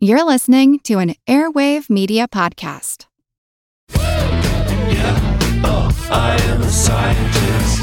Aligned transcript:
You're 0.00 0.24
listening 0.24 0.78
to 0.84 1.00
an 1.00 1.16
Airwave 1.26 1.90
Media 1.90 2.28
Podcast. 2.28 3.06
Yeah, 3.96 5.38
oh, 5.64 5.90
I 6.08 6.40
am 6.40 6.62
a 6.62 6.70
scientist. 6.70 7.82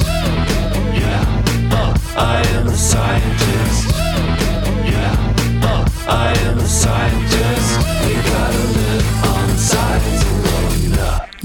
Yeah, 0.96 1.43
oh, 1.73 1.93
I 2.15 2.41
am 2.55 2.67
a 2.67 2.71
scientist. 2.71 3.89
Yeah, 4.88 5.33
oh, 5.63 5.86
I 6.07 6.33
am 6.39 6.57
a 6.57 6.65
scientist. 6.65 7.80
We 8.07 8.14
gotta 8.32 8.63
live 8.63 9.25
on 9.25 9.50
science. 9.57 10.34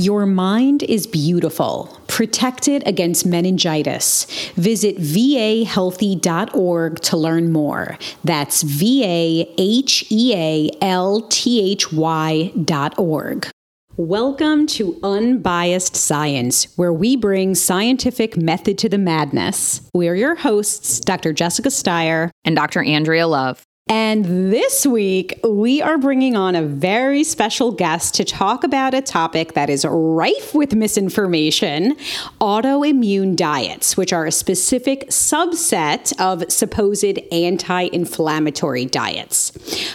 Your 0.01 0.25
mind 0.25 0.83
is 0.85 1.07
beautiful, 1.07 1.95
Protect 2.07 2.69
it 2.69 2.83
against 2.87 3.27
meningitis. 3.27 4.25
Visit 4.57 4.97
vahealthy.org 4.97 7.01
to 7.01 7.17
learn 7.19 7.53
more. 7.53 7.99
That's 8.25 8.63
V 8.63 9.05
A 9.05 9.55
H 9.59 10.07
E 10.11 10.35
A 10.35 10.71
L 10.81 11.27
T 11.29 11.73
H 11.73 11.93
Y 11.93 12.51
dot 12.65 12.99
org. 12.99 13.51
Welcome 13.99 14.67
to 14.69 14.99
Unbiased 15.03 15.97
Science, 15.97 16.73
where 16.77 16.95
we 16.95 17.17
bring 17.17 17.55
scientific 17.55 18.39
method 18.39 18.79
to 18.79 18.89
the 18.89 18.97
madness. 18.97 19.83
We're 19.93 20.15
your 20.15 20.35
hosts, 20.35 21.01
Dr. 21.01 21.35
Jessica 21.35 21.71
Steier 21.71 22.31
and 22.47 22.57
Dr. 22.57 22.83
Andrea 22.83 23.27
Love. 23.27 23.63
And 23.91 24.53
this 24.53 24.87
week, 24.87 25.41
we 25.43 25.83
are 25.83 25.99
bringing 25.99 26.37
on 26.37 26.55
a 26.55 26.63
very 26.63 27.25
special 27.25 27.73
guest 27.73 28.15
to 28.15 28.25
talk 28.25 28.63
about 28.63 28.95
a 28.95 29.03
topic 29.03 29.55
that 29.55 29.69
is 29.69 29.85
rife 29.85 30.55
with 30.55 30.77
misinformation 30.77 31.97
autoimmune 32.41 33.35
diets, 33.35 33.97
which 33.97 34.13
are 34.13 34.27
a 34.27 34.31
specific 34.31 35.09
subset 35.09 36.13
of 36.21 36.49
supposed 36.53 37.19
anti 37.33 37.89
inflammatory 37.93 38.87
diets. 38.87 39.51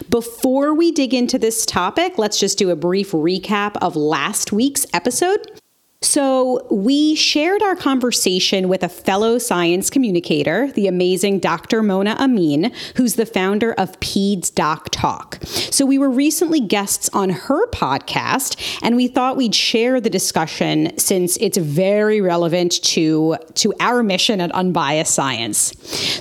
Before 0.10 0.74
we 0.74 0.92
dig 0.92 1.14
into 1.14 1.40
this 1.40 1.66
topic, 1.66 2.18
let's 2.18 2.38
just 2.38 2.58
do 2.58 2.72
a 2.72 2.76
brief 2.76 3.14
recap 3.14 3.78
of 3.78 3.96
last 3.96 4.52
week's 4.52 4.86
episode. 4.92 5.62
So, 6.06 6.68
we 6.70 7.16
shared 7.16 7.64
our 7.64 7.76
conversation 7.76 8.70
with 8.70 8.84
a 8.84 8.90
fellow 8.90 9.40
science 9.40 9.90
communicator, 9.90 10.72
the 10.74 10.86
amazing 10.86 11.40
Dr. 11.40 11.82
Mona 11.82 12.12
Amin, 12.20 12.72
who's 12.96 13.16
the 13.16 13.26
founder 13.26 13.74
of 13.74 14.00
Peds 14.02 14.54
Doc 14.54 14.90
Talk. 14.92 15.40
So, 15.44 15.84
we 15.84 15.98
were 15.98 16.12
recently 16.12 16.60
guests 16.60 17.10
on 17.12 17.32
her 17.32 17.68
podcast, 17.72 18.80
and 18.84 18.96
we 18.96 19.08
thought 19.08 19.36
we'd 19.36 19.56
share 19.56 20.00
the 20.00 20.12
discussion 20.12 20.96
since 21.00 21.38
it's 21.38 21.58
very 21.58 22.22
relevant 22.22 22.84
to, 22.84 23.38
to 23.56 23.74
our 23.80 24.04
mission 24.04 24.40
at 24.42 24.52
Unbiased 24.52 25.14
Science. 25.14 25.74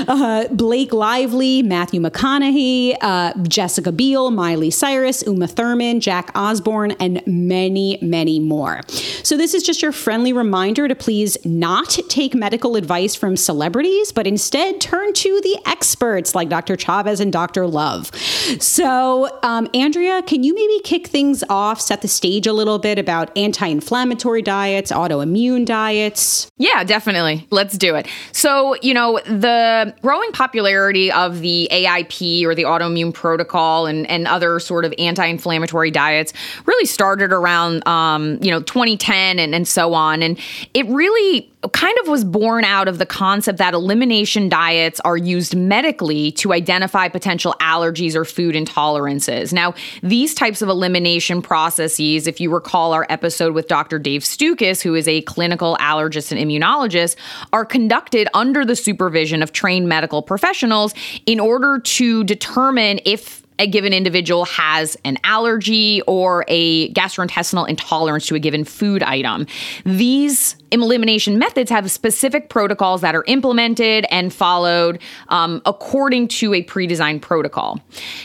uh, 0.08 0.48
Blake 0.48 0.92
Lively, 0.92 1.62
Matthew 1.62 2.00
McConaughey, 2.00 2.96
uh, 3.00 3.32
Jessica 3.42 3.92
Biel, 3.92 4.30
Miley 4.30 4.70
Cyrus, 4.70 5.22
Uma 5.22 5.46
Thurman, 5.46 6.00
Jack 6.00 6.30
Osbourne, 6.34 6.92
and 6.92 7.22
many, 7.26 7.98
many 8.02 8.38
more. 8.40 8.80
So, 9.22 9.36
this 9.36 9.54
is 9.54 9.61
just 9.62 9.82
your 9.82 9.92
friendly 9.92 10.32
reminder 10.32 10.88
to 10.88 10.94
please 10.94 11.36
not 11.44 11.98
take 12.08 12.34
medical 12.34 12.76
advice 12.76 13.14
from 13.14 13.36
celebrities, 13.36 14.12
but 14.12 14.26
instead 14.26 14.80
turn 14.80 15.12
to 15.14 15.40
the 15.42 15.58
experts 15.66 16.34
like 16.34 16.48
Dr. 16.48 16.76
Chavez 16.76 17.20
and 17.20 17.32
Dr. 17.32 17.66
Love. 17.66 18.14
So, 18.60 19.38
um, 19.42 19.68
Andrea, 19.74 20.22
can 20.22 20.42
you 20.42 20.54
maybe 20.54 20.80
kick 20.80 21.06
things 21.06 21.44
off, 21.48 21.80
set 21.80 22.02
the 22.02 22.08
stage 22.08 22.46
a 22.46 22.52
little 22.52 22.78
bit 22.78 22.98
about 22.98 23.36
anti 23.36 23.66
inflammatory 23.66 24.42
diets, 24.42 24.92
autoimmune 24.92 25.64
diets? 25.64 26.50
Yeah, 26.58 26.84
definitely. 26.84 27.46
Let's 27.50 27.76
do 27.78 27.94
it. 27.94 28.06
So, 28.32 28.76
you 28.82 28.94
know, 28.94 29.20
the 29.24 29.94
growing 30.02 30.32
popularity 30.32 31.10
of 31.12 31.40
the 31.40 31.68
AIP 31.70 32.44
or 32.44 32.54
the 32.54 32.64
autoimmune 32.64 33.14
protocol 33.14 33.86
and, 33.86 34.08
and 34.08 34.26
other 34.26 34.60
sort 34.60 34.84
of 34.84 34.94
anti 34.98 35.24
inflammatory 35.26 35.90
diets 35.90 36.32
really 36.66 36.86
started 36.86 37.32
around, 37.32 37.86
um, 37.86 38.38
you 38.42 38.50
know, 38.50 38.60
2010 38.62 39.38
and, 39.38 39.51
and 39.54 39.66
so 39.66 39.94
on. 39.94 40.22
And 40.22 40.38
it 40.74 40.86
really 40.86 41.50
kind 41.70 41.96
of 42.00 42.08
was 42.08 42.24
born 42.24 42.64
out 42.64 42.88
of 42.88 42.98
the 42.98 43.06
concept 43.06 43.58
that 43.58 43.72
elimination 43.72 44.48
diets 44.48 45.00
are 45.00 45.16
used 45.16 45.54
medically 45.54 46.32
to 46.32 46.52
identify 46.52 47.08
potential 47.08 47.54
allergies 47.60 48.16
or 48.16 48.24
food 48.24 48.56
intolerances. 48.56 49.52
Now, 49.52 49.74
these 50.02 50.34
types 50.34 50.60
of 50.60 50.68
elimination 50.68 51.40
processes, 51.40 52.26
if 52.26 52.40
you 52.40 52.52
recall 52.52 52.92
our 52.92 53.06
episode 53.08 53.54
with 53.54 53.68
Dr. 53.68 54.00
Dave 54.00 54.22
Stukus, 54.22 54.82
who 54.82 54.94
is 54.94 55.06
a 55.06 55.22
clinical 55.22 55.76
allergist 55.76 56.32
and 56.32 56.40
immunologist, 56.40 57.14
are 57.52 57.64
conducted 57.64 58.28
under 58.34 58.64
the 58.64 58.74
supervision 58.74 59.42
of 59.42 59.52
trained 59.52 59.88
medical 59.88 60.22
professionals 60.22 60.94
in 61.26 61.38
order 61.38 61.78
to 61.78 62.24
determine 62.24 62.98
if 63.04 63.41
a 63.58 63.66
given 63.66 63.92
individual 63.92 64.44
has 64.46 64.96
an 65.04 65.18
allergy 65.24 66.02
or 66.02 66.44
a 66.48 66.92
gastrointestinal 66.92 67.68
intolerance 67.68 68.26
to 68.26 68.34
a 68.34 68.38
given 68.38 68.64
food 68.64 69.02
item. 69.02 69.46
These 69.84 70.56
elimination 70.80 71.38
methods 71.38 71.70
have 71.70 71.90
specific 71.90 72.48
protocols 72.48 73.00
that 73.00 73.14
are 73.14 73.24
implemented 73.26 74.06
and 74.10 74.32
followed 74.32 75.00
um, 75.28 75.60
according 75.66 76.28
to 76.28 76.54
a 76.54 76.62
pre 76.62 76.86
designed 76.86 77.20
protocol. 77.20 77.80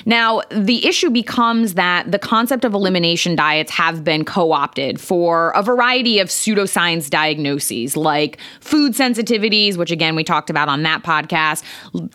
Now, 0.06 0.42
the 0.52 0.86
issue 0.88 1.10
becomes 1.10 1.74
that 1.74 2.12
the 2.12 2.20
concept 2.20 2.64
of 2.64 2.74
elimination 2.74 3.36
diets 3.36 3.72
have 3.72 4.04
been 4.04 4.24
co 4.24 4.52
opted 4.52 5.02
for 5.02 5.52
a 5.52 5.64
variety 5.64 6.20
of 6.20 6.30
pseudoscience 6.30 7.10
diagnoses 7.10 7.98
like 7.98 8.38
food 8.60 8.94
sensitivities, 8.94 9.78
which 9.78 9.92
again 9.92 10.16
we 10.16 10.24
talked 10.24 10.50
about 10.50 10.70
on 10.70 10.84
that 10.84 11.04
podcast, 11.04 11.64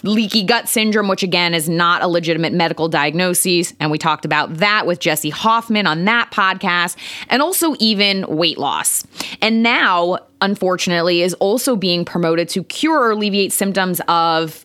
leaky 0.02 0.42
gut 0.42 0.68
syndrome, 0.68 1.08
which 1.08 1.22
again 1.22 1.54
is 1.54 1.68
not 1.68 2.02
a 2.02 2.08
legitimate 2.08 2.52
medical 2.52 2.88
diagnosis. 2.88 3.74
And 3.80 3.90
we 3.90 3.98
talked 3.98 4.24
about 4.24 4.56
that 4.58 4.86
with 4.86 5.00
Jesse 5.00 5.30
Hoffman 5.30 5.86
on 5.86 6.04
that 6.04 6.30
podcast, 6.30 6.96
and 7.28 7.42
also 7.42 7.74
even 7.78 8.24
weight 8.28 8.58
loss. 8.58 9.04
And 9.40 9.62
now, 9.62 10.18
unfortunately, 10.40 11.22
is 11.22 11.34
also 11.34 11.76
being 11.76 12.04
promoted 12.04 12.48
to 12.50 12.64
cure 12.64 13.00
or 13.00 13.10
alleviate 13.12 13.52
symptoms 13.52 14.00
of 14.08 14.64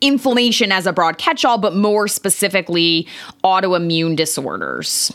inflammation 0.00 0.72
as 0.72 0.86
a 0.86 0.92
broad 0.92 1.18
catch 1.18 1.44
all, 1.44 1.58
but 1.58 1.74
more 1.74 2.08
specifically, 2.08 3.06
autoimmune 3.42 4.16
disorders. 4.16 5.12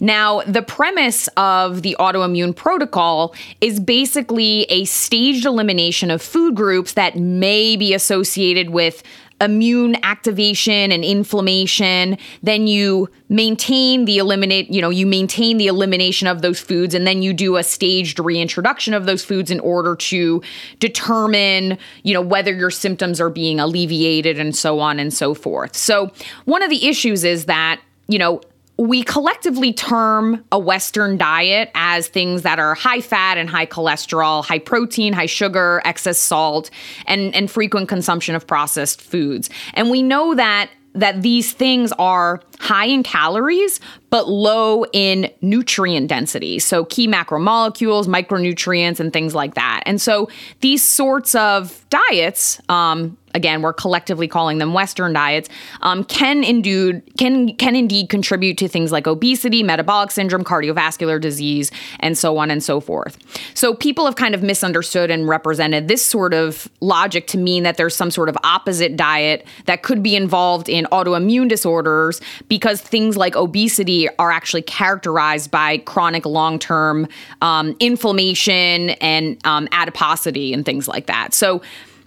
Now, 0.00 0.42
the 0.42 0.62
premise 0.62 1.28
of 1.36 1.82
the 1.82 1.96
autoimmune 1.98 2.54
protocol 2.54 3.34
is 3.60 3.80
basically 3.80 4.64
a 4.64 4.84
staged 4.84 5.46
elimination 5.46 6.10
of 6.10 6.20
food 6.20 6.54
groups 6.54 6.92
that 6.94 7.16
may 7.16 7.76
be 7.76 7.94
associated 7.94 8.70
with 8.70 9.02
immune 9.40 9.96
activation 10.04 10.92
and 10.92 11.04
inflammation 11.04 12.16
then 12.42 12.66
you 12.66 13.08
maintain 13.28 14.04
the 14.04 14.18
eliminate 14.18 14.70
you 14.70 14.80
know 14.80 14.90
you 14.90 15.06
maintain 15.06 15.58
the 15.58 15.66
elimination 15.66 16.28
of 16.28 16.40
those 16.40 16.60
foods 16.60 16.94
and 16.94 17.06
then 17.06 17.20
you 17.20 17.32
do 17.32 17.56
a 17.56 17.62
staged 17.62 18.18
reintroduction 18.18 18.94
of 18.94 19.06
those 19.06 19.24
foods 19.24 19.50
in 19.50 19.58
order 19.60 19.96
to 19.96 20.40
determine 20.78 21.76
you 22.04 22.14
know 22.14 22.20
whether 22.20 22.54
your 22.54 22.70
symptoms 22.70 23.20
are 23.20 23.30
being 23.30 23.58
alleviated 23.58 24.38
and 24.38 24.54
so 24.54 24.80
on 24.80 24.98
and 24.98 25.12
so 25.12 25.34
forth. 25.34 25.76
So 25.76 26.10
one 26.44 26.62
of 26.62 26.70
the 26.70 26.86
issues 26.86 27.24
is 27.24 27.46
that 27.46 27.80
you 28.08 28.18
know 28.18 28.40
we 28.76 29.04
collectively 29.04 29.72
term 29.72 30.44
a 30.50 30.58
Western 30.58 31.16
diet 31.16 31.70
as 31.74 32.08
things 32.08 32.42
that 32.42 32.58
are 32.58 32.74
high 32.74 33.00
fat 33.00 33.38
and 33.38 33.48
high 33.48 33.66
cholesterol, 33.66 34.44
high 34.44 34.58
protein, 34.58 35.12
high 35.12 35.26
sugar, 35.26 35.80
excess 35.84 36.18
salt, 36.18 36.70
and, 37.06 37.34
and 37.34 37.50
frequent 37.50 37.88
consumption 37.88 38.34
of 38.34 38.46
processed 38.46 39.00
foods. 39.00 39.48
And 39.74 39.90
we 39.90 40.02
know 40.02 40.34
that 40.34 40.70
that 40.94 41.22
these 41.22 41.52
things 41.52 41.92
are 41.98 42.40
high 42.64 42.86
in 42.86 43.02
calories 43.02 43.78
but 44.14 44.28
low 44.28 44.84
in 44.92 45.28
nutrient 45.40 46.06
density. 46.06 46.60
So 46.60 46.84
key 46.84 47.08
macromolecules, 47.08 48.06
micronutrients, 48.06 49.00
and 49.00 49.12
things 49.12 49.34
like 49.34 49.54
that. 49.54 49.82
And 49.86 50.00
so 50.00 50.28
these 50.60 50.84
sorts 50.84 51.34
of 51.34 51.84
diets, 51.90 52.60
um, 52.68 53.16
again, 53.34 53.60
we're 53.60 53.72
collectively 53.72 54.28
calling 54.28 54.58
them 54.58 54.72
Western 54.72 55.12
diets, 55.12 55.48
um, 55.82 56.04
can 56.04 56.44
indeed 56.44 57.02
can 57.18 57.56
can 57.56 57.74
indeed 57.74 58.08
contribute 58.08 58.56
to 58.58 58.68
things 58.68 58.92
like 58.92 59.08
obesity, 59.08 59.64
metabolic 59.64 60.12
syndrome, 60.12 60.44
cardiovascular 60.44 61.20
disease, 61.20 61.72
and 61.98 62.16
so 62.16 62.38
on 62.38 62.52
and 62.52 62.62
so 62.62 62.78
forth. 62.78 63.18
So 63.54 63.74
people 63.74 64.04
have 64.04 64.14
kind 64.14 64.36
of 64.36 64.44
misunderstood 64.44 65.10
and 65.10 65.28
represented 65.28 65.88
this 65.88 66.06
sort 66.06 66.34
of 66.34 66.68
logic 66.80 67.26
to 67.28 67.38
mean 67.38 67.64
that 67.64 67.78
there's 67.78 67.96
some 67.96 68.12
sort 68.12 68.28
of 68.28 68.38
opposite 68.44 68.96
diet 68.96 69.44
that 69.64 69.82
could 69.82 70.04
be 70.04 70.14
involved 70.14 70.68
in 70.68 70.84
autoimmune 70.92 71.48
disorders 71.48 72.20
because 72.54 72.80
things 72.80 73.16
like 73.16 73.34
obesity 73.34 74.08
are 74.20 74.30
actually 74.30 74.62
characterized 74.62 75.50
by 75.50 75.76
chronic 75.78 76.24
long-term 76.24 77.08
um, 77.42 77.74
inflammation 77.80 78.90
and 78.90 79.44
um, 79.44 79.66
adiposity 79.72 80.52
and 80.52 80.64
things 80.64 80.86
like 80.86 81.06
that. 81.06 81.34
So 81.34 81.62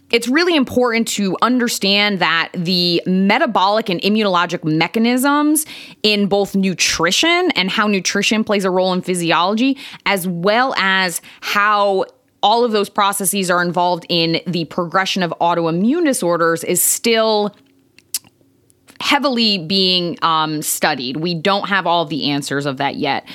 it's 0.09 0.29
really 0.29 0.55
important 0.55 1.05
to 1.09 1.35
understand 1.41 2.19
that 2.19 2.49
the 2.53 3.03
metabolic 3.05 3.89
and 3.89 3.99
immunologic 3.99 4.63
mechanisms 4.63 5.65
in 6.01 6.27
both 6.27 6.55
nutrition 6.55 7.51
and 7.57 7.69
how 7.69 7.87
nutrition 7.87 8.45
plays 8.45 8.63
a 8.63 8.71
role 8.71 8.93
in 8.93 9.01
physiology, 9.01 9.77
as 10.05 10.29
well 10.29 10.73
as 10.77 11.19
how 11.41 12.05
all 12.41 12.63
of 12.63 12.71
those 12.71 12.87
processes 12.87 13.51
are 13.51 13.61
involved 13.61 14.05
in 14.07 14.39
the 14.47 14.63
progression 14.65 15.23
of 15.23 15.33
autoimmune 15.41 16.05
disorders, 16.05 16.63
is 16.63 16.81
still 16.81 17.53
heavily 18.99 19.57
being 19.57 20.17
um, 20.21 20.61
studied. 20.61 21.17
We 21.17 21.35
don't 21.35 21.69
have 21.69 21.85
all 21.85 22.05
the 22.05 22.29
answers 22.29 22.65
of 22.65 22.77
that 22.77 22.95
yet. 22.95 23.27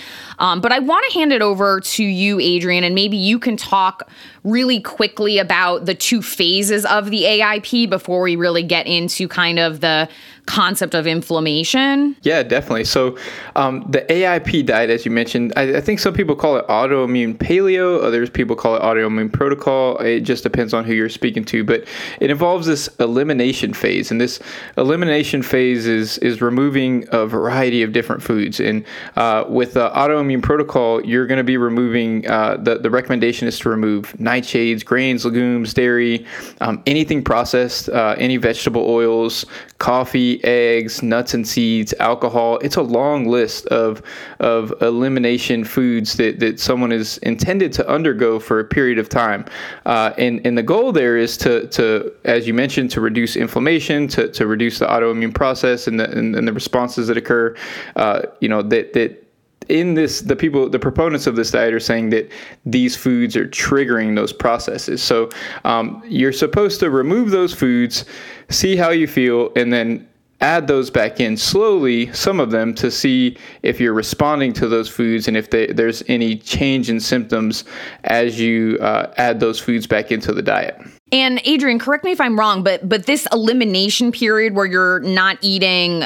Um, 0.42 0.60
but 0.60 0.72
I 0.72 0.80
want 0.80 1.06
to 1.08 1.18
hand 1.18 1.32
it 1.32 1.40
over 1.40 1.80
to 1.80 2.04
you, 2.04 2.40
Adrian, 2.40 2.82
and 2.82 2.96
maybe 2.96 3.16
you 3.16 3.38
can 3.38 3.56
talk 3.56 4.10
really 4.42 4.80
quickly 4.80 5.38
about 5.38 5.86
the 5.86 5.94
two 5.94 6.20
phases 6.20 6.84
of 6.84 7.10
the 7.10 7.22
AIP 7.22 7.88
before 7.88 8.22
we 8.22 8.34
really 8.34 8.64
get 8.64 8.88
into 8.88 9.28
kind 9.28 9.60
of 9.60 9.80
the 9.80 10.08
concept 10.46 10.94
of 10.94 11.06
inflammation? 11.06 12.16
Yeah, 12.22 12.42
definitely. 12.42 12.84
So, 12.84 13.16
um, 13.54 13.86
the 13.88 14.00
AIP 14.02 14.66
diet, 14.66 14.90
as 14.90 15.04
you 15.04 15.10
mentioned, 15.10 15.52
I, 15.56 15.76
I, 15.76 15.80
think 15.80 16.00
some 16.00 16.14
people 16.14 16.34
call 16.34 16.56
it 16.56 16.66
autoimmune 16.66 17.36
paleo, 17.36 18.02
others 18.02 18.28
people 18.28 18.56
call 18.56 18.74
it 18.74 18.82
autoimmune 18.82 19.32
protocol. 19.32 19.98
It 19.98 20.20
just 20.20 20.42
depends 20.42 20.74
on 20.74 20.84
who 20.84 20.94
you're 20.94 21.08
speaking 21.08 21.44
to, 21.46 21.62
but 21.62 21.86
it 22.20 22.30
involves 22.30 22.66
this 22.66 22.88
elimination 22.98 23.72
phase, 23.72 24.10
and 24.10 24.20
this 24.20 24.40
elimination 24.76 25.42
phase 25.42 25.86
is 25.86 26.18
is 26.18 26.42
removing 26.42 27.06
a 27.12 27.26
variety 27.26 27.82
of 27.82 27.92
different 27.92 28.22
foods. 28.22 28.58
And 28.58 28.84
uh, 29.16 29.44
with 29.48 29.74
autoimmune 29.74 30.31
protocol, 30.40 31.04
you're 31.04 31.26
going 31.26 31.38
to 31.38 31.44
be 31.44 31.56
removing 31.56 32.26
uh, 32.28 32.56
the 32.56 32.78
the 32.78 32.90
recommendation 32.90 33.48
is 33.48 33.58
to 33.58 33.68
remove 33.68 34.12
nightshades, 34.18 34.84
grains, 34.84 35.24
legumes, 35.24 35.74
dairy, 35.74 36.24
um, 36.60 36.82
anything 36.86 37.22
processed, 37.22 37.88
uh, 37.88 38.14
any 38.18 38.36
vegetable 38.36 38.88
oils, 38.88 39.44
coffee 39.78 40.42
eggs, 40.44 41.02
nuts 41.02 41.34
and 41.34 41.46
seeds, 41.46 41.92
alcohol. 41.98 42.58
It's 42.58 42.76
a 42.76 42.82
long 42.82 43.26
list 43.26 43.66
of 43.66 44.02
of 44.40 44.72
elimination 44.80 45.64
foods 45.64 46.14
that, 46.14 46.40
that 46.40 46.60
someone 46.60 46.92
is 46.92 47.18
intended 47.18 47.72
to 47.72 47.88
undergo 47.88 48.38
for 48.38 48.60
a 48.60 48.64
period 48.64 48.98
of 48.98 49.08
time. 49.08 49.44
Uh, 49.86 50.12
and, 50.18 50.44
and 50.46 50.56
the 50.56 50.62
goal 50.62 50.92
there 50.92 51.16
is 51.16 51.36
to, 51.38 51.66
to, 51.68 52.12
as 52.24 52.46
you 52.46 52.54
mentioned, 52.54 52.90
to 52.90 53.00
reduce 53.00 53.36
inflammation, 53.36 54.06
to, 54.08 54.28
to 54.28 54.46
reduce 54.46 54.78
the 54.78 54.86
autoimmune 54.86 55.34
process 55.34 55.86
and 55.86 55.98
the, 55.98 56.10
and, 56.10 56.36
and 56.36 56.46
the 56.46 56.52
responses 56.52 57.08
that 57.08 57.16
occur. 57.16 57.54
Uh, 57.96 58.22
you 58.40 58.48
know, 58.48 58.62
that, 58.62 58.92
that 58.92 59.21
in 59.68 59.94
this 59.94 60.20
the 60.20 60.36
people 60.36 60.68
the 60.68 60.78
proponents 60.78 61.26
of 61.26 61.36
this 61.36 61.50
diet 61.50 61.74
are 61.74 61.80
saying 61.80 62.10
that 62.10 62.30
these 62.64 62.96
foods 62.96 63.36
are 63.36 63.46
triggering 63.46 64.16
those 64.16 64.32
processes. 64.32 65.02
So 65.02 65.30
um, 65.64 66.02
you're 66.06 66.32
supposed 66.32 66.80
to 66.80 66.90
remove 66.90 67.30
those 67.30 67.54
foods 67.54 68.04
see 68.50 68.76
how 68.76 68.90
you 68.90 69.06
feel 69.06 69.50
and 69.56 69.72
then 69.72 70.08
add 70.42 70.66
those 70.66 70.90
back 70.90 71.20
in 71.20 71.36
slowly 71.36 72.12
some 72.12 72.40
of 72.40 72.50
them 72.50 72.74
to 72.74 72.90
see 72.90 73.36
if 73.62 73.80
you're 73.80 73.94
responding 73.94 74.52
to 74.52 74.68
those 74.68 74.88
foods 74.88 75.28
and 75.28 75.36
if 75.36 75.50
they, 75.50 75.68
there's 75.68 76.02
any 76.08 76.36
change 76.36 76.90
in 76.90 76.98
symptoms 76.98 77.64
as 78.04 78.40
you 78.40 78.76
uh, 78.80 79.12
add 79.16 79.38
those 79.38 79.60
foods 79.60 79.86
back 79.86 80.10
into 80.10 80.32
the 80.32 80.42
diet. 80.42 80.76
And 81.12 81.40
Adrian, 81.44 81.78
correct 81.78 82.04
me 82.04 82.10
if 82.10 82.20
I'm 82.20 82.38
wrong, 82.38 82.62
but 82.62 82.88
but 82.88 83.06
this 83.06 83.26
elimination 83.32 84.12
period 84.12 84.54
where 84.54 84.66
you're 84.66 85.00
not 85.00 85.38
eating 85.42 86.04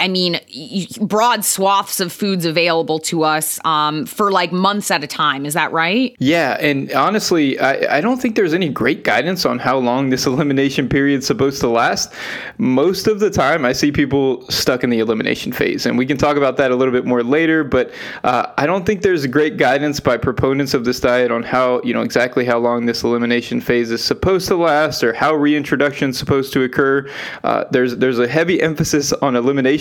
I- 0.00 0.08
mean, 0.08 0.40
broad 1.00 1.44
swaths 1.44 2.00
of 2.00 2.12
foods 2.12 2.44
available 2.44 2.98
to 3.00 3.22
us 3.22 3.58
um, 3.64 4.06
for 4.06 4.30
like 4.30 4.52
months 4.52 4.90
at 4.90 5.04
a 5.04 5.06
time. 5.06 5.44
Is 5.44 5.54
that 5.54 5.72
right? 5.72 6.14
Yeah, 6.18 6.56
and 6.60 6.90
honestly, 6.92 7.58
I, 7.58 7.98
I 7.98 8.00
don't 8.00 8.20
think 8.20 8.36
there's 8.36 8.54
any 8.54 8.68
great 8.68 9.04
guidance 9.04 9.44
on 9.44 9.58
how 9.58 9.78
long 9.78 10.10
this 10.10 10.26
elimination 10.32 10.88
period 10.88 11.18
is 11.18 11.26
supposed 11.26 11.60
to 11.60 11.68
last. 11.68 12.12
Most 12.58 13.06
of 13.06 13.20
the 13.20 13.30
time, 13.30 13.64
I 13.64 13.72
see 13.72 13.92
people 13.92 14.48
stuck 14.48 14.84
in 14.84 14.90
the 14.90 14.98
elimination 15.00 15.52
phase, 15.52 15.86
and 15.86 15.98
we 15.98 16.06
can 16.06 16.16
talk 16.16 16.36
about 16.36 16.56
that 16.56 16.70
a 16.70 16.76
little 16.76 16.92
bit 16.92 17.04
more 17.04 17.22
later. 17.22 17.64
But 17.64 17.92
uh, 18.24 18.52
I 18.56 18.66
don't 18.66 18.86
think 18.86 19.02
there's 19.02 19.26
great 19.26 19.56
guidance 19.56 20.00
by 20.00 20.16
proponents 20.16 20.74
of 20.74 20.84
this 20.84 21.00
diet 21.00 21.30
on 21.30 21.42
how 21.42 21.82
you 21.82 21.92
know 21.92 22.02
exactly 22.02 22.44
how 22.44 22.58
long 22.58 22.86
this 22.86 23.02
elimination 23.02 23.60
phase 23.60 23.90
is 23.90 24.02
supposed 24.02 24.48
to 24.48 24.56
last, 24.56 25.04
or 25.04 25.12
how 25.12 25.34
reintroduction 25.34 26.10
is 26.10 26.18
supposed 26.18 26.52
to 26.54 26.62
occur. 26.62 27.08
Uh, 27.44 27.64
there's 27.70 27.96
there's 27.96 28.18
a 28.18 28.28
heavy 28.28 28.62
emphasis 28.62 29.12
on 29.14 29.36
elimination, 29.36 29.75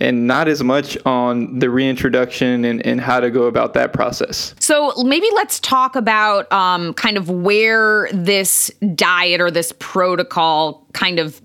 and 0.00 0.26
not 0.26 0.48
as 0.48 0.62
much 0.62 0.96
on 1.04 1.58
the 1.58 1.70
reintroduction 1.70 2.64
and, 2.64 2.84
and 2.86 3.00
how 3.00 3.20
to 3.20 3.30
go 3.30 3.44
about 3.44 3.74
that 3.74 3.92
process. 3.92 4.54
So 4.58 4.92
maybe 5.02 5.26
let's 5.34 5.60
talk 5.60 5.96
about 5.96 6.50
um, 6.52 6.94
kind 6.94 7.16
of 7.16 7.30
where 7.30 8.08
this 8.12 8.70
diet 8.94 9.40
or 9.40 9.50
this 9.50 9.72
protocol 9.78 10.86
kind 10.92 11.18
of 11.18 11.40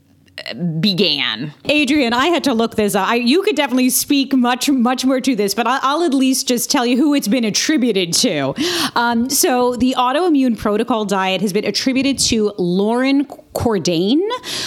uh, 0.50 0.54
began. 0.80 1.54
Adrian, 1.66 2.14
I 2.14 2.28
had 2.28 2.44
to 2.46 2.54
look 2.54 2.76
this 2.76 2.96
up. 2.96 3.08
I, 3.08 3.16
you 3.16 3.42
could 3.44 3.56
definitely 3.56 3.90
speak 3.90 4.34
much, 4.34 4.70
much 4.70 5.06
more 5.06 5.20
to 5.20 5.36
this, 5.36 5.54
but 5.54 5.68
I, 5.68 5.80
I'll 5.82 6.04
at 6.04 6.14
least 6.14 6.48
just 6.48 6.72
tell 6.72 6.86
you 6.86 6.98
who 6.98 7.14
it's 7.14 7.28
been 7.28 7.44
attributed 7.44 8.14
to. 8.14 8.54
Um, 8.96 9.30
so, 9.30 9.76
the 9.76 9.96
autoimmune 9.98 10.58
protocol 10.58 11.06
diet 11.06 11.42
has 11.42 11.52
been 11.52 11.66
attributed 11.66 12.20
to 12.20 12.54
Loren 12.58 13.28
Cordain. 13.54 14.20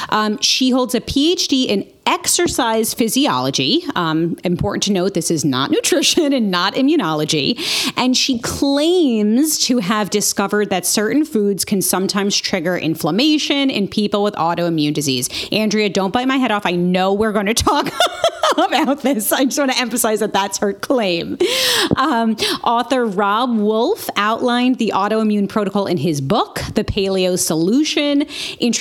Um, 0.09 0.39
she 0.41 0.71
holds 0.71 0.95
a 0.95 1.01
PhD 1.01 1.67
in 1.67 1.91
exercise 2.07 2.95
physiology. 2.95 3.83
Um, 3.95 4.37
important 4.45 4.83
to 4.85 4.93
note, 4.93 5.15
this 5.15 5.31
is 5.31 5.45
not 5.45 5.71
nutrition 5.73 6.33
and 6.33 6.51
not 6.51 6.75
immunology. 6.75 7.59
And 7.97 8.17
she 8.17 8.39
claims 8.39 9.59
to 9.67 9.79
have 9.79 10.11
discovered 10.11 10.71
that 10.71 10.85
certain 10.85 11.25
foods 11.25 11.65
can 11.65 11.81
sometimes 11.81 12.37
trigger 12.37 12.77
inflammation 12.77 13.71
in 13.71 13.89
people 13.89 14.23
with 14.23 14.35
autoimmune 14.35 14.95
disease. 14.95 15.29
Andrea, 15.51 15.89
don't 15.89 16.13
bite 16.13 16.29
my 16.29 16.37
head 16.37 16.51
off. 16.51 16.67
I 16.67 16.73
know 16.73 17.13
we're 17.13 17.33
going 17.33 17.47
to 17.47 17.55
talk 17.55 17.91
about 18.59 19.03
this. 19.03 19.33
I 19.33 19.45
just 19.45 19.59
want 19.59 19.73
to 19.73 19.79
emphasize 19.79 20.21
that 20.21 20.33
that's 20.33 20.59
her 20.59 20.73
claim. 20.73 21.39
Um, 21.97 22.37
author 22.63 23.07
Robb 23.07 23.57
Wolf 23.57 24.09
outlined 24.17 24.79
the 24.79 24.93
autoimmune 24.95 25.49
protocol 25.49 25.87
in 25.87 25.97
his 25.97 26.21
book, 26.21 26.61
The 26.75 26.85
Paleo 26.85 27.39
Solution, 27.39 28.27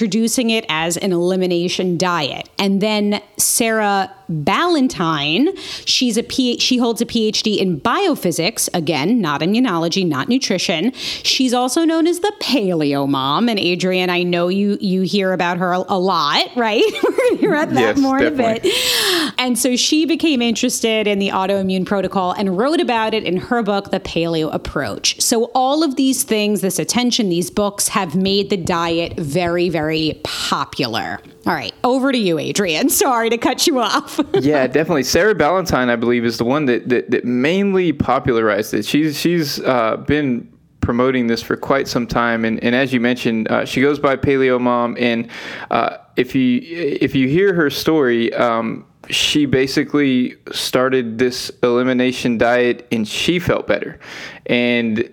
introducing 0.01 0.49
it 0.49 0.65
as 0.67 0.97
an 0.97 1.13
elimination 1.13 1.95
diet. 1.95 2.49
And 2.57 2.81
then 2.81 3.21
Sarah 3.37 4.11
Ballantyne, 4.31 5.55
she's 5.85 6.17
a 6.17 6.27
she 6.57 6.77
holds 6.77 7.01
a 7.01 7.05
PhD 7.05 7.57
in 7.57 7.79
biophysics, 7.81 8.69
again, 8.73 9.21
not 9.21 9.41
immunology, 9.41 10.07
not 10.07 10.29
nutrition. 10.29 10.91
She's 10.93 11.53
also 11.53 11.83
known 11.83 12.07
as 12.07 12.19
the 12.21 12.33
Paleo 12.41 13.07
Mom. 13.07 13.49
And 13.49 13.59
Adrian, 13.59 14.09
I 14.09 14.23
know 14.23 14.47
you 14.47 14.77
you 14.79 15.01
hear 15.01 15.33
about 15.33 15.57
her 15.57 15.73
a, 15.73 15.83
a 15.89 15.99
lot, 15.99 16.47
right? 16.55 16.83
We're 17.03 17.29
to 17.31 17.37
hear 17.37 17.53
about 17.53 17.69
that 17.69 17.95
Yes, 17.95 17.97
more 17.99 18.19
in 18.19 18.25
a 18.27 18.29
definitely. 18.31 18.69
bit. 18.71 19.33
And 19.37 19.57
so 19.57 19.75
she 19.75 20.05
became 20.05 20.41
interested 20.41 21.07
in 21.07 21.19
the 21.19 21.29
autoimmune 21.29 21.85
protocol 21.85 22.31
and 22.33 22.57
wrote 22.57 22.79
about 22.79 23.13
it 23.13 23.23
in 23.23 23.37
her 23.37 23.63
book, 23.63 23.91
The 23.91 23.99
Paleo 23.99 24.53
Approach. 24.53 25.19
So 25.21 25.45
all 25.55 25.83
of 25.83 25.95
these 25.95 26.23
things, 26.23 26.61
this 26.61 26.79
attention, 26.79 27.29
these 27.29 27.49
books 27.49 27.89
have 27.89 28.15
made 28.15 28.49
the 28.49 28.57
diet 28.57 29.17
very, 29.19 29.69
very 29.69 30.19
popular. 30.23 31.19
All 31.45 31.53
right, 31.53 31.73
over 31.83 32.11
to 32.11 32.17
you, 32.17 32.37
Adrian. 32.37 32.89
Sorry 33.01 33.29
to 33.29 33.37
cut 33.37 33.65
you 33.67 33.79
off. 33.79 34.19
yeah, 34.33 34.67
definitely. 34.67 35.03
Sarah 35.03 35.35
Ballantyne, 35.35 35.89
I 35.89 35.95
believe, 35.95 36.25
is 36.25 36.37
the 36.37 36.45
one 36.45 36.65
that 36.65 36.89
that, 36.89 37.11
that 37.11 37.25
mainly 37.25 37.93
popularized 37.93 38.73
it. 38.73 38.85
She's 38.85 39.19
she's 39.19 39.59
uh, 39.61 39.97
been 39.97 40.51
promoting 40.81 41.27
this 41.27 41.41
for 41.41 41.55
quite 41.55 41.87
some 41.87 42.07
time, 42.07 42.45
and, 42.45 42.63
and 42.63 42.75
as 42.75 42.93
you 42.93 42.99
mentioned, 42.99 43.49
uh, 43.49 43.65
she 43.65 43.81
goes 43.81 43.99
by 43.99 44.15
Paleo 44.15 44.59
Mom. 44.59 44.95
And 44.99 45.29
uh, 45.71 45.97
if 46.15 46.35
you 46.35 46.61
if 46.63 47.15
you 47.15 47.27
hear 47.27 47.53
her 47.53 47.69
story. 47.69 48.33
Um, 48.33 48.85
she 49.09 49.45
basically 49.45 50.35
started 50.51 51.17
this 51.17 51.51
elimination 51.63 52.37
diet 52.37 52.87
and 52.91 53.05
she 53.07 53.39
felt 53.39 53.67
better. 53.67 53.99
And 54.45 55.11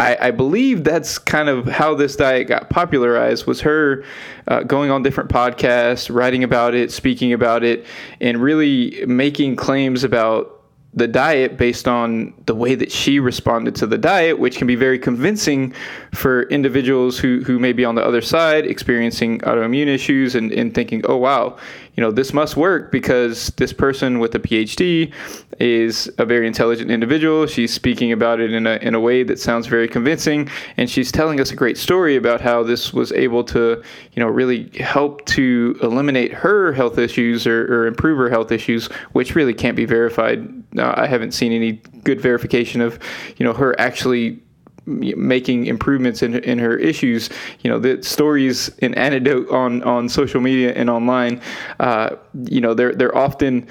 I, 0.00 0.28
I 0.28 0.30
believe 0.30 0.82
that's 0.82 1.18
kind 1.18 1.50
of 1.50 1.66
how 1.66 1.94
this 1.94 2.16
diet 2.16 2.48
got 2.48 2.70
popularized 2.70 3.46
was 3.46 3.60
her 3.60 4.02
uh, 4.48 4.62
going 4.62 4.90
on 4.90 5.02
different 5.02 5.28
podcasts, 5.28 6.12
writing 6.12 6.42
about 6.42 6.74
it, 6.74 6.90
speaking 6.90 7.34
about 7.34 7.62
it, 7.62 7.84
and 8.18 8.38
really 8.38 9.04
making 9.06 9.56
claims 9.56 10.02
about 10.02 10.56
the 10.94 11.06
diet 11.06 11.56
based 11.58 11.86
on 11.86 12.32
the 12.46 12.54
way 12.54 12.74
that 12.74 12.90
she 12.90 13.20
responded 13.20 13.74
to 13.76 13.86
the 13.86 13.98
diet, 13.98 14.38
which 14.38 14.56
can 14.56 14.66
be 14.66 14.74
very 14.74 14.98
convincing 14.98 15.72
for 16.12 16.44
individuals 16.44 17.18
who, 17.18 17.42
who 17.44 17.58
may 17.58 17.72
be 17.72 17.84
on 17.84 17.94
the 17.94 18.04
other 18.04 18.22
side 18.22 18.66
experiencing 18.66 19.38
autoimmune 19.40 19.86
issues 19.86 20.34
and, 20.34 20.50
and 20.50 20.74
thinking, 20.74 21.02
oh, 21.04 21.16
wow, 21.16 21.58
you 21.94 22.02
know, 22.02 22.10
this 22.10 22.32
must 22.32 22.56
work 22.56 22.92
because 22.92 23.48
this 23.56 23.72
person 23.72 24.18
with 24.18 24.34
a 24.34 24.38
PhD 24.38 25.12
is 25.58 26.10
a 26.18 26.24
very 26.24 26.46
intelligent 26.46 26.90
individual. 26.90 27.46
She's 27.46 27.72
speaking 27.72 28.12
about 28.12 28.40
it 28.40 28.52
in 28.52 28.66
a, 28.66 28.76
in 28.76 28.94
a 28.94 29.00
way 29.00 29.22
that 29.24 29.38
sounds 29.38 29.66
very 29.66 29.88
convincing. 29.88 30.48
And 30.76 30.88
she's 30.88 31.12
telling 31.12 31.40
us 31.40 31.50
a 31.50 31.56
great 31.56 31.76
story 31.76 32.16
about 32.16 32.40
how 32.40 32.62
this 32.62 32.92
was 32.92 33.12
able 33.12 33.44
to, 33.44 33.82
you 34.12 34.22
know, 34.22 34.28
really 34.28 34.70
help 34.78 35.26
to 35.26 35.78
eliminate 35.82 36.32
her 36.32 36.72
health 36.72 36.98
issues 36.98 37.46
or, 37.46 37.64
or 37.72 37.86
improve 37.86 38.18
her 38.18 38.30
health 38.30 38.52
issues, 38.52 38.86
which 39.12 39.34
really 39.34 39.54
can't 39.54 39.76
be 39.76 39.84
verified. 39.84 40.48
Uh, 40.78 40.94
I 40.96 41.06
haven't 41.06 41.32
seen 41.32 41.52
any 41.52 41.72
good 42.04 42.20
verification 42.20 42.80
of, 42.80 42.98
you 43.36 43.44
know, 43.44 43.52
her 43.52 43.78
actually 43.78 44.40
making 44.86 45.66
improvements 45.66 46.22
in, 46.22 46.34
in 46.36 46.58
her 46.58 46.76
issues. 46.76 47.30
You 47.60 47.70
know, 47.70 47.78
the 47.78 48.02
stories 48.02 48.70
and 48.80 48.96
anecdote 48.96 49.48
on, 49.50 49.82
on 49.82 50.08
social 50.08 50.40
media 50.40 50.72
and 50.74 50.90
online, 50.90 51.40
uh, 51.78 52.16
you 52.44 52.60
know, 52.60 52.74
they're, 52.74 52.94
they're 52.94 53.16
often 53.16 53.66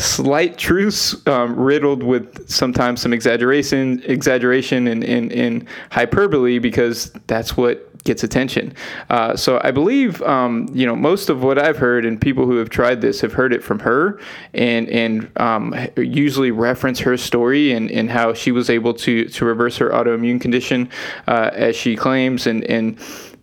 slight 0.00 0.56
truths 0.58 1.14
um, 1.26 1.54
riddled 1.54 2.02
with 2.02 2.48
sometimes 2.48 3.00
some 3.00 3.12
exaggeration, 3.12 4.02
exaggeration 4.04 4.88
and, 4.88 5.04
and, 5.04 5.32
and 5.32 5.68
hyperbole 5.90 6.58
because 6.58 7.10
that's 7.26 7.56
what 7.56 7.86
gets 8.04 8.24
attention. 8.24 8.74
Uh, 9.10 9.36
so 9.36 9.60
I 9.62 9.70
believe, 9.70 10.22
um, 10.22 10.68
you 10.72 10.86
know, 10.86 10.96
most 10.96 11.28
of 11.28 11.42
what 11.42 11.58
I've 11.58 11.76
heard 11.76 12.04
and 12.04 12.20
people 12.20 12.46
who 12.46 12.56
have 12.56 12.70
tried 12.70 13.00
this 13.00 13.20
have 13.20 13.32
heard 13.32 13.52
it 13.52 13.62
from 13.62 13.78
her 13.80 14.18
and, 14.54 14.88
and 14.88 15.30
um, 15.38 15.74
usually 15.96 16.50
reference 16.50 16.98
her 17.00 17.16
story 17.16 17.72
and, 17.72 17.90
and 17.90 18.10
how 18.10 18.32
she 18.32 18.52
was 18.52 18.70
able 18.70 18.94
to, 18.94 19.26
to 19.26 19.44
reverse 19.44 19.76
her 19.76 19.90
autoimmune 19.90 20.40
condition 20.40 20.88
uh, 21.28 21.50
as 21.52 21.76
she 21.76 21.94
claims. 21.94 22.46
And, 22.46 22.64
and 22.64 22.98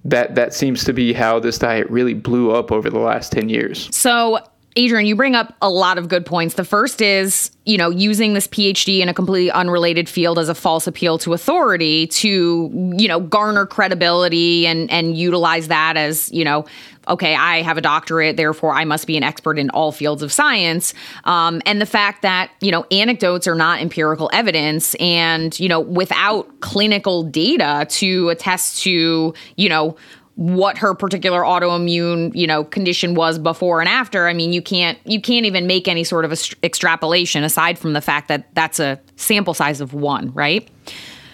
that, 0.06 0.36
that 0.36 0.54
seems 0.54 0.84
to 0.86 0.94
be 0.94 1.14
how 1.14 1.40
this 1.40 1.60
diet 1.60 1.90
really 1.90 2.14
blew 2.14 2.52
up 2.52 2.72
over 2.72 2.90
the 2.90 3.00
last 3.00 3.32
10 3.32 3.50
years. 3.50 3.94
So, 3.96 4.40
Adrian, 4.78 5.08
you 5.08 5.16
bring 5.16 5.36
up 5.36 5.56
a 5.60 5.70
lot 5.72 5.98
of 5.98 6.08
good 6.08 6.24
points. 6.24 6.54
The 6.54 6.64
first 6.64 7.02
is, 7.02 7.50
you 7.66 7.80
know, 7.80 7.90
using 7.90 8.36
this 8.36 8.48
PhD 8.48 9.00
in 9.00 9.10
a 9.10 9.14
completely 9.14 9.50
unrelated 9.50 10.08
field 10.08 10.38
as 10.38 10.50
a 10.50 10.56
false 10.56 10.86
appeal 10.86 11.18
to 11.18 11.34
authority 11.34 12.06
to, 12.08 12.94
you 12.96 13.08
know, 13.08 13.20
garner 13.20 13.66
credibility 13.66 14.68
and 14.68 14.90
and 14.92 15.18
utilize 15.18 15.68
that 15.70 15.98
as, 15.98 16.32
you 16.32 16.46
know, 16.46 16.64
okay, 17.08 17.34
I 17.34 17.62
have 17.64 17.78
a 17.78 17.82
doctorate, 17.82 18.38
therefore 18.38 18.74
I 18.74 18.86
must 18.86 19.08
be 19.08 19.18
an 19.18 19.24
expert 19.24 19.58
in 19.58 19.70
all 19.72 19.92
fields 19.92 20.22
of 20.22 20.32
science. 20.32 20.94
Um, 21.24 21.62
and 21.66 21.82
the 21.82 21.86
fact 21.86 22.22
that, 22.22 22.52
you 22.62 22.72
know, 22.72 22.86
anecdotes 22.92 23.48
are 23.48 23.56
not 23.56 23.82
empirical 23.82 24.30
evidence 24.32 24.94
and, 24.96 25.60
you 25.60 25.70
know, 25.70 25.80
without 25.80 26.60
clinical 26.60 27.24
data 27.24 27.88
to 27.90 28.30
attest 28.30 28.84
to, 28.84 29.34
you 29.56 29.70
know, 29.70 29.96
what 30.38 30.77
her 30.77 30.94
particular 30.94 31.41
autoimmune 31.41 32.34
you 32.36 32.46
know 32.46 32.63
condition 32.63 33.15
was 33.15 33.39
before 33.39 33.79
and 33.79 33.89
after 33.89 34.27
i 34.27 34.34
mean 34.34 34.53
you 34.53 34.62
can't 34.62 35.00
you 35.03 35.20
can't 35.20 35.48
even 35.48 35.65
make 35.65 35.88
any 35.88 36.03
sort 36.03 36.24
of 36.24 36.32
a 36.32 36.38
extrapolation 36.63 37.44
aside 37.44 37.77
from 37.77 37.94
the 37.94 38.01
fact 38.01 38.27
that 38.27 38.48
that's 38.53 38.79
a 38.79 39.00
sample 39.15 39.56
size 39.56 39.82
of 39.82 39.96
one 39.96 40.32
right 40.34 40.70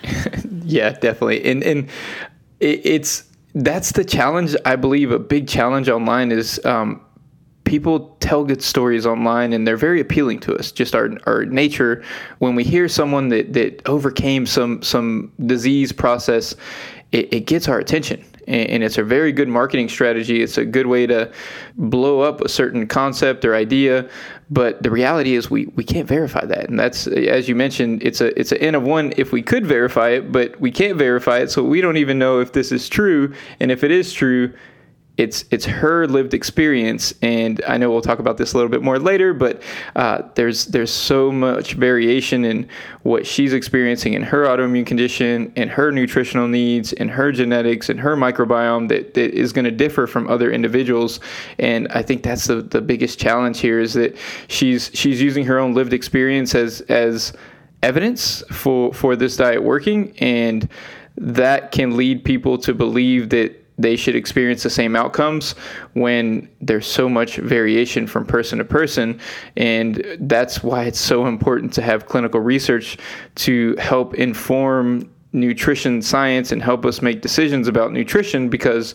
yeah 0.63 0.91
definitely 0.91 1.43
and 1.43 1.63
and 1.63 1.89
it, 2.61 2.79
it's 2.85 3.25
that's 3.55 3.91
the 3.91 4.05
challenge 4.05 4.55
i 4.65 4.73
believe 4.73 5.11
a 5.11 5.19
big 5.19 5.49
challenge 5.49 5.89
online 5.89 6.31
is 6.31 6.63
um, 6.63 7.01
people 7.65 8.15
tell 8.21 8.45
good 8.45 8.61
stories 8.61 9.05
online 9.05 9.51
and 9.51 9.67
they're 9.67 9.77
very 9.77 9.99
appealing 9.99 10.37
to 10.37 10.53
us. 10.55 10.69
Just 10.69 10.93
our 10.93 11.11
our 11.25 11.45
nature. 11.45 12.03
When 12.39 12.55
we 12.55 12.63
hear 12.63 12.89
someone 12.89 13.29
that 13.29 13.53
that 13.53 13.87
overcame 13.87 14.45
some 14.45 14.81
some 14.81 15.31
disease 15.45 15.93
process, 15.93 16.55
it, 17.13 17.33
it 17.33 17.39
gets 17.45 17.69
our 17.69 17.79
attention 17.79 18.23
and 18.47 18.83
it's 18.83 18.97
a 18.97 19.03
very 19.03 19.31
good 19.31 19.47
marketing 19.47 19.89
strategy. 19.89 20.41
It's 20.41 20.57
a 20.57 20.65
good 20.65 20.87
way 20.87 21.07
to 21.07 21.31
blow 21.75 22.21
up 22.21 22.41
a 22.41 22.49
certain 22.49 22.87
concept 22.87 23.45
or 23.45 23.55
idea. 23.55 24.09
But 24.49 24.83
the 24.83 24.91
reality 24.91 25.35
is, 25.35 25.49
we, 25.49 25.65
we 25.75 25.83
can't 25.83 26.07
verify 26.07 26.45
that, 26.45 26.69
and 26.69 26.77
that's 26.77 27.07
as 27.07 27.49
you 27.49 27.55
mentioned, 27.55 28.03
it's 28.03 28.21
a 28.21 28.37
it's 28.39 28.51
an 28.51 28.59
n 28.59 28.75
of 28.75 28.83
one 28.83 29.13
if 29.17 29.31
we 29.31 29.41
could 29.41 29.65
verify 29.65 30.09
it, 30.09 30.31
but 30.31 30.59
we 30.59 30.71
can't 30.71 30.97
verify 30.97 31.39
it, 31.39 31.49
so 31.49 31.63
we 31.63 31.81
don't 31.81 31.97
even 31.97 32.19
know 32.19 32.39
if 32.39 32.51
this 32.51 32.71
is 32.71 32.87
true. 32.87 33.33
And 33.59 33.71
if 33.71 33.83
it 33.83 33.91
is 33.91 34.13
true, 34.13 34.53
it's 35.15 35.45
it's 35.51 35.65
her 35.65 36.07
lived 36.07 36.33
experience, 36.33 37.13
and 37.21 37.61
I 37.67 37.77
know 37.77 37.91
we'll 37.91 38.01
talk 38.01 38.17
about 38.17 38.37
this 38.37 38.53
a 38.53 38.57
little 38.57 38.71
bit 38.71 38.81
more 38.81 38.97
later. 38.97 39.31
But 39.31 39.61
uh, 39.95 40.23
there's 40.33 40.65
there's 40.65 40.89
so 40.91 41.31
much 41.31 41.73
variation 41.73 42.45
in 42.45 42.67
what 43.03 43.27
she's 43.27 43.53
experiencing 43.53 44.13
in 44.13 44.23
her 44.23 44.45
autoimmune 44.45 44.87
condition, 44.87 45.53
in 45.55 45.69
her 45.69 45.91
nutritional 45.91 46.47
needs, 46.47 46.93
in 46.93 47.09
her 47.09 47.31
genetics, 47.31 47.89
and 47.89 47.99
her 47.99 48.15
microbiome 48.15 48.87
that, 48.89 49.13
that 49.13 49.35
is 49.35 49.53
going 49.53 49.65
to 49.65 49.71
differ 49.71 50.07
from 50.07 50.27
other 50.27 50.51
individuals. 50.51 51.19
And 51.59 51.87
I 51.89 52.01
think 52.01 52.23
that's 52.23 52.45
the, 52.47 52.63
the 52.63 52.81
biggest 52.81 53.19
challenge 53.19 53.59
here 53.59 53.79
is 53.79 53.93
that 53.93 54.17
she's 54.47 54.89
she's 54.95 55.21
using 55.21 55.45
her 55.45 55.59
own 55.59 55.75
lived 55.75 55.93
experience 55.93 56.55
as 56.55 56.81
as 56.81 57.33
evidence 57.83 58.41
for 58.51 58.91
for 58.93 59.15
this 59.15 59.37
diet 59.37 59.61
working, 59.61 60.17
and 60.17 60.67
that 61.17 61.71
can 61.71 61.95
lead 61.95 62.25
people 62.25 62.57
to 62.57 62.73
believe 62.73 63.29
that 63.29 63.62
they 63.77 63.95
should 63.95 64.15
experience 64.15 64.63
the 64.63 64.69
same 64.69 64.95
outcomes 64.95 65.53
when 65.93 66.49
there's 66.61 66.87
so 66.87 67.09
much 67.09 67.37
variation 67.37 68.05
from 68.07 68.25
person 68.25 68.59
to 68.59 68.65
person. 68.65 69.19
And 69.57 70.05
that's 70.21 70.63
why 70.63 70.85
it's 70.85 70.99
so 70.99 71.25
important 71.25 71.73
to 71.73 71.81
have 71.81 72.05
clinical 72.05 72.39
research 72.39 72.97
to 73.35 73.75
help 73.77 74.13
inform 74.15 75.09
nutrition 75.33 76.01
science 76.01 76.51
and 76.51 76.61
help 76.61 76.85
us 76.85 77.01
make 77.01 77.21
decisions 77.21 77.67
about 77.67 77.91
nutrition 77.91 78.49
because 78.49 78.93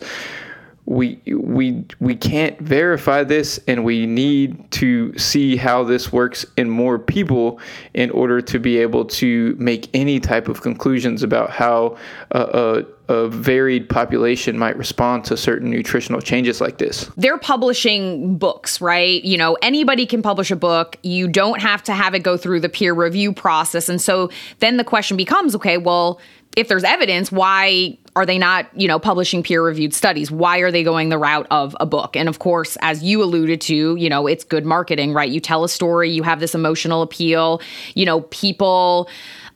we 0.89 1.21
we 1.27 1.85
we 1.99 2.15
can't 2.15 2.59
verify 2.59 3.23
this 3.23 3.59
and 3.67 3.83
we 3.85 4.07
need 4.07 4.71
to 4.71 5.15
see 5.19 5.55
how 5.55 5.83
this 5.83 6.11
works 6.11 6.47
in 6.57 6.67
more 6.67 6.97
people 6.97 7.59
in 7.93 8.09
order 8.09 8.41
to 8.41 8.57
be 8.57 8.79
able 8.79 9.05
to 9.05 9.55
make 9.59 9.87
any 9.93 10.19
type 10.19 10.47
of 10.47 10.61
conclusions 10.61 11.21
about 11.21 11.51
how 11.51 11.95
a, 12.31 12.39
a, 12.41 12.85
a 13.09 13.27
varied 13.27 13.89
population 13.89 14.57
might 14.57 14.77
respond 14.77 15.25
to 15.25 15.35
certain 15.35 15.69
nutritional 15.71 16.21
changes 16.21 16.61
like 16.61 16.77
this. 16.77 17.09
They're 17.17 17.39
publishing 17.39 18.37
books, 18.37 18.79
right? 18.79 19.23
You 19.25 19.35
know, 19.35 19.57
anybody 19.63 20.05
can 20.05 20.21
publish 20.21 20.51
a 20.51 20.55
book. 20.55 20.95
You 21.01 21.27
don't 21.27 21.59
have 21.59 21.81
to 21.83 21.93
have 21.93 22.13
it 22.13 22.19
go 22.19 22.37
through 22.37 22.59
the 22.59 22.69
peer 22.69 22.93
review 22.93 23.33
process. 23.33 23.89
And 23.89 23.99
so 23.99 24.29
then 24.59 24.77
the 24.77 24.83
question 24.83 25.17
becomes, 25.17 25.55
okay, 25.55 25.79
well, 25.79 26.21
if 26.55 26.67
there's 26.67 26.83
evidence, 26.83 27.31
why 27.31 27.97
are 28.15 28.25
they 28.25 28.37
not, 28.37 28.67
you 28.79 28.87
know, 28.87 28.99
publishing 28.99 29.41
peer 29.41 29.63
reviewed 29.63 29.93
studies? 29.93 30.29
Why 30.29 30.59
are 30.59 30.71
they 30.71 30.83
going 30.83 31.09
the 31.09 31.17
route 31.17 31.47
of 31.49 31.75
a 31.79 31.87
book? 31.87 32.15
And 32.15 32.29
of 32.29 32.39
course, 32.39 32.77
as 32.81 33.01
you 33.01 33.23
alluded 33.23 33.61
to, 33.61 33.95
you 33.95 34.09
know, 34.09 34.27
it's 34.27 34.43
good 34.43 34.65
marketing, 34.65 35.13
right? 35.13 35.29
You 35.29 35.39
tell 35.39 35.63
a 35.63 35.69
story, 35.69 36.11
you 36.11 36.21
have 36.23 36.39
this 36.39 36.53
emotional 36.53 37.01
appeal, 37.01 37.61
you 37.95 38.05
know, 38.05 38.21
people 38.21 39.09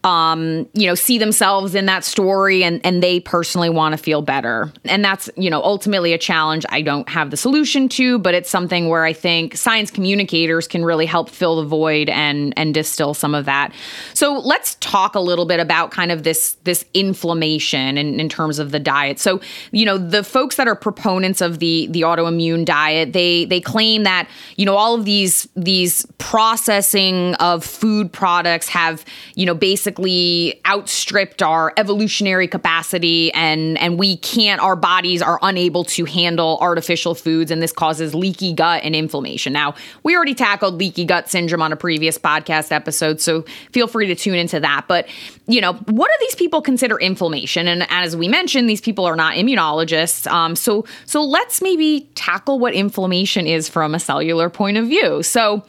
um, 0.04 0.68
you 0.74 0.86
know, 0.86 0.96
see 0.96 1.18
themselves 1.18 1.76
in 1.76 1.86
that 1.86 2.04
story 2.04 2.62
and 2.64 2.82
and 2.86 3.02
they 3.02 3.22
personally 3.22 3.70
want 3.70 3.94
to 3.94 3.98
feel 3.98 4.22
better. 4.22 4.72
And 4.84 5.04
that's, 5.04 5.30
you 5.38 5.50
know, 5.50 5.62
ultimately 5.64 6.12
a 6.12 6.18
challenge 6.18 6.66
I 6.70 6.82
don't 6.82 7.08
have 7.08 7.32
the 7.32 7.38
solution 7.38 7.88
to, 7.90 8.20
but 8.20 8.34
it's 8.34 8.50
something 8.50 8.90
where 8.90 9.06
I 9.06 9.14
think 9.14 9.56
science 9.56 9.90
communicators 9.92 10.68
can 10.68 10.84
really 10.84 11.06
help 11.06 11.30
fill 11.30 11.62
the 11.62 11.68
void 11.68 12.10
and 12.10 12.54
and 12.58 12.74
distill 12.74 13.14
some 13.14 13.34
of 13.34 13.46
that. 13.46 13.74
So 14.14 14.40
let's 14.40 14.76
talk 14.82 15.16
a 15.16 15.22
little 15.22 15.46
bit 15.46 15.62
about 15.62 15.92
kind 15.92 16.12
of 16.12 16.24
this 16.24 16.58
this 16.66 16.84
inflammation 16.94 17.98
in, 17.98 18.20
in 18.20 18.28
terms 18.28 18.60
of 18.60 18.72
the 18.72 18.80
diet. 18.80 19.20
So, 19.20 19.40
you 19.72 19.86
know, 19.86 19.98
the 19.98 20.24
folks 20.24 20.58
that 20.58 20.68
are 20.68 20.76
proponents 20.76 21.40
of 21.40 21.60
the 21.60 21.88
the 21.92 22.02
autoimmune 22.02 22.66
diet, 22.66 23.14
they 23.14 23.46
they 23.46 23.62
claim 23.62 24.04
that, 24.04 24.28
you 24.58 24.66
know, 24.66 24.76
all 24.76 24.96
of 24.96 25.06
these 25.06 25.48
these 25.56 26.06
processing 26.18 27.36
of 27.36 27.64
food 27.64 28.12
products 28.12 28.68
have, 28.68 29.06
you 29.36 29.46
know, 29.46 29.54
basically 29.54 29.93
basically 29.94 30.60
outstripped 30.66 31.42
our 31.42 31.74
evolutionary 31.78 32.48
capacity 32.48 33.32
and 33.34 33.78
and 33.78 34.00
we 34.00 34.18
can't 34.18 34.60
our 34.62 34.76
bodies 34.76 35.22
are 35.22 35.38
unable 35.42 35.84
to 35.84 36.06
handle 36.06 36.58
artificial 36.62 37.14
foods 37.14 37.52
and 37.52 37.62
this 37.62 37.72
causes 37.72 38.16
leaky 38.16 38.54
gut 38.54 38.82
and 38.84 38.96
inflammation. 38.96 39.54
Now, 39.54 39.76
we 40.04 40.16
already 40.16 40.34
tackled 40.34 40.76
leaky 40.76 41.06
gut 41.06 41.30
syndrome 41.30 41.62
on 41.62 41.72
a 41.72 41.76
previous 41.76 42.18
podcast 42.18 42.72
episode, 42.72 43.22
so 43.22 43.44
feel 43.72 43.88
free 43.88 44.08
to 44.08 44.16
tune 44.16 44.36
into 44.36 44.60
that. 44.60 44.86
But, 44.88 45.08
you 45.48 45.62
know, 45.62 45.74
what 45.74 46.08
do 46.08 46.26
these 46.26 46.36
people 46.36 46.62
consider 46.62 47.00
inflammation? 47.00 47.68
And 47.68 47.86
as 47.90 48.16
we 48.16 48.28
mentioned, 48.28 48.70
these 48.70 48.82
people 48.82 49.06
are 49.06 49.16
not 49.16 49.36
immunologists. 49.36 50.32
Um, 50.32 50.56
so 50.56 50.86
so 51.06 51.24
let's 51.24 51.62
maybe 51.62 52.10
tackle 52.16 52.60
what 52.60 52.74
inflammation 52.74 53.46
is 53.46 53.70
from 53.70 53.94
a 53.94 54.00
cellular 54.00 54.50
point 54.50 54.78
of 54.78 54.88
view. 54.88 55.22
So 55.24 55.64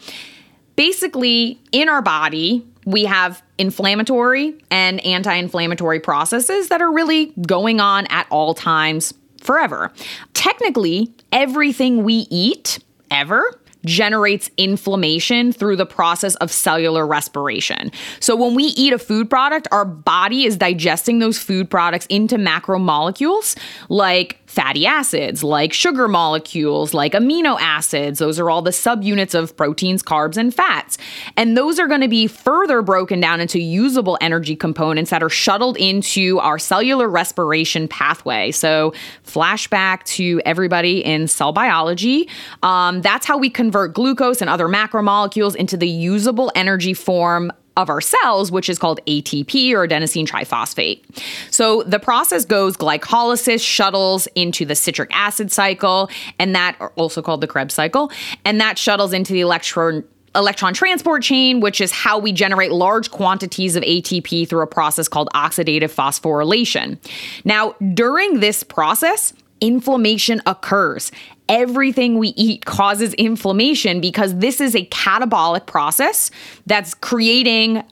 basically 0.76 1.58
in 1.72 1.88
our 1.88 2.02
body 2.02 2.66
we 2.84 3.04
have 3.04 3.42
inflammatory 3.58 4.54
and 4.70 5.04
anti 5.04 5.34
inflammatory 5.34 6.00
processes 6.00 6.68
that 6.68 6.80
are 6.80 6.92
really 6.92 7.32
going 7.46 7.80
on 7.80 8.06
at 8.08 8.26
all 8.30 8.54
times 8.54 9.14
forever. 9.40 9.92
Technically, 10.32 11.12
everything 11.32 12.04
we 12.04 12.26
eat 12.30 12.78
ever 13.10 13.60
generates 13.84 14.50
inflammation 14.56 15.52
through 15.52 15.76
the 15.76 15.86
process 15.86 16.34
of 16.36 16.50
cellular 16.50 17.06
respiration. 17.06 17.90
So 18.20 18.36
when 18.36 18.54
we 18.54 18.64
eat 18.64 18.92
a 18.92 18.98
food 18.98 19.30
product, 19.30 19.68
our 19.72 19.84
body 19.84 20.44
is 20.44 20.56
digesting 20.56 21.18
those 21.18 21.38
food 21.38 21.70
products 21.70 22.06
into 22.06 22.36
macromolecules 22.36 23.56
like 23.88 24.38
fatty 24.54 24.86
acids, 24.86 25.42
like 25.42 25.72
sugar 25.72 26.06
molecules, 26.06 26.94
like 26.94 27.12
amino 27.12 27.58
acids. 27.60 28.20
Those 28.20 28.38
are 28.38 28.48
all 28.48 28.62
the 28.62 28.70
subunits 28.70 29.34
of 29.34 29.56
proteins, 29.56 30.00
carbs, 30.00 30.36
and 30.36 30.54
fats. 30.54 30.96
And 31.36 31.56
those 31.56 31.80
are 31.80 31.88
going 31.88 32.02
to 32.02 32.08
be 32.08 32.28
further 32.28 32.80
broken 32.80 33.18
down 33.18 33.40
into 33.40 33.58
usable 33.58 34.16
energy 34.20 34.54
components 34.54 35.10
that 35.10 35.24
are 35.24 35.28
shuttled 35.28 35.76
into 35.76 36.38
our 36.38 36.60
cellular 36.60 37.08
respiration 37.08 37.88
pathway. 37.88 38.52
So, 38.52 38.94
flashback 39.26 40.04
to 40.04 40.40
everybody 40.44 41.04
in 41.04 41.26
cell 41.26 41.52
biology. 41.52 42.28
Um, 42.62 43.02
that's 43.02 43.26
how 43.26 43.36
we 43.36 43.50
convert 43.50 43.73
glucose 43.88 44.40
and 44.40 44.48
other 44.48 44.68
macromolecules 44.68 45.54
into 45.54 45.76
the 45.76 45.88
usable 45.88 46.50
energy 46.54 46.94
form 46.94 47.52
of 47.76 47.90
our 47.90 48.00
cells, 48.00 48.52
which 48.52 48.68
is 48.68 48.78
called 48.78 49.00
ATP 49.06 49.72
or 49.72 49.86
adenosine 49.86 50.26
triphosphate. 50.26 51.02
So 51.50 51.82
the 51.82 51.98
process 51.98 52.44
goes 52.44 52.76
glycolysis 52.76 53.60
shuttles 53.64 54.28
into 54.34 54.64
the 54.64 54.74
citric 54.74 55.10
acid 55.12 55.50
cycle, 55.50 56.08
and 56.38 56.54
that 56.54 56.76
also 56.96 57.20
called 57.20 57.40
the 57.40 57.46
Krebs 57.46 57.74
cycle, 57.74 58.12
and 58.44 58.60
that 58.60 58.78
shuttles 58.78 59.12
into 59.12 59.32
the 59.32 59.40
electron 59.40 60.04
electron 60.36 60.74
transport 60.74 61.22
chain, 61.22 61.60
which 61.60 61.80
is 61.80 61.92
how 61.92 62.18
we 62.18 62.32
generate 62.32 62.72
large 62.72 63.10
quantities 63.12 63.76
of 63.76 63.84
ATP 63.84 64.48
through 64.48 64.62
a 64.62 64.66
process 64.66 65.06
called 65.06 65.28
oxidative 65.32 65.94
phosphorylation. 65.94 66.98
Now, 67.44 67.76
during 67.94 68.40
this 68.40 68.64
process, 68.64 69.32
inflammation 69.60 70.42
occurs 70.46 71.10
everything 71.48 72.18
we 72.18 72.28
eat 72.28 72.64
causes 72.64 73.14
inflammation 73.14 74.00
because 74.00 74.36
this 74.36 74.60
is 74.60 74.74
a 74.74 74.86
catabolic 74.86 75.66
process 75.66 76.30
that's 76.66 76.94
creating 76.94 77.82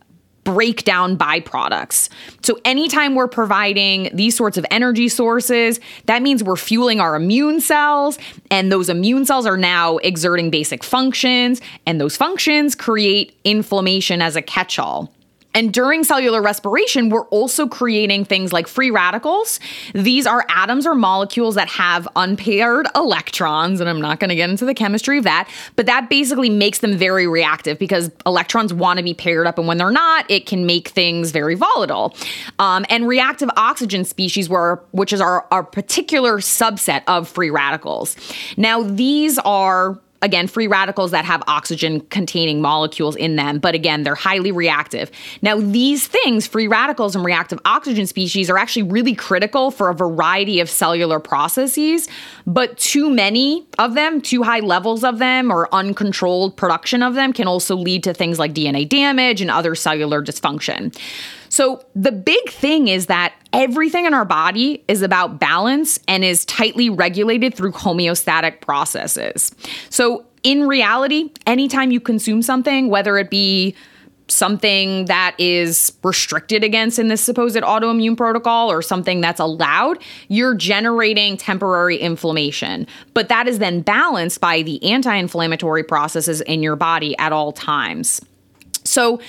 breakdown 0.44 1.16
byproducts. 1.16 2.08
So, 2.42 2.58
anytime 2.64 3.14
we're 3.14 3.28
providing 3.28 4.10
these 4.12 4.36
sorts 4.36 4.56
of 4.56 4.66
energy 4.70 5.08
sources, 5.08 5.78
that 6.06 6.22
means 6.22 6.42
we're 6.42 6.56
fueling 6.56 7.00
our 7.00 7.14
immune 7.14 7.60
cells, 7.60 8.18
and 8.50 8.72
those 8.72 8.88
immune 8.88 9.24
cells 9.24 9.46
are 9.46 9.56
now 9.56 9.98
exerting 9.98 10.50
basic 10.50 10.82
functions, 10.82 11.60
and 11.86 12.00
those 12.00 12.16
functions 12.16 12.74
create 12.74 13.38
inflammation 13.44 14.20
as 14.20 14.34
a 14.34 14.42
catch 14.42 14.78
all. 14.78 15.12
And 15.54 15.72
during 15.72 16.04
cellular 16.04 16.40
respiration, 16.40 17.08
we're 17.08 17.26
also 17.26 17.66
creating 17.66 18.24
things 18.24 18.52
like 18.52 18.66
free 18.66 18.90
radicals. 18.90 19.60
These 19.94 20.26
are 20.26 20.44
atoms 20.48 20.86
or 20.86 20.94
molecules 20.94 21.54
that 21.56 21.68
have 21.68 22.08
unpaired 22.16 22.86
electrons, 22.94 23.80
and 23.80 23.88
I'm 23.88 24.00
not 24.00 24.20
going 24.20 24.30
to 24.30 24.36
get 24.36 24.50
into 24.50 24.64
the 24.64 24.74
chemistry 24.74 25.18
of 25.18 25.24
that, 25.24 25.48
but 25.76 25.86
that 25.86 26.08
basically 26.08 26.50
makes 26.50 26.78
them 26.78 26.96
very 26.96 27.26
reactive 27.26 27.78
because 27.78 28.10
electrons 28.24 28.72
want 28.72 28.98
to 28.98 29.02
be 29.02 29.14
paired 29.14 29.46
up, 29.46 29.58
and 29.58 29.66
when 29.68 29.78
they're 29.78 29.90
not, 29.90 30.30
it 30.30 30.46
can 30.46 30.66
make 30.66 30.88
things 30.88 31.30
very 31.30 31.54
volatile. 31.54 32.14
Um, 32.58 32.84
and 32.88 33.06
reactive 33.06 33.50
oxygen 33.56 34.04
species, 34.04 34.48
were, 34.48 34.82
which 34.92 35.12
is 35.12 35.20
our, 35.20 35.46
our 35.50 35.62
particular 35.62 36.38
subset 36.38 37.02
of 37.06 37.28
free 37.28 37.50
radicals. 37.50 38.16
Now, 38.56 38.82
these 38.82 39.38
are 39.40 40.00
again, 40.22 40.46
free 40.46 40.66
radicals 40.66 41.10
that 41.10 41.24
have 41.24 41.42
oxygen 41.46 42.00
containing 42.00 42.62
molecules 42.62 43.16
in 43.16 43.36
them, 43.36 43.58
but 43.58 43.74
again, 43.74 44.04
they're 44.04 44.14
highly 44.14 44.52
reactive. 44.52 45.10
Now, 45.42 45.58
these 45.60 46.06
things, 46.06 46.46
free 46.46 46.68
radicals 46.68 47.14
and 47.14 47.24
reactive 47.24 47.58
oxygen 47.64 48.06
species, 48.06 48.48
are 48.48 48.56
actually 48.56 48.84
really 48.84 49.14
critical 49.14 49.70
for 49.70 49.90
a 49.90 49.94
variety 49.94 50.60
of 50.60 50.70
cellular 50.70 51.20
processes, 51.20 52.08
but 52.46 52.78
too 52.78 53.10
many 53.10 53.66
of 53.78 53.94
them, 53.94 54.20
too 54.20 54.42
high 54.42 54.60
levels 54.60 55.04
of 55.04 55.18
them, 55.18 55.50
or 55.50 55.68
uncontrolled 55.74 56.56
production 56.56 57.02
of 57.02 57.14
them 57.14 57.32
can 57.32 57.46
also 57.46 57.76
lead 57.76 58.04
to 58.04 58.14
things 58.14 58.38
like 58.38 58.54
DNA 58.54 58.88
damage 58.88 59.40
and 59.40 59.50
other 59.50 59.74
cellular 59.74 60.22
dysfunction. 60.22 60.96
So, 61.52 61.84
the 61.94 62.12
big 62.12 62.48
thing 62.48 62.88
is 62.88 63.06
that 63.06 63.34
everything 63.52 64.06
in 64.06 64.14
our 64.14 64.24
body 64.24 64.82
is 64.88 65.02
about 65.02 65.38
balance 65.38 65.98
and 66.08 66.24
is 66.24 66.46
tightly 66.46 66.88
regulated 66.88 67.54
through 67.54 67.72
homeostatic 67.72 68.62
processes. 68.62 69.54
So, 69.90 70.24
in 70.44 70.66
reality, 70.66 71.30
anytime 71.46 71.90
you 71.90 72.00
consume 72.00 72.40
something, 72.40 72.88
whether 72.88 73.18
it 73.18 73.28
be 73.28 73.76
something 74.28 75.04
that 75.04 75.34
is 75.36 75.92
restricted 76.02 76.64
against 76.64 76.98
in 76.98 77.08
this 77.08 77.20
supposed 77.20 77.56
autoimmune 77.56 78.16
protocol 78.16 78.72
or 78.72 78.80
something 78.80 79.20
that's 79.20 79.38
allowed, 79.38 79.98
you're 80.28 80.54
generating 80.54 81.36
temporary 81.36 81.98
inflammation. 81.98 82.86
But 83.12 83.28
that 83.28 83.46
is 83.46 83.58
then 83.58 83.82
balanced 83.82 84.40
by 84.40 84.62
the 84.62 84.82
anti 84.82 85.14
inflammatory 85.14 85.84
processes 85.84 86.40
in 86.40 86.62
your 86.62 86.76
body 86.76 87.14
at 87.18 87.30
all 87.30 87.52
times. 87.52 88.22
So, 88.84 89.20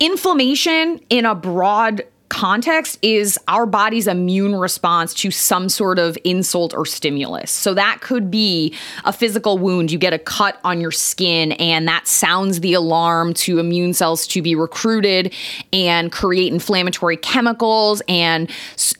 inflammation 0.00 1.00
in 1.08 1.24
a 1.24 1.34
broad 1.34 2.02
context 2.28 2.98
is 3.02 3.38
our 3.48 3.66
body's 3.66 4.06
immune 4.06 4.54
response 4.54 5.14
to 5.14 5.30
some 5.30 5.68
sort 5.68 5.98
of 5.98 6.18
insult 6.24 6.74
or 6.74 6.84
stimulus. 6.84 7.50
So 7.50 7.74
that 7.74 8.00
could 8.00 8.30
be 8.30 8.74
a 9.04 9.12
physical 9.12 9.58
wound. 9.58 9.90
You 9.90 9.98
get 9.98 10.12
a 10.12 10.18
cut 10.18 10.58
on 10.64 10.80
your 10.80 10.90
skin, 10.90 11.52
and 11.52 11.86
that 11.88 12.06
sounds 12.06 12.60
the 12.60 12.74
alarm 12.74 13.34
to 13.34 13.58
immune 13.58 13.92
cells 13.94 14.26
to 14.28 14.42
be 14.42 14.54
recruited 14.54 15.32
and 15.72 16.10
create 16.10 16.52
inflammatory 16.52 17.16
chemicals 17.16 18.02
and 18.08 18.50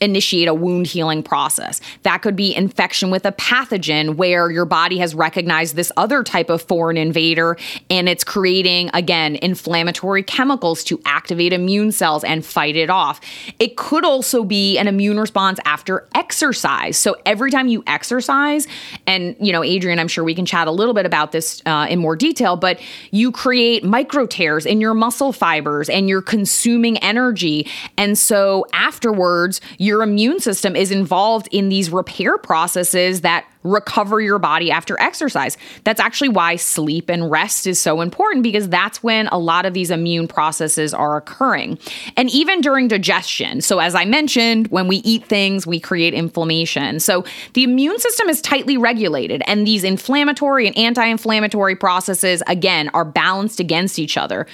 initiate 0.01 0.47
a 0.47 0.53
wound 0.53 0.87
healing 0.87 1.23
process. 1.23 1.81
That 2.03 2.21
could 2.21 2.35
be 2.35 2.55
infection 2.55 3.11
with 3.11 3.25
a 3.25 3.31
pathogen 3.33 4.15
where 4.15 4.49
your 4.49 4.65
body 4.65 4.97
has 4.99 5.13
recognized 5.13 5.75
this 5.75 5.91
other 5.97 6.23
type 6.23 6.49
of 6.49 6.61
foreign 6.61 6.97
invader 6.97 7.57
and 7.89 8.07
it's 8.07 8.23
creating, 8.23 8.89
again, 8.93 9.35
inflammatory 9.37 10.23
chemicals 10.23 10.83
to 10.85 10.99
activate 11.05 11.53
immune 11.53 11.91
cells 11.91 12.23
and 12.23 12.45
fight 12.45 12.75
it 12.75 12.89
off 12.89 13.16
off. 13.17 13.53
It 13.59 13.77
could 13.77 14.05
also 14.05 14.43
be 14.43 14.77
an 14.77 14.87
immune 14.87 15.19
response 15.19 15.59
after 15.65 16.07
exercise. 16.15 16.97
So 16.97 17.15
every 17.25 17.51
time 17.51 17.67
you 17.67 17.83
exercise, 17.87 18.67
and 19.05 19.35
you 19.39 19.51
know, 19.51 19.63
Adrian, 19.63 19.99
I'm 19.99 20.07
sure 20.07 20.23
we 20.23 20.35
can 20.35 20.45
chat 20.45 20.67
a 20.67 20.71
little 20.71 20.93
bit 20.93 21.05
about 21.05 21.31
this 21.31 21.61
uh, 21.65 21.87
in 21.89 21.99
more 21.99 22.15
detail, 22.15 22.55
but 22.55 22.79
you 23.11 23.31
create 23.31 23.83
micro 23.83 24.25
tears 24.25 24.65
in 24.65 24.81
your 24.81 24.93
muscle 24.93 25.31
fibers 25.31 25.89
and 25.89 26.09
you're 26.09 26.21
consuming 26.21 26.97
energy. 26.99 27.67
And 27.97 28.17
so 28.17 28.65
afterwards, 28.73 29.61
your 29.77 30.01
immune 30.01 30.39
system 30.39 30.75
is 30.75 30.91
involved 30.91 31.47
in 31.51 31.69
these 31.69 31.89
repair 31.89 32.37
processes 32.37 33.21
that 33.21 33.45
recover 33.71 34.21
your 34.21 34.39
body 34.39 34.71
after 34.71 34.99
exercise. 34.99 35.57
That's 35.83 35.99
actually 35.99 36.29
why 36.29 36.55
sleep 36.55 37.09
and 37.09 37.29
rest 37.29 37.67
is 37.67 37.79
so 37.79 38.01
important 38.01 38.43
because 38.43 38.69
that's 38.69 39.03
when 39.03 39.27
a 39.27 39.37
lot 39.37 39.65
of 39.65 39.73
these 39.73 39.91
immune 39.91 40.27
processes 40.27 40.93
are 40.93 41.17
occurring. 41.17 41.77
And 42.15 42.29
even 42.31 42.61
during 42.61 42.87
digestion. 42.87 43.61
So, 43.61 43.79
as 43.79 43.95
I 43.95 44.05
mentioned, 44.05 44.67
when 44.67 44.87
we 44.87 44.97
eat 44.97 45.25
things, 45.25 45.67
we 45.67 45.79
create 45.79 46.13
inflammation. 46.13 46.99
So, 46.99 47.25
the 47.53 47.63
immune 47.63 47.99
system 47.99 48.29
is 48.29 48.41
tightly 48.41 48.77
regulated, 48.77 49.41
and 49.47 49.65
these 49.65 49.83
inflammatory 49.83 50.67
and 50.67 50.77
anti 50.77 51.05
inflammatory 51.05 51.75
processes, 51.75 52.43
again, 52.47 52.89
are 52.93 53.05
balanced 53.05 53.59
against 53.59 53.99
each 53.99 54.17
other. 54.17 54.47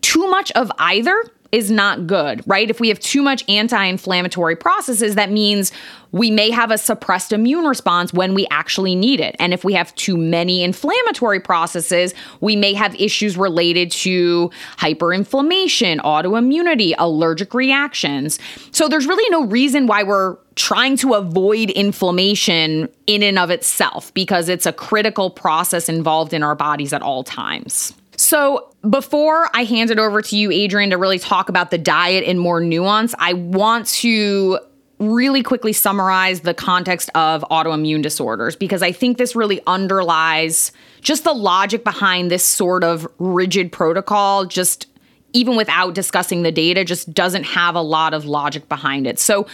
Too 0.00 0.28
much 0.28 0.50
of 0.52 0.72
either 0.78 1.24
is 1.52 1.70
not 1.70 2.06
good, 2.06 2.42
right? 2.46 2.70
If 2.70 2.80
we 2.80 2.88
have 2.88 3.00
too 3.00 3.22
much 3.22 3.44
anti 3.48 3.84
inflammatory 3.84 4.56
processes, 4.56 5.16
that 5.16 5.30
means 5.30 5.72
we 6.12 6.30
may 6.30 6.50
have 6.50 6.70
a 6.70 6.78
suppressed 6.78 7.32
immune 7.32 7.64
response 7.64 8.12
when 8.12 8.34
we 8.34 8.46
actually 8.50 8.94
need 8.94 9.20
it. 9.20 9.36
And 9.38 9.52
if 9.52 9.64
we 9.64 9.72
have 9.74 9.94
too 9.94 10.16
many 10.16 10.62
inflammatory 10.62 11.40
processes, 11.40 12.14
we 12.40 12.56
may 12.56 12.74
have 12.74 12.94
issues 13.00 13.36
related 13.36 13.90
to 13.92 14.50
hyperinflammation, 14.78 15.98
autoimmunity, 16.00 16.94
allergic 16.98 17.54
reactions. 17.54 18.38
So 18.72 18.88
there's 18.88 19.06
really 19.06 19.28
no 19.30 19.46
reason 19.46 19.86
why 19.86 20.02
we're 20.02 20.36
trying 20.56 20.96
to 20.98 21.14
avoid 21.14 21.70
inflammation 21.70 22.88
in 23.06 23.22
and 23.22 23.38
of 23.38 23.50
itself 23.50 24.12
because 24.14 24.48
it's 24.48 24.66
a 24.66 24.72
critical 24.72 25.30
process 25.30 25.88
involved 25.88 26.32
in 26.32 26.42
our 26.42 26.54
bodies 26.54 26.92
at 26.92 27.02
all 27.02 27.24
times. 27.24 27.94
So, 28.20 28.68
before 28.86 29.48
I 29.54 29.64
hand 29.64 29.90
it 29.90 29.98
over 29.98 30.20
to 30.20 30.36
you, 30.36 30.50
Adrian, 30.50 30.90
to 30.90 30.98
really 30.98 31.18
talk 31.18 31.48
about 31.48 31.70
the 31.70 31.78
diet 31.78 32.22
in 32.22 32.36
more 32.36 32.60
nuance, 32.60 33.14
I 33.18 33.32
want 33.32 33.86
to 33.86 34.58
really 34.98 35.42
quickly 35.42 35.72
summarize 35.72 36.40
the 36.42 36.52
context 36.52 37.08
of 37.14 37.42
autoimmune 37.50 38.02
disorders 38.02 38.56
because 38.56 38.82
I 38.82 38.92
think 38.92 39.16
this 39.16 39.34
really 39.34 39.62
underlies 39.66 40.70
just 41.00 41.24
the 41.24 41.32
logic 41.32 41.82
behind 41.82 42.30
this 42.30 42.44
sort 42.44 42.84
of 42.84 43.08
rigid 43.18 43.72
protocol, 43.72 44.44
just 44.44 44.86
even 45.32 45.56
without 45.56 45.94
discussing 45.94 46.42
the 46.42 46.52
data, 46.52 46.84
just 46.84 47.14
doesn't 47.14 47.44
have 47.44 47.74
a 47.74 47.80
lot 47.80 48.12
of 48.12 48.26
logic 48.26 48.68
behind 48.68 49.06
it. 49.06 49.18
So, 49.18 49.46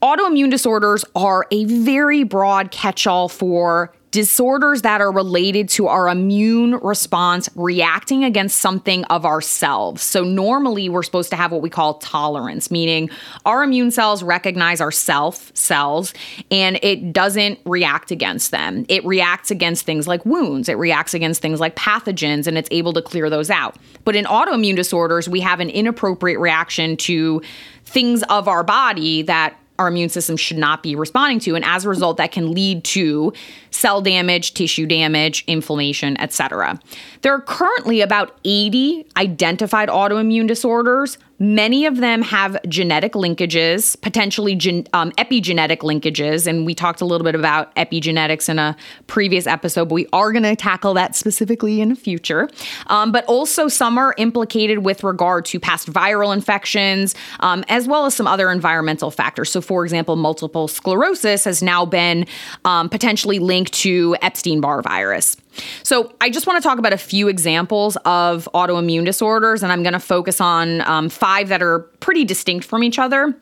autoimmune 0.00 0.50
disorders 0.50 1.04
are 1.14 1.46
a 1.50 1.66
very 1.66 2.24
broad 2.24 2.70
catch 2.70 3.06
all 3.06 3.28
for 3.28 3.92
disorders 4.16 4.80
that 4.80 5.02
are 5.02 5.12
related 5.12 5.68
to 5.68 5.88
our 5.88 6.08
immune 6.08 6.76
response 6.76 7.50
reacting 7.54 8.24
against 8.24 8.60
something 8.60 9.04
of 9.04 9.26
ourselves. 9.26 10.00
So, 10.00 10.24
normally 10.24 10.88
we're 10.88 11.02
supposed 11.02 11.28
to 11.30 11.36
have 11.36 11.52
what 11.52 11.60
we 11.60 11.68
call 11.68 11.98
tolerance, 11.98 12.70
meaning 12.70 13.10
our 13.44 13.62
immune 13.62 13.90
cells 13.90 14.22
recognize 14.22 14.80
our 14.80 14.90
self 14.90 15.54
cells 15.54 16.14
and 16.50 16.78
it 16.82 17.12
doesn't 17.12 17.58
react 17.66 18.10
against 18.10 18.52
them. 18.52 18.86
It 18.88 19.04
reacts 19.04 19.50
against 19.50 19.84
things 19.84 20.08
like 20.08 20.24
wounds, 20.24 20.70
it 20.70 20.78
reacts 20.78 21.12
against 21.12 21.42
things 21.42 21.60
like 21.60 21.76
pathogens, 21.76 22.46
and 22.46 22.56
it's 22.56 22.70
able 22.72 22.94
to 22.94 23.02
clear 23.02 23.28
those 23.28 23.50
out. 23.50 23.76
But 24.06 24.16
in 24.16 24.24
autoimmune 24.24 24.76
disorders, 24.76 25.28
we 25.28 25.40
have 25.40 25.60
an 25.60 25.68
inappropriate 25.68 26.40
reaction 26.40 26.96
to 26.96 27.42
things 27.84 28.22
of 28.30 28.48
our 28.48 28.64
body 28.64 29.20
that 29.24 29.58
our 29.78 29.88
immune 29.88 30.08
system 30.08 30.36
should 30.36 30.58
not 30.58 30.82
be 30.82 30.94
responding 30.94 31.38
to. 31.40 31.54
And 31.54 31.64
as 31.64 31.84
a 31.84 31.88
result 31.88 32.16
that 32.16 32.32
can 32.32 32.52
lead 32.52 32.84
to 32.84 33.32
cell 33.70 34.00
damage 34.00 34.54
tissue 34.54 34.86
damage 34.86 35.44
inflammation 35.46 36.18
etc 36.18 36.80
there 37.22 37.32
are 37.32 37.40
currently 37.40 38.00
about 38.00 38.38
80 38.44 39.06
identified 39.16 39.88
autoimmune 39.88 40.48
disorders 40.48 41.18
Many 41.38 41.84
of 41.84 41.98
them 41.98 42.22
have 42.22 42.56
genetic 42.66 43.12
linkages, 43.12 44.00
potentially 44.00 44.54
gen, 44.54 44.86
um, 44.94 45.12
epigenetic 45.12 45.78
linkages. 45.78 46.46
And 46.46 46.64
we 46.64 46.74
talked 46.74 47.00
a 47.00 47.04
little 47.04 47.24
bit 47.24 47.34
about 47.34 47.74
epigenetics 47.76 48.48
in 48.48 48.58
a 48.58 48.74
previous 49.06 49.46
episode, 49.46 49.90
but 49.90 49.94
we 49.94 50.06
are 50.12 50.32
going 50.32 50.44
to 50.44 50.56
tackle 50.56 50.94
that 50.94 51.14
specifically 51.14 51.80
in 51.80 51.90
the 51.90 51.94
future. 51.94 52.48
Um, 52.86 53.12
but 53.12 53.24
also, 53.26 53.68
some 53.68 53.98
are 53.98 54.14
implicated 54.16 54.78
with 54.78 55.04
regard 55.04 55.44
to 55.46 55.60
past 55.60 55.92
viral 55.92 56.32
infections, 56.32 57.14
um, 57.40 57.64
as 57.68 57.86
well 57.86 58.06
as 58.06 58.14
some 58.14 58.26
other 58.26 58.50
environmental 58.50 59.10
factors. 59.10 59.50
So, 59.50 59.60
for 59.60 59.84
example, 59.84 60.16
multiple 60.16 60.68
sclerosis 60.68 61.44
has 61.44 61.62
now 61.62 61.84
been 61.84 62.26
um, 62.64 62.88
potentially 62.88 63.38
linked 63.38 63.72
to 63.74 64.16
Epstein 64.22 64.60
Barr 64.60 64.80
virus. 64.80 65.36
So, 65.82 66.12
I 66.20 66.30
just 66.30 66.46
want 66.46 66.62
to 66.62 66.66
talk 66.66 66.78
about 66.78 66.92
a 66.92 66.98
few 66.98 67.28
examples 67.28 67.96
of 68.04 68.48
autoimmune 68.54 69.04
disorders, 69.04 69.62
and 69.62 69.72
I'm 69.72 69.82
going 69.82 69.92
to 69.92 70.00
focus 70.00 70.40
on 70.40 70.80
um, 70.82 71.08
five 71.08 71.48
that 71.48 71.62
are 71.62 71.80
pretty 72.00 72.24
distinct 72.24 72.66
from 72.66 72.82
each 72.82 72.98
other. 72.98 73.34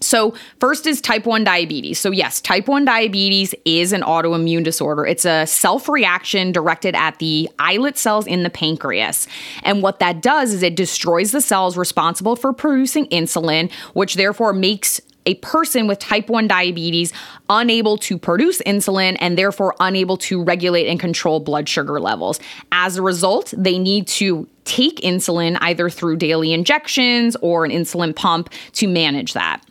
So, 0.00 0.34
first 0.60 0.86
is 0.86 1.00
type 1.00 1.24
1 1.24 1.44
diabetes. 1.44 1.98
So, 1.98 2.10
yes, 2.10 2.40
type 2.40 2.68
1 2.68 2.84
diabetes 2.84 3.54
is 3.64 3.92
an 3.92 4.02
autoimmune 4.02 4.62
disorder. 4.62 5.06
It's 5.06 5.24
a 5.24 5.46
self 5.46 5.88
reaction 5.88 6.52
directed 6.52 6.94
at 6.94 7.18
the 7.18 7.48
islet 7.58 7.96
cells 7.96 8.26
in 8.26 8.42
the 8.42 8.50
pancreas. 8.50 9.26
And 9.62 9.82
what 9.82 9.98
that 10.00 10.22
does 10.22 10.52
is 10.52 10.62
it 10.62 10.76
destroys 10.76 11.32
the 11.32 11.40
cells 11.40 11.76
responsible 11.76 12.36
for 12.36 12.52
producing 12.52 13.06
insulin, 13.06 13.72
which 13.94 14.14
therefore 14.14 14.52
makes 14.52 15.00
a 15.26 15.34
person 15.34 15.86
with 15.86 15.98
type 15.98 16.28
1 16.28 16.48
diabetes 16.48 17.12
unable 17.50 17.98
to 17.98 18.16
produce 18.16 18.62
insulin 18.62 19.16
and 19.20 19.36
therefore 19.36 19.74
unable 19.80 20.16
to 20.16 20.42
regulate 20.42 20.86
and 20.86 20.98
control 20.98 21.40
blood 21.40 21.68
sugar 21.68 22.00
levels. 22.00 22.40
As 22.72 22.96
a 22.96 23.02
result, 23.02 23.52
they 23.56 23.78
need 23.78 24.06
to 24.08 24.48
take 24.64 24.96
insulin 25.00 25.58
either 25.60 25.90
through 25.90 26.16
daily 26.16 26.52
injections 26.52 27.36
or 27.36 27.64
an 27.64 27.70
insulin 27.70 28.14
pump 28.14 28.50
to 28.72 28.88
manage 28.88 29.32
that. 29.34 29.62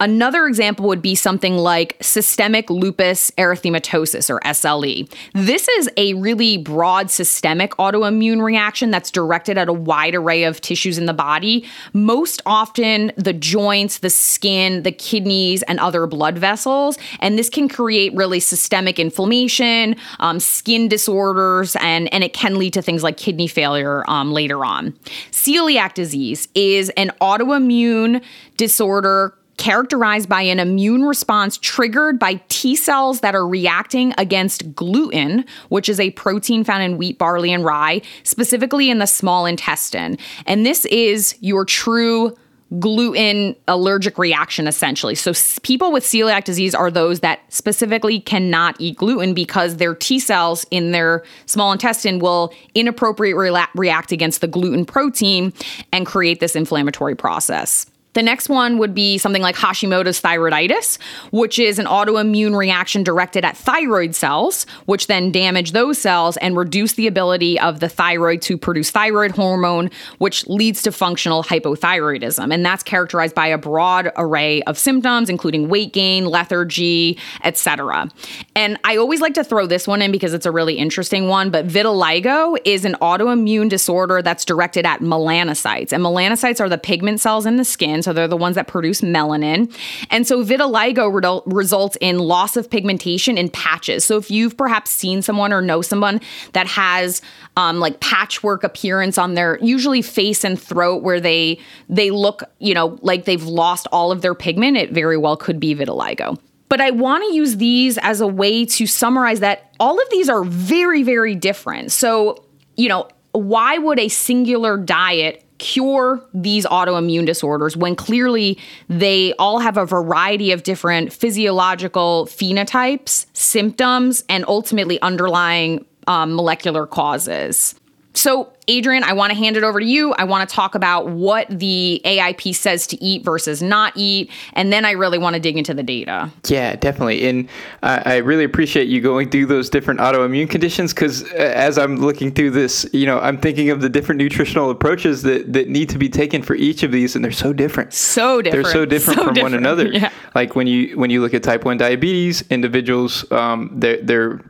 Another 0.00 0.46
example 0.46 0.86
would 0.86 1.02
be 1.02 1.14
something 1.14 1.58
like 1.58 1.96
systemic 2.00 2.70
lupus 2.70 3.30
erythematosus 3.32 4.30
or 4.30 4.40
SLE. 4.40 5.12
This 5.34 5.68
is 5.68 5.90
a 5.98 6.14
really 6.14 6.56
broad 6.56 7.10
systemic 7.10 7.72
autoimmune 7.72 8.42
reaction 8.42 8.90
that's 8.90 9.10
directed 9.10 9.58
at 9.58 9.68
a 9.68 9.74
wide 9.74 10.14
array 10.14 10.44
of 10.44 10.62
tissues 10.62 10.96
in 10.96 11.04
the 11.04 11.12
body, 11.12 11.66
most 11.92 12.40
often 12.46 13.12
the 13.16 13.34
joints, 13.34 13.98
the 13.98 14.08
skin, 14.08 14.84
the 14.84 14.92
kidneys, 14.92 15.62
and 15.64 15.78
other 15.78 16.06
blood 16.06 16.38
vessels. 16.38 16.96
And 17.20 17.38
this 17.38 17.50
can 17.50 17.68
create 17.68 18.14
really 18.14 18.40
systemic 18.40 18.98
inflammation, 18.98 19.96
um, 20.18 20.40
skin 20.40 20.88
disorders, 20.88 21.76
and, 21.76 22.12
and 22.12 22.24
it 22.24 22.32
can 22.32 22.58
lead 22.58 22.72
to 22.72 22.80
things 22.80 23.02
like 23.02 23.18
kidney 23.18 23.48
failure 23.48 24.02
um, 24.08 24.32
later 24.32 24.64
on. 24.64 24.92
Celiac 25.30 25.92
disease 25.92 26.48
is 26.54 26.88
an 26.96 27.12
autoimmune 27.20 28.22
disorder 28.56 29.34
characterized 29.60 30.26
by 30.26 30.40
an 30.40 30.58
immune 30.58 31.02
response 31.02 31.58
triggered 31.58 32.18
by 32.18 32.40
T 32.48 32.74
cells 32.74 33.20
that 33.20 33.34
are 33.34 33.46
reacting 33.46 34.14
against 34.16 34.74
gluten, 34.74 35.44
which 35.68 35.86
is 35.86 36.00
a 36.00 36.10
protein 36.12 36.64
found 36.64 36.82
in 36.82 36.96
wheat, 36.96 37.18
barley, 37.18 37.52
and 37.52 37.62
rye, 37.62 38.00
specifically 38.22 38.88
in 38.88 39.00
the 39.00 39.06
small 39.06 39.44
intestine. 39.44 40.16
And 40.46 40.64
this 40.64 40.86
is 40.86 41.36
your 41.40 41.66
true 41.66 42.34
gluten 42.78 43.54
allergic 43.68 44.16
reaction 44.16 44.66
essentially. 44.66 45.14
So 45.14 45.32
people 45.62 45.92
with 45.92 46.04
celiac 46.04 46.44
disease 46.44 46.74
are 46.74 46.90
those 46.90 47.20
that 47.20 47.40
specifically 47.52 48.20
cannot 48.20 48.76
eat 48.78 48.96
gluten 48.96 49.34
because 49.34 49.76
their 49.76 49.94
T 49.94 50.20
cells 50.20 50.64
in 50.70 50.92
their 50.92 51.22
small 51.44 51.72
intestine 51.72 52.18
will 52.18 52.54
inappropriately 52.74 53.50
react 53.74 54.12
against 54.12 54.40
the 54.40 54.46
gluten 54.46 54.86
protein 54.86 55.52
and 55.92 56.06
create 56.06 56.40
this 56.40 56.56
inflammatory 56.56 57.16
process. 57.16 57.89
The 58.12 58.22
next 58.22 58.48
one 58.48 58.78
would 58.78 58.94
be 58.94 59.18
something 59.18 59.42
like 59.42 59.56
Hashimoto's 59.56 60.20
thyroiditis, 60.20 60.98
which 61.30 61.58
is 61.58 61.78
an 61.78 61.86
autoimmune 61.86 62.56
reaction 62.56 63.04
directed 63.04 63.44
at 63.44 63.56
thyroid 63.56 64.14
cells, 64.14 64.66
which 64.86 65.06
then 65.06 65.30
damage 65.30 65.72
those 65.72 65.98
cells 65.98 66.36
and 66.38 66.56
reduce 66.56 66.94
the 66.94 67.06
ability 67.06 67.58
of 67.60 67.80
the 67.80 67.88
thyroid 67.88 68.42
to 68.42 68.58
produce 68.58 68.90
thyroid 68.90 69.30
hormone, 69.30 69.90
which 70.18 70.46
leads 70.48 70.82
to 70.82 70.92
functional 70.92 71.44
hypothyroidism. 71.44 72.52
And 72.52 72.66
that's 72.66 72.82
characterized 72.82 73.34
by 73.34 73.46
a 73.46 73.58
broad 73.58 74.10
array 74.16 74.62
of 74.62 74.76
symptoms, 74.76 75.30
including 75.30 75.68
weight 75.68 75.92
gain, 75.92 76.24
lethargy, 76.24 77.16
etc. 77.44 78.08
And 78.56 78.78
I 78.82 78.96
always 78.96 79.20
like 79.20 79.34
to 79.34 79.44
throw 79.44 79.66
this 79.66 79.86
one 79.86 80.02
in 80.02 80.10
because 80.10 80.34
it's 80.34 80.46
a 80.46 80.50
really 80.50 80.74
interesting 80.74 81.28
one, 81.28 81.50
but 81.50 81.66
vitiligo 81.66 82.56
is 82.64 82.84
an 82.84 82.96
autoimmune 83.00 83.68
disorder 83.68 84.20
that's 84.20 84.44
directed 84.44 84.84
at 84.84 85.00
melanocytes. 85.00 85.92
And 85.92 86.02
melanocytes 86.02 86.60
are 86.60 86.68
the 86.68 86.78
pigment 86.78 87.20
cells 87.20 87.46
in 87.46 87.56
the 87.56 87.64
skin, 87.64 87.99
so 88.02 88.12
they're 88.12 88.28
the 88.28 88.36
ones 88.36 88.56
that 88.56 88.68
produce 88.68 89.00
melanin. 89.00 89.74
And 90.10 90.26
so 90.26 90.44
vitiligo 90.44 91.12
re- 91.12 91.52
results 91.52 91.96
in 92.00 92.18
loss 92.18 92.56
of 92.56 92.70
pigmentation 92.70 93.38
in 93.38 93.48
patches. 93.50 94.04
So 94.04 94.16
if 94.16 94.30
you've 94.30 94.56
perhaps 94.56 94.90
seen 94.90 95.22
someone 95.22 95.52
or 95.52 95.62
know 95.62 95.82
someone 95.82 96.20
that 96.52 96.66
has 96.66 97.22
um, 97.56 97.80
like 97.80 98.00
patchwork 98.00 98.64
appearance 98.64 99.18
on 99.18 99.34
their 99.34 99.58
usually 99.60 100.02
face 100.02 100.44
and 100.44 100.60
throat 100.60 101.02
where 101.02 101.20
they 101.20 101.58
they 101.88 102.10
look, 102.10 102.42
you 102.58 102.74
know, 102.74 102.98
like 103.02 103.24
they've 103.24 103.44
lost 103.44 103.86
all 103.92 104.12
of 104.12 104.22
their 104.22 104.34
pigment, 104.34 104.76
it 104.76 104.92
very 104.92 105.16
well 105.16 105.36
could 105.36 105.60
be 105.60 105.74
vitiligo. 105.74 106.38
But 106.68 106.80
I 106.80 106.92
want 106.92 107.24
to 107.24 107.34
use 107.34 107.56
these 107.56 107.98
as 107.98 108.20
a 108.20 108.28
way 108.28 108.64
to 108.64 108.86
summarize 108.86 109.40
that 109.40 109.74
all 109.80 110.00
of 110.00 110.08
these 110.10 110.28
are 110.28 110.44
very, 110.44 111.02
very 111.02 111.34
different. 111.34 111.90
So, 111.90 112.44
you 112.76 112.88
know, 112.88 113.08
why 113.32 113.76
would 113.78 113.98
a 113.98 114.08
singular 114.08 114.76
diet 114.76 115.44
cure 115.60 116.20
these 116.34 116.66
autoimmune 116.66 117.24
disorders 117.24 117.76
when 117.76 117.94
clearly 117.94 118.58
they 118.88 119.32
all 119.38 119.60
have 119.60 119.76
a 119.76 119.86
variety 119.86 120.50
of 120.50 120.64
different 120.64 121.12
physiological 121.12 122.26
phenotypes, 122.26 123.26
symptoms, 123.34 124.24
and 124.28 124.44
ultimately 124.48 125.00
underlying 125.02 125.84
um, 126.08 126.34
molecular 126.34 126.86
causes? 126.86 127.76
So, 128.14 128.52
Adrian, 128.68 129.04
I 129.04 129.12
want 129.12 129.32
to 129.32 129.38
hand 129.38 129.56
it 129.56 129.64
over 129.64 129.80
to 129.80 129.86
you. 129.86 130.12
I 130.14 130.24
want 130.24 130.48
to 130.48 130.54
talk 130.54 130.74
about 130.74 131.08
what 131.08 131.46
the 131.50 132.00
AIP 132.04 132.54
says 132.54 132.86
to 132.88 133.02
eat 133.02 133.24
versus 133.24 133.62
not 133.62 133.92
eat. 133.96 134.30
And 134.54 134.72
then 134.72 134.84
I 134.84 134.92
really 134.92 135.18
want 135.18 135.34
to 135.34 135.40
dig 135.40 135.56
into 135.56 135.74
the 135.74 135.82
data. 135.82 136.30
Yeah, 136.46 136.76
definitely. 136.76 137.28
And 137.28 137.48
uh, 137.82 138.02
I 138.04 138.16
really 138.18 138.44
appreciate 138.44 138.88
you 138.88 139.00
going 139.00 139.30
through 139.30 139.46
those 139.46 139.70
different 139.70 140.00
autoimmune 140.00 140.48
conditions 140.48 140.92
because 140.92 141.22
as 141.32 141.78
I'm 141.78 141.96
looking 141.96 142.32
through 142.32 142.50
this, 142.50 142.88
you 142.92 143.06
know, 143.06 143.18
I'm 143.20 143.38
thinking 143.38 143.70
of 143.70 143.80
the 143.80 143.88
different 143.88 144.18
nutritional 144.18 144.70
approaches 144.70 145.22
that, 145.22 145.52
that 145.52 145.68
need 145.68 145.88
to 145.90 145.98
be 145.98 146.08
taken 146.08 146.42
for 146.42 146.54
each 146.54 146.82
of 146.82 146.92
these, 146.92 147.16
and 147.16 147.24
they're 147.24 147.32
so 147.32 147.52
different. 147.52 147.92
So 147.92 148.42
different. 148.42 148.64
They're 148.64 148.72
so 148.72 148.84
different 148.84 149.18
So 149.18 149.26
from 149.26 149.36
one 149.36 149.54
another. 149.54 149.86
Yeah. 149.86 150.10
Like 150.34 150.54
when 150.54 150.66
you 150.66 150.96
when 150.98 151.10
you 151.10 151.20
look 151.20 151.34
at 151.34 151.42
type 151.42 151.64
one 151.64 151.76
diabetes, 151.76 152.42
individuals 152.50 153.30
um, 153.32 153.70
they're 153.74 154.02
they're 154.02 154.40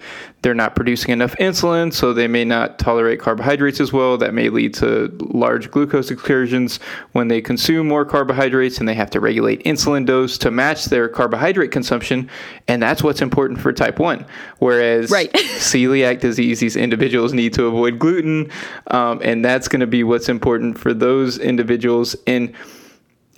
they're 0.42 0.54
not 0.54 0.74
producing 0.74 1.12
enough 1.12 1.34
insulin, 1.36 1.92
so 1.92 2.12
they 2.12 2.26
may 2.26 2.44
not 2.44 2.78
tolerate 2.78 3.20
carbohydrates 3.20 3.80
as 3.80 3.92
well. 3.92 3.99
That 4.18 4.34
may 4.34 4.48
lead 4.48 4.74
to 4.74 5.14
large 5.20 5.70
glucose 5.70 6.10
excursions 6.10 6.80
when 7.12 7.28
they 7.28 7.40
consume 7.40 7.86
more 7.86 8.04
carbohydrates, 8.04 8.78
and 8.78 8.88
they 8.88 8.94
have 8.94 9.10
to 9.10 9.20
regulate 9.20 9.62
insulin 9.64 10.06
dose 10.06 10.38
to 10.38 10.50
match 10.50 10.86
their 10.86 11.08
carbohydrate 11.08 11.70
consumption. 11.70 12.30
And 12.66 12.82
that's 12.82 13.02
what's 13.02 13.20
important 13.20 13.60
for 13.60 13.72
type 13.72 13.98
one. 13.98 14.24
Whereas 14.58 15.10
Right. 15.10 15.32
celiac 15.32 16.20
disease, 16.20 16.60
these 16.60 16.76
individuals 16.76 17.32
need 17.32 17.52
to 17.54 17.66
avoid 17.66 17.98
gluten, 17.98 18.50
um, 18.88 19.20
and 19.22 19.44
that's 19.44 19.68
going 19.68 19.80
to 19.80 19.86
be 19.86 20.02
what's 20.04 20.28
important 20.28 20.78
for 20.78 20.94
those 20.94 21.38
individuals. 21.38 22.16
And 22.26 22.54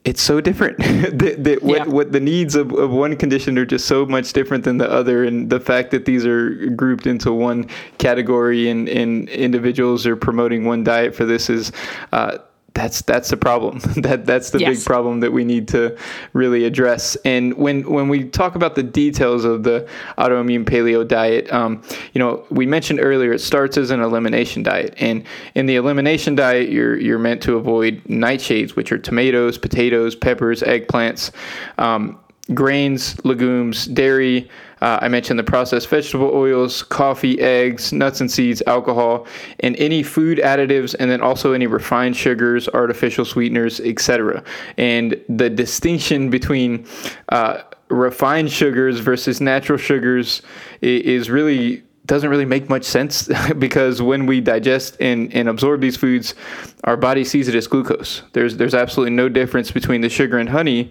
it's 0.05 0.21
so 0.21 0.41
different 0.41 0.79
that, 1.19 1.45
that 1.45 1.63
what, 1.63 1.87
Yeah. 1.87 1.93
what 1.93 2.13
the 2.13 2.21
needs 2.21 2.55
of, 2.57 2.73
of 2.73 2.91
one 2.91 3.17
condition 3.17 3.57
are 3.59 3.65
just 3.65 3.87
so 3.87 4.05
much 4.05 4.33
different 4.33 4.65
than 4.65 4.79
the 4.79 4.91
other 4.91 5.25
and 5.25 5.49
the 5.49 5.61
fact 5.61 5.91
that 5.93 6.05
these 6.05 6.27
are 6.27 6.51
grouped 6.71 7.07
into 7.07 7.33
one 7.33 7.69
category 7.99 8.69
and, 8.69 8.89
and 8.89 9.29
individuals 9.29 10.07
are 10.07 10.17
promoting 10.17 10.65
one 10.65 10.83
diet 10.83 11.15
for 11.15 11.25
this 11.25 11.49
is 11.49 11.73
uh, 12.13 12.39
that's 12.75 13.03
that's 13.03 13.29
the 13.31 13.37
problem. 13.37 13.81
That 14.03 14.27
that's 14.27 14.51
the 14.51 14.59
Yes. 14.61 14.79
big 14.79 14.85
problem 14.87 15.21
that 15.21 15.33
we 15.33 15.45
need 15.45 15.69
to 15.69 15.97
really 16.33 16.65
address. 16.65 17.17
And 17.25 17.55
when 17.55 17.83
when 17.91 18.09
we 18.09 18.25
talk 18.25 18.55
about 18.55 18.75
the 18.75 18.83
details 18.83 19.45
of 19.45 19.63
the 19.63 19.87
autoimmune 20.19 20.65
paleo 20.65 21.07
diet 21.07 21.53
um, 21.53 21.83
you 22.15 22.19
know 22.19 22.45
we 22.51 22.67
mentioned 22.67 23.01
earlier 23.01 23.33
it 23.33 23.41
starts 23.41 23.77
as 23.77 23.91
an 23.91 24.01
elimination 24.01 24.63
diet. 24.63 24.95
And 24.99 25.25
in 25.55 25.67
the 25.67 25.77
elimination 25.77 26.35
diet 26.35 26.71
you're 26.71 26.99
you're 26.99 27.19
meant 27.19 27.43
to 27.43 27.57
avoid 27.57 28.03
nightshades 28.05 28.75
which 28.77 28.91
are 28.93 28.99
tomatoes 28.99 29.59
potatoes 29.59 30.15
peppers 30.17 30.63
eggplants 30.63 31.31
um, 31.79 32.19
grains 32.55 33.23
legumes 33.25 33.87
dairy 33.87 34.49
uh, 34.83 34.99
I 35.01 35.07
mentioned 35.07 35.39
the 35.39 35.45
processed 35.45 35.89
vegetable 35.89 36.33
oils, 36.35 36.83
coffee, 36.83 37.41
eggs, 37.41 37.93
nuts 37.93 38.21
and 38.21 38.29
seeds, 38.29 38.65
alcohol, 38.67 39.29
and 39.61 39.77
any 39.77 40.03
food 40.03 40.39
additives, 40.39 40.97
and 40.99 41.09
then 41.09 41.21
also 41.21 41.53
any 41.53 41.69
refined 41.69 42.17
sugars, 42.17 42.69
artificial 42.69 43.25
sweeteners, 43.25 43.79
etc. 43.79 44.43
And 44.77 45.23
the 45.29 45.49
distinction 45.49 46.31
between 46.31 46.85
uh, 47.29 47.63
refined 47.91 48.51
sugars 48.51 48.99
versus 48.99 49.41
natural 49.41 49.79
sugars 49.79 50.43
is 50.81 51.31
really 51.31 51.85
doesn't 52.07 52.31
really 52.31 52.45
make 52.45 52.69
much 52.69 52.83
sense 52.83 53.31
because 53.61 54.03
when 54.03 54.27
we 54.27 54.41
digest 54.41 54.97
and, 54.99 55.33
and 55.33 55.49
absorb 55.49 55.81
these 55.81 55.97
foods, 55.97 56.35
our 56.83 56.97
body 56.97 57.23
sees 57.23 57.47
it 57.47 57.55
as 57.55 57.69
glucose. 57.69 58.23
There's 58.33 58.57
there's 58.57 58.75
absolutely 58.75 59.15
no 59.15 59.29
difference 59.29 59.71
between 59.71 60.01
the 60.01 60.09
sugar 60.09 60.39
and 60.39 60.49
honey 60.49 60.91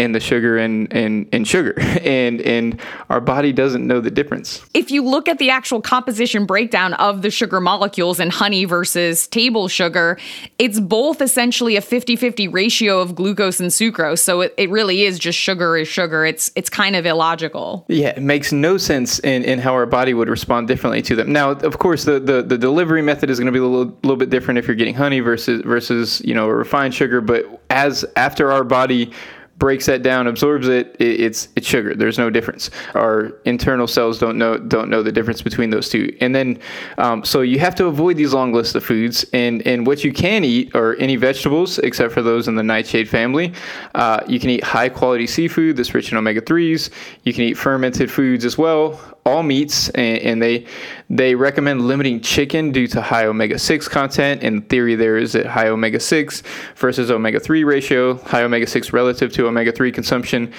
and 0.00 0.14
the 0.14 0.20
sugar 0.20 0.56
and, 0.56 0.92
and, 0.92 1.28
and 1.32 1.46
sugar. 1.46 1.74
And 2.00 2.40
and 2.40 2.80
our 3.10 3.20
body 3.20 3.52
doesn't 3.52 3.86
know 3.86 4.00
the 4.00 4.10
difference. 4.10 4.64
if 4.72 4.90
you 4.90 5.04
look 5.04 5.28
at 5.28 5.38
the 5.38 5.50
actual 5.50 5.82
composition 5.82 6.46
breakdown 6.46 6.94
of 6.94 7.20
the 7.20 7.30
sugar 7.30 7.60
molecules 7.60 8.18
in 8.18 8.30
honey 8.30 8.64
versus 8.64 9.26
table 9.26 9.68
sugar, 9.68 10.18
it's 10.58 10.80
both 10.80 11.20
essentially 11.20 11.76
a 11.76 11.82
50-50 11.82 12.52
ratio 12.52 13.00
of 13.00 13.14
glucose 13.14 13.60
and 13.60 13.70
sucrose. 13.70 14.20
So 14.20 14.40
it, 14.40 14.54
it 14.56 14.70
really 14.70 15.02
is 15.02 15.18
just 15.18 15.38
sugar 15.38 15.76
is 15.76 15.88
sugar. 15.88 16.24
It's 16.24 16.50
it's 16.56 16.70
kind 16.70 16.96
of 16.96 17.04
illogical. 17.04 17.84
Yeah, 17.88 18.08
it 18.08 18.22
makes 18.22 18.50
no 18.50 18.78
sense 18.78 19.18
in, 19.20 19.44
in 19.44 19.58
how 19.58 19.74
our 19.74 19.86
body 19.86 20.14
would 20.14 20.28
respond 20.28 20.68
differently 20.68 21.02
to 21.02 21.14
them. 21.14 21.32
Now, 21.32 21.50
of 21.50 21.78
course, 21.78 22.04
the, 22.04 22.18
the, 22.18 22.42
the 22.42 22.56
delivery 22.56 23.02
method 23.02 23.28
is 23.28 23.38
going 23.38 23.46
to 23.46 23.52
be 23.52 23.58
a 23.58 23.62
little, 23.62 23.94
little 24.02 24.16
bit 24.16 24.30
different 24.30 24.58
if 24.58 24.66
you're 24.66 24.76
getting 24.76 24.94
honey 24.94 25.20
versus 25.20 25.62
versus 25.62 26.22
you 26.24 26.34
know 26.34 26.48
a 26.48 26.54
refined 26.54 26.94
sugar. 26.94 27.20
But 27.20 27.44
as 27.68 28.04
after 28.16 28.50
our 28.50 28.64
body 28.64 29.12
breaks 29.60 29.86
that 29.86 30.02
down, 30.02 30.26
absorbs 30.26 30.66
it, 30.66 30.96
it, 30.98 31.20
it's 31.20 31.48
it's 31.54 31.68
sugar. 31.68 31.94
There's 31.94 32.18
no 32.18 32.30
difference. 32.30 32.70
Our 32.94 33.38
internal 33.44 33.86
cells 33.86 34.18
don't 34.18 34.36
know 34.36 34.58
don't 34.58 34.90
know 34.90 35.04
the 35.04 35.12
difference 35.12 35.42
between 35.42 35.70
those 35.70 35.88
two. 35.88 36.16
And 36.20 36.34
then, 36.34 36.58
um, 36.98 37.24
so 37.24 37.42
you 37.42 37.60
have 37.60 37.76
to 37.76 37.86
avoid 37.86 38.16
these 38.16 38.34
long 38.34 38.52
lists 38.52 38.74
of 38.74 38.84
foods. 38.84 39.24
And 39.32 39.64
and 39.64 39.86
what 39.86 40.02
you 40.02 40.12
can 40.12 40.42
eat 40.42 40.74
are 40.74 40.96
any 40.96 41.14
vegetables 41.14 41.78
except 41.78 42.12
for 42.12 42.22
those 42.22 42.48
in 42.48 42.56
the 42.56 42.64
nightshade 42.64 43.08
family. 43.08 43.52
Uh, 43.94 44.20
you 44.26 44.40
can 44.40 44.50
eat 44.50 44.64
high 44.64 44.88
quality 44.88 45.28
seafood 45.28 45.76
that's 45.76 45.94
rich 45.94 46.10
in 46.10 46.18
omega 46.18 46.40
threes. 46.40 46.90
You 47.22 47.32
can 47.32 47.44
eat 47.44 47.54
fermented 47.54 48.10
foods 48.10 48.44
as 48.44 48.58
well. 48.58 48.98
All 49.26 49.42
meats, 49.42 49.88
and, 49.90 50.18
and 50.18 50.42
they 50.42 50.66
they 51.08 51.34
recommend 51.34 51.82
limiting 51.82 52.20
chicken 52.20 52.72
due 52.72 52.86
to 52.88 53.00
high 53.00 53.26
omega 53.26 53.58
six 53.58 53.88
content. 53.88 54.42
And 54.42 54.62
the 54.62 54.66
theory 54.66 54.94
there 54.94 55.16
is 55.16 55.32
that 55.32 55.46
high 55.46 55.68
omega 55.68 56.00
six 56.00 56.42
versus 56.76 57.10
omega 57.10 57.40
three 57.40 57.64
ratio, 57.64 58.14
high 58.18 58.42
omega 58.42 58.66
six 58.66 58.92
relative 58.92 59.32
to 59.34 59.46
omega 59.46 59.72
three 59.72 59.92
consumption 59.92 60.52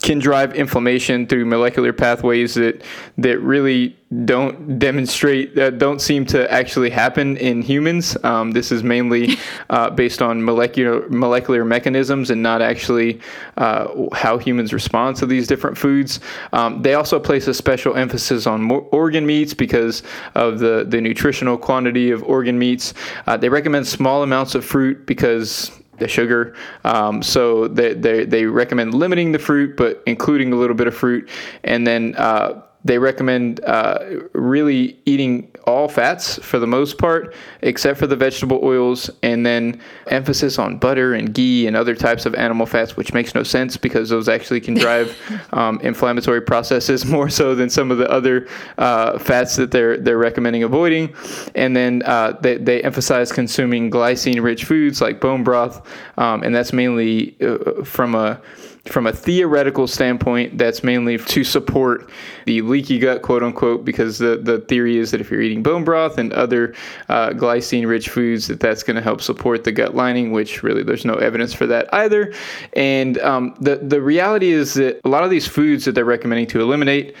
can 0.00 0.18
drive 0.18 0.54
inflammation 0.54 1.26
through 1.26 1.44
molecular 1.44 1.92
pathways 1.92 2.54
that 2.54 2.82
that 3.18 3.38
really 3.40 3.96
don't 4.24 4.78
demonstrate 4.78 5.58
uh, 5.58 5.70
don't 5.70 6.00
seem 6.00 6.24
to 6.24 6.50
actually 6.52 6.88
happen 6.88 7.36
in 7.36 7.60
humans. 7.60 8.16
Um, 8.24 8.52
this 8.52 8.70
is 8.70 8.82
mainly 8.82 9.36
uh, 9.70 9.90
based 9.90 10.22
on 10.22 10.42
molecular 10.42 11.08
molecular 11.08 11.64
mechanisms 11.64 12.30
and 12.30 12.42
not 12.42 12.62
actually 12.62 13.20
uh, 13.56 13.88
how 14.12 14.38
humans 14.38 14.72
respond 14.72 15.16
to 15.16 15.26
these 15.26 15.48
different 15.48 15.76
foods. 15.76 16.20
Um, 16.52 16.80
they 16.80 16.94
also 16.94 17.18
place 17.18 17.48
a 17.48 17.54
special 17.54 17.96
emphasis 17.96 18.46
on 18.46 18.70
organ 18.70 19.26
meats 19.26 19.52
because 19.52 20.04
of 20.36 20.60
the 20.60 20.86
the 20.88 21.00
nutritional 21.00 21.58
quantity 21.58 22.12
of 22.12 22.22
organ 22.22 22.58
meats. 22.58 22.94
Uh, 23.26 23.36
they 23.36 23.48
recommend 23.48 23.86
small 23.86 24.22
amounts 24.22 24.54
of 24.54 24.64
fruit 24.64 25.06
because 25.06 25.72
the 25.98 26.08
sugar. 26.08 26.54
Um, 26.84 27.22
so 27.22 27.68
they, 27.68 27.94
they, 27.94 28.24
they 28.24 28.44
recommend 28.46 28.94
limiting 28.94 29.32
the 29.32 29.38
fruit, 29.38 29.76
but 29.76 30.02
including 30.06 30.52
a 30.52 30.56
little 30.56 30.76
bit 30.76 30.86
of 30.86 30.94
fruit. 30.94 31.28
And 31.64 31.86
then 31.86 32.14
uh, 32.16 32.62
they 32.84 32.98
recommend 32.98 33.62
uh, 33.64 33.98
really 34.32 34.98
eating 35.04 35.50
all 35.68 35.86
fats 35.86 36.38
for 36.38 36.58
the 36.58 36.66
most 36.66 36.96
part, 36.96 37.34
except 37.60 37.98
for 37.98 38.06
the 38.06 38.16
vegetable 38.16 38.58
oils, 38.62 39.10
and 39.22 39.44
then 39.44 39.80
emphasis 40.06 40.58
on 40.58 40.78
butter 40.78 41.12
and 41.12 41.34
ghee 41.34 41.66
and 41.66 41.76
other 41.76 41.94
types 41.94 42.24
of 42.24 42.34
animal 42.34 42.64
fats, 42.64 42.96
which 42.96 43.12
makes 43.12 43.34
no 43.34 43.42
sense 43.42 43.76
because 43.76 44.08
those 44.08 44.28
actually 44.28 44.60
can 44.60 44.74
drive 44.74 45.14
um, 45.52 45.78
inflammatory 45.80 46.40
processes 46.40 47.04
more 47.16 47.28
so 47.28 47.54
than 47.54 47.68
some 47.68 47.90
of 47.90 47.98
the 47.98 48.10
other 48.10 48.48
uh, 48.78 49.18
fats 49.18 49.56
that 49.56 49.70
they're 49.70 49.98
they're 49.98 50.18
recommending 50.18 50.62
avoiding. 50.62 51.14
And 51.54 51.76
then 51.76 52.02
uh, 52.06 52.38
they, 52.40 52.56
they 52.56 52.82
emphasize 52.82 53.30
consuming 53.30 53.90
glycine-rich 53.90 54.64
foods 54.64 55.00
like 55.02 55.20
bone 55.20 55.44
broth, 55.44 55.86
um, 56.16 56.42
and 56.42 56.54
that's 56.54 56.72
mainly 56.72 57.36
uh, 57.42 57.84
from 57.84 58.14
a 58.14 58.40
from 58.88 59.06
a 59.06 59.12
theoretical 59.12 59.86
standpoint, 59.86 60.58
that's 60.58 60.82
mainly 60.82 61.18
to 61.18 61.44
support 61.44 62.10
the 62.46 62.62
leaky 62.62 62.98
gut, 62.98 63.22
quote 63.22 63.42
unquote, 63.42 63.84
because 63.84 64.18
the, 64.18 64.36
the 64.36 64.60
theory 64.60 64.96
is 64.96 65.10
that 65.10 65.20
if 65.20 65.30
you're 65.30 65.40
eating 65.40 65.62
bone 65.62 65.84
broth 65.84 66.18
and 66.18 66.32
other 66.32 66.74
uh, 67.08 67.30
glycine 67.30 67.86
rich 67.86 68.08
foods, 68.08 68.46
that 68.48 68.60
that's 68.60 68.82
going 68.82 68.96
to 68.96 69.02
help 69.02 69.20
support 69.20 69.64
the 69.64 69.72
gut 69.72 69.94
lining, 69.94 70.32
which 70.32 70.62
really 70.62 70.82
there's 70.82 71.04
no 71.04 71.14
evidence 71.14 71.52
for 71.52 71.66
that 71.66 71.92
either. 71.94 72.32
And 72.74 73.18
um, 73.18 73.54
the, 73.60 73.76
the 73.76 74.00
reality 74.00 74.50
is 74.50 74.74
that 74.74 75.00
a 75.04 75.08
lot 75.08 75.24
of 75.24 75.30
these 75.30 75.46
foods 75.46 75.84
that 75.84 75.92
they're 75.92 76.04
recommending 76.04 76.46
to 76.48 76.60
eliminate, 76.60 77.14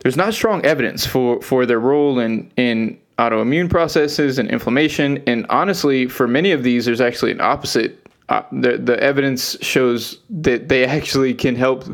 there's 0.00 0.16
not 0.16 0.32
strong 0.34 0.64
evidence 0.64 1.06
for, 1.06 1.40
for 1.42 1.66
their 1.66 1.80
role 1.80 2.18
in, 2.18 2.50
in 2.56 2.98
autoimmune 3.18 3.68
processes 3.68 4.38
and 4.38 4.48
inflammation. 4.48 5.22
And 5.26 5.44
honestly, 5.50 6.06
for 6.06 6.26
many 6.26 6.52
of 6.52 6.62
these, 6.62 6.86
there's 6.86 7.02
actually 7.02 7.32
an 7.32 7.40
opposite 7.40 8.06
uh, 8.30 8.42
the 8.52 8.78
the 8.78 8.98
evidence 9.02 9.56
shows 9.60 10.20
that 10.30 10.68
they 10.68 10.84
actually 10.86 11.34
can 11.34 11.56
help 11.56 11.84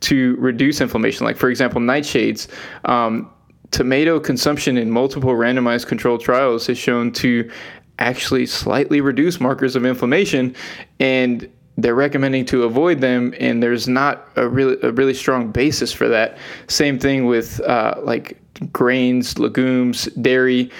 to 0.00 0.36
reduce 0.36 0.80
inflammation. 0.80 1.26
Like 1.26 1.36
for 1.36 1.48
example, 1.48 1.80
nightshades. 1.80 2.48
Um, 2.84 3.30
tomato 3.70 4.20
consumption 4.20 4.76
in 4.76 4.90
multiple 4.90 5.30
randomized 5.30 5.86
controlled 5.86 6.20
trials 6.20 6.66
has 6.66 6.78
shown 6.78 7.12
to 7.12 7.50
actually 7.98 8.46
slightly 8.46 9.00
reduce 9.00 9.40
markers 9.40 9.74
of 9.74 9.84
inflammation, 9.84 10.54
and 11.00 11.50
they're 11.78 11.94
recommending 11.94 12.44
to 12.44 12.64
avoid 12.64 13.00
them. 13.00 13.34
And 13.40 13.62
there's 13.62 13.88
not 13.88 14.28
a 14.36 14.46
really 14.46 14.76
a 14.82 14.92
really 14.92 15.14
strong 15.14 15.50
basis 15.50 15.92
for 15.92 16.08
that. 16.08 16.36
Same 16.68 16.98
thing 16.98 17.24
with 17.24 17.58
uh, 17.62 17.94
like 18.02 18.38
grains, 18.70 19.38
legumes, 19.38 20.06
dairy. 20.20 20.70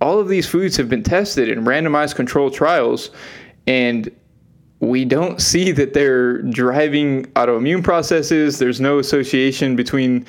All 0.00 0.20
of 0.20 0.28
these 0.28 0.46
foods 0.46 0.76
have 0.76 0.90
been 0.90 1.02
tested 1.02 1.48
in 1.48 1.64
randomized 1.64 2.14
controlled 2.14 2.52
trials, 2.52 3.10
and 3.66 4.10
we 4.80 5.04
don't 5.04 5.40
see 5.40 5.72
that 5.72 5.92
they're 5.92 6.40
driving 6.42 7.24
autoimmune 7.32 7.82
processes. 7.82 8.58
There's 8.58 8.80
no 8.80 9.00
association 9.00 9.74
between 9.74 10.24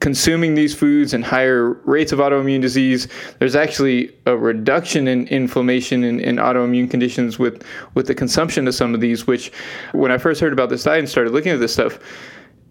consuming 0.00 0.54
these 0.54 0.74
foods 0.74 1.14
and 1.14 1.24
higher 1.24 1.72
rates 1.84 2.12
of 2.12 2.18
autoimmune 2.18 2.60
disease. 2.60 3.08
There's 3.38 3.56
actually 3.56 4.14
a 4.26 4.36
reduction 4.36 5.08
in 5.08 5.26
inflammation 5.28 6.04
in, 6.04 6.20
in, 6.20 6.36
autoimmune 6.36 6.90
conditions 6.90 7.38
with, 7.38 7.64
with 7.94 8.06
the 8.06 8.14
consumption 8.14 8.68
of 8.68 8.74
some 8.74 8.94
of 8.94 9.00
these, 9.00 9.26
which 9.26 9.50
when 9.92 10.10
I 10.10 10.18
first 10.18 10.42
heard 10.42 10.52
about 10.52 10.68
this 10.68 10.82
diet 10.82 10.98
and 10.98 11.08
started 11.08 11.32
looking 11.32 11.52
at 11.52 11.60
this 11.60 11.72
stuff, 11.72 11.98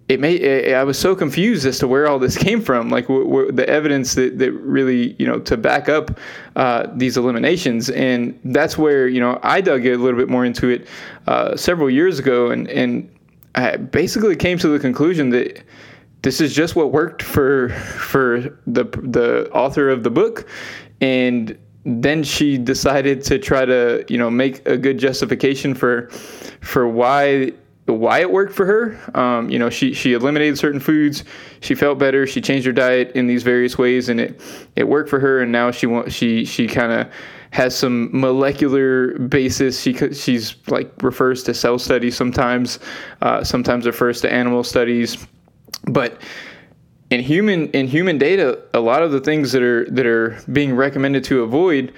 it 0.08 0.20
made 0.20 0.74
I 0.74 0.84
was 0.84 1.00
so 1.00 1.16
confused 1.16 1.66
as 1.66 1.80
to 1.80 1.88
where 1.88 2.08
all 2.08 2.20
this 2.20 2.38
came 2.46 2.62
from, 2.62 2.90
like 2.90 3.08
the 3.08 3.66
evidence 3.68 4.16
that, 4.16 4.38
that 4.40 4.52
really 4.52 5.16
you 5.18 5.26
know 5.26 5.40
to 5.40 5.58
back 5.58 5.90
up 5.90 6.20
uh, 6.56 6.88
these 6.96 7.18
eliminations, 7.18 7.90
and 7.90 8.40
that's 8.46 8.78
where 8.78 9.08
you 9.08 9.20
know 9.20 9.40
I 9.44 9.62
dug 9.62 9.86
a 9.86 9.96
little 9.96 10.20
bit 10.20 10.30
more 10.30 10.46
into 10.46 10.70
it 10.70 10.88
uh, 11.28 11.56
several 11.56 11.90
years 11.90 12.20
ago, 12.20 12.52
and 12.52 12.68
and 12.70 13.10
I 13.56 13.78
basically 13.78 14.36
came 14.36 14.58
to 14.60 14.68
the 14.68 14.80
conclusion 14.80 15.30
that 15.32 15.64
this 16.22 16.42
is 16.42 16.54
just 16.54 16.76
what 16.76 16.92
worked 16.92 17.24
for 17.24 17.70
for 17.70 18.42
the 18.68 18.84
the 18.84 19.50
author 19.52 19.90
of 19.90 20.04
the 20.04 20.12
book, 20.12 20.48
and 21.02 21.58
then 21.84 22.24
she 22.24 22.58
decided 22.58 23.24
to 23.24 23.40
try 23.40 23.66
to 23.66 24.06
you 24.08 24.20
know 24.20 24.30
make 24.30 24.68
a 24.68 24.78
good 24.78 25.00
justification 25.00 25.74
for 25.74 26.10
for 26.62 26.88
why 26.88 27.54
why 27.86 28.20
it 28.20 28.32
worked 28.32 28.54
for 28.54 28.66
her. 28.66 29.00
Um, 29.20 29.50
you 29.50 29.60
know, 29.60 29.70
she 29.70 29.94
she 29.94 30.14
eliminated 30.14 30.58
certain 30.58 30.80
foods. 30.80 31.24
She 31.60 31.76
felt 31.76 32.00
better. 32.00 32.26
She 32.26 32.42
changed 32.42 32.66
her 32.66 32.74
diet 32.74 33.12
in 33.14 33.28
these 33.28 33.44
various 33.44 33.78
ways, 33.78 34.10
and 34.10 34.20
it 34.20 34.42
it 34.76 34.88
worked 34.88 35.10
for 35.10 35.20
her. 35.20 35.42
And 35.42 35.52
now 35.52 35.72
she 35.72 35.86
want 35.86 36.12
she 36.12 36.46
she 36.46 36.68
kind 36.68 36.92
of 36.92 37.08
has 37.52 37.76
some 37.76 38.10
molecular 38.12 39.18
basis. 39.20 39.80
She 39.80 39.94
she's 40.14 40.56
like 40.68 40.92
refers 41.04 41.44
to 41.44 41.54
cell 41.54 41.78
studies 41.78 42.18
sometimes, 42.18 42.80
uh, 43.22 43.44
sometimes 43.44 43.86
refers 43.86 44.20
to 44.22 44.34
animal 44.34 44.64
studies, 44.64 45.18
but 45.88 46.22
in 47.12 47.22
human 47.22 47.70
in 47.72 47.88
human 47.88 48.18
data, 48.18 48.62
a 48.74 48.80
lot 48.80 49.04
of 49.04 49.12
the 49.12 49.22
things 49.22 49.52
that 49.52 49.62
are 49.62 49.86
that 49.92 50.08
are 50.08 50.38
being 50.52 50.76
recommended 50.76 51.24
to 51.26 51.44
avoid, 51.44 51.94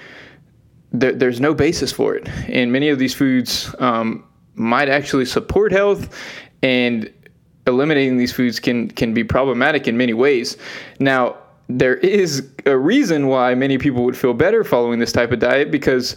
there, 0.91 1.13
there's 1.13 1.39
no 1.39 1.53
basis 1.53 1.93
for 1.93 2.13
it. 2.13 2.27
And 2.49 2.71
many 2.73 2.89
of 2.89 2.99
these 2.99 3.13
foods 3.13 3.73
um, 3.79 4.25
might 4.57 4.89
actually 4.89 5.25
support 5.25 5.71
health 5.71 6.15
and 6.63 7.11
eliminating 7.67 8.17
these 8.17 8.31
foods 8.31 8.59
can 8.59 8.89
can 8.89 9.13
be 9.13 9.23
problematic 9.23 9.87
in 9.87 9.97
many 9.97 10.13
ways. 10.13 10.57
Now, 10.99 11.37
there 11.69 11.95
is 11.95 12.49
a 12.65 12.77
reason 12.77 13.27
why 13.27 13.53
many 13.55 13.77
people 13.77 14.03
would 14.05 14.17
feel 14.17 14.33
better 14.33 14.63
following 14.63 14.99
this 14.99 15.11
type 15.11 15.31
of 15.31 15.39
diet 15.39 15.69
because 15.69 16.15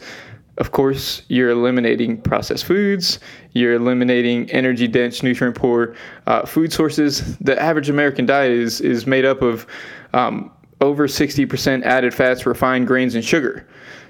of 0.58 0.72
course, 0.72 1.22
you're 1.28 1.48
eliminating 1.48 2.20
processed 2.20 2.66
foods, 2.66 3.18
you're 3.52 3.72
eliminating 3.72 4.50
energy 4.50 4.86
dense, 4.86 5.22
nutrient 5.22 5.56
poor 5.56 5.94
uh, 6.26 6.44
food 6.44 6.70
sources. 6.70 7.38
The 7.38 7.60
average 7.60 7.88
American 7.88 8.26
diet 8.26 8.52
is, 8.52 8.82
is 8.82 9.06
made 9.06 9.24
up 9.24 9.40
of 9.40 9.66
um, 10.12 10.50
over 10.82 11.06
60% 11.06 11.82
added 11.84 12.12
fats, 12.12 12.44
refined 12.44 12.86
grains, 12.86 13.14
and 13.14 13.24
sugar. 13.24 13.66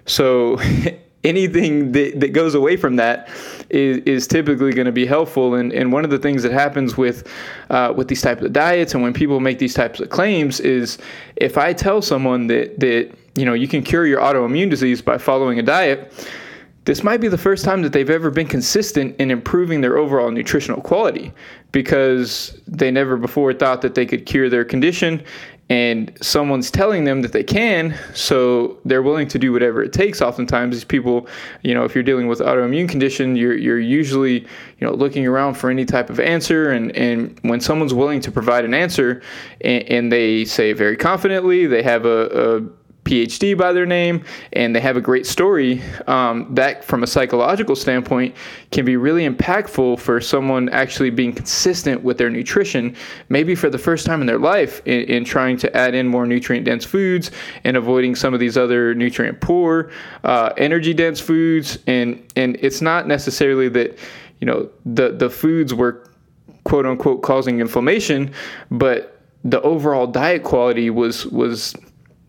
So 0.07 0.59
anything 1.25 1.93
that, 1.93 2.19
that 2.21 2.33
goes 2.33 2.55
away 2.55 2.77
from 2.77 2.97
that 2.97 3.29
is, 3.69 3.99
is 3.99 4.27
typically 4.27 4.73
going 4.73 4.87
to 4.87 4.93
be 4.93 5.07
helpful. 5.07 5.55
And, 5.55 5.73
and 5.73 5.93
one 5.93 6.05
of 6.05 6.11
the 6.11 6.19
things 6.19 6.43
that 6.43 6.53
happens 6.53 6.97
with 6.97 7.29
uh, 7.71 7.93
with 7.97 8.09
these 8.09 8.23
types 8.23 8.43
of 8.43 8.53
diets 8.53 8.95
and 8.95 9.03
when 9.03 9.13
people 9.13 9.41
make 9.41 9.59
these 9.59 9.75
types 9.75 10.01
of 10.01 10.11
claims 10.11 10.61
is 10.61 10.99
if 11.37 11.59
I 11.59 11.73
tell 11.73 12.03
someone 12.03 12.47
that 12.49 12.81
that 12.81 13.13
you 13.35 13.45
know 13.45 13.55
you 13.55 13.69
can 13.69 13.83
cure 13.83 14.07
your 14.07 14.21
autoimmune 14.21 14.71
disease 14.71 15.03
by 15.03 15.19
following 15.19 15.59
a 15.59 15.63
diet, 15.63 16.13
this 16.87 17.05
might 17.05 17.21
be 17.21 17.29
the 17.29 17.39
first 17.39 17.65
time 17.65 17.83
that 17.83 17.93
they've 17.93 18.11
ever 18.11 18.31
been 18.31 18.47
consistent 18.47 19.15
in 19.21 19.31
improving 19.31 19.83
their 19.83 19.99
overall 19.99 20.31
nutritional 20.31 20.81
quality 20.81 21.33
because 21.73 22.59
they 22.67 22.91
never 22.91 23.17
before 23.17 23.53
thought 23.53 23.83
that 23.83 23.95
they 23.95 24.07
could 24.07 24.25
cure 24.27 24.49
their 24.49 24.65
condition 24.65 25.23
and 25.71 26.13
someone's 26.21 26.69
telling 26.69 27.05
them 27.05 27.23
that 27.23 27.33
they 27.33 27.45
can, 27.45 27.97
so 28.13 28.77
they're 28.85 29.03
willing 29.03 29.29
to 29.29 29.39
do 29.39 29.53
whatever 29.53 29.85
it 29.85 29.93
takes. 29.93 30.21
Oftentimes, 30.21 30.75
these 30.75 30.85
people, 30.85 31.29
you 31.63 31.73
know, 31.73 31.85
if 31.85 31.95
you're 31.95 32.03
dealing 32.03 32.27
with 32.27 32.41
autoimmune 32.41 32.89
condition, 32.89 33.37
you're 33.37 33.57
you're 33.57 33.79
usually, 33.79 34.41
you 34.41 34.47
know, 34.81 34.93
looking 34.93 35.27
around 35.27 35.55
for 35.55 35.71
any 35.71 35.85
type 35.85 36.11
of 36.11 36.19
answer, 36.19 36.71
and 36.71 36.95
and 36.97 37.39
when 37.43 37.61
someone's 37.61 37.95
willing 37.95 38.21
to 38.21 38.33
provide 38.33 38.65
an 38.65 38.75
answer, 38.75 39.23
and, 39.61 39.85
and 39.85 40.13
they 40.13 40.45
say 40.45 40.73
very 40.73 40.97
confidently, 40.97 41.67
they 41.67 41.85
have 41.85 42.05
a, 42.05 42.59
a 42.59 42.80
PhD 43.11 43.59
by 43.59 43.73
their 43.73 43.87
name 43.87 44.25
and 44.53 44.75
they 44.75 44.81
have 44.81 44.97
a 44.97 45.01
great 45.01 45.27
story, 45.27 45.83
um, 46.07 46.47
that 46.55 46.85
from 46.85 47.03
a 47.03 47.07
psychological 47.07 47.75
standpoint 47.75 48.37
can 48.71 48.85
be 48.85 48.97
really 48.97 49.29
impactful 49.29 49.99
for 49.99 50.21
someone 50.21 50.69
actually 50.69 51.11
being 51.11 51.33
consistent 51.33 52.03
with 52.05 52.19
their 52.19 52.31
nutrition, 52.31 52.95
maybe 53.29 53.57
for 53.57 53.69
the 53.69 53.79
first 53.79 54.07
time 54.07 54.21
in 54.21 54.27
their 54.27 54.39
life, 54.39 54.81
in, 54.87 55.01
in 55.03 55.25
trying 55.25 55.57
to 55.57 55.77
add 55.77 55.95
in 55.95 56.07
more 56.07 56.25
nutrient 56.25 56.65
dense 56.65 56.85
foods 56.85 57.33
and 57.65 57.77
avoiding 57.77 58.15
some 58.15 58.33
of 58.33 58.39
these 58.39 58.57
other 58.57 58.95
nutrient 58.95 59.41
poor, 59.41 59.91
uh, 60.23 60.53
energy 60.57 60.95
dense 60.95 61.19
foods. 61.19 61.79
And, 61.89 62.25
and 62.37 62.57
it's 62.61 62.81
not 62.81 63.09
necessarily 63.09 63.69
that, 63.71 63.99
you 64.41 64.47
know, 64.47 64.71
the, 64.87 65.11
the 65.11 65.29
foods 65.29 65.75
were 65.75 66.09
quote 66.63 66.87
unquote 66.87 67.23
causing 67.23 67.59
inflammation, 67.59 68.33
but 68.71 69.19
the 69.43 69.61
overall 69.63 70.07
diet 70.07 70.43
quality 70.43 70.91
was 70.91 71.27
was 71.27 71.75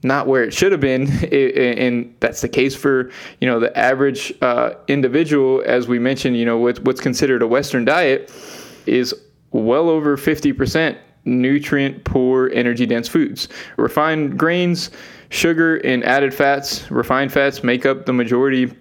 not 0.04 0.28
where 0.28 0.44
it 0.44 0.54
should 0.54 0.72
have 0.72 0.82
been, 0.82 1.08
and 1.34 2.16
that's 2.20 2.42
the 2.42 2.50
case 2.50 2.76
for 2.76 3.12
you 3.40 3.48
know 3.48 3.60
the 3.60 3.76
average 3.78 4.34
uh, 4.42 4.72
individual. 4.88 5.64
As 5.66 5.88
we 5.88 6.00
mentioned, 6.00 6.38
you 6.38 6.46
know 6.46 6.58
what, 6.58 6.80
what's 6.84 7.02
considered 7.02 7.42
a 7.42 7.48
Western 7.48 7.86
diet 7.86 8.32
is 8.86 9.14
well 9.52 9.90
over 9.90 10.18
fifty 10.18 10.54
percent 10.54 10.98
nutrient 11.26 12.04
poor, 12.04 12.50
energy 12.54 12.86
dense 12.86 13.08
foods. 13.08 13.48
Refined 13.78 14.38
grains, 14.38 14.92
sugar, 15.30 15.78
and 15.78 16.04
added 16.04 16.34
fats, 16.34 16.90
refined 16.90 17.32
fats 17.32 17.64
make 17.64 17.86
up 17.86 18.06
the 18.06 18.14
majority 18.14 18.74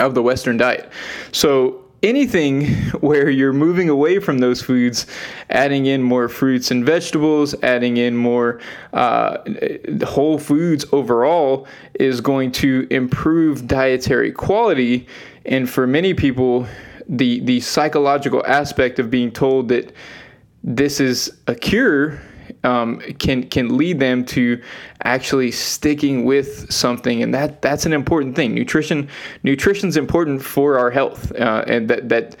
of 0.00 0.14
the 0.14 0.22
Western 0.22 0.56
diet. 0.56 0.90
So 1.32 1.85
anything 2.02 2.66
where 3.00 3.28
you're 3.28 3.52
moving 3.52 3.88
away 3.88 4.18
from 4.18 4.38
those 4.38 4.62
foods, 4.62 5.06
adding 5.50 5.86
in 5.86 6.02
more 6.02 6.28
fruits 6.28 6.70
and 6.70 6.84
vegetables, 6.84 7.54
adding 7.62 7.96
in 7.96 8.16
more 8.16 8.60
uh, 8.92 9.38
whole 10.04 10.38
foods 10.38 10.84
overall 10.92 11.66
is 11.94 12.20
going 12.20 12.52
to 12.52 12.86
improve 12.90 13.66
dietary 13.66 14.32
quality. 14.32 15.06
And 15.44 15.68
for 15.68 15.86
many 15.86 16.14
people, 16.14 16.66
the 17.08 17.40
the 17.40 17.60
psychological 17.60 18.44
aspect 18.46 18.98
of 18.98 19.10
being 19.10 19.30
told 19.30 19.68
that 19.68 19.92
this 20.64 20.98
is 20.98 21.32
a 21.46 21.54
cure 21.54 22.20
um, 22.64 23.00
can 23.18 23.44
can 23.44 23.76
lead 23.76 23.98
them 23.98 24.24
to 24.26 24.60
actually 25.04 25.50
sticking 25.50 26.24
with 26.24 26.72
something, 26.72 27.22
and 27.22 27.34
that 27.34 27.62
that's 27.62 27.86
an 27.86 27.92
important 27.92 28.36
thing. 28.36 28.54
Nutrition 28.54 29.08
nutrition 29.42 29.88
is 29.88 29.96
important 29.96 30.42
for 30.42 30.78
our 30.78 30.90
health, 30.90 31.32
uh, 31.32 31.64
and 31.66 31.88
that 31.88 32.08
that 32.08 32.36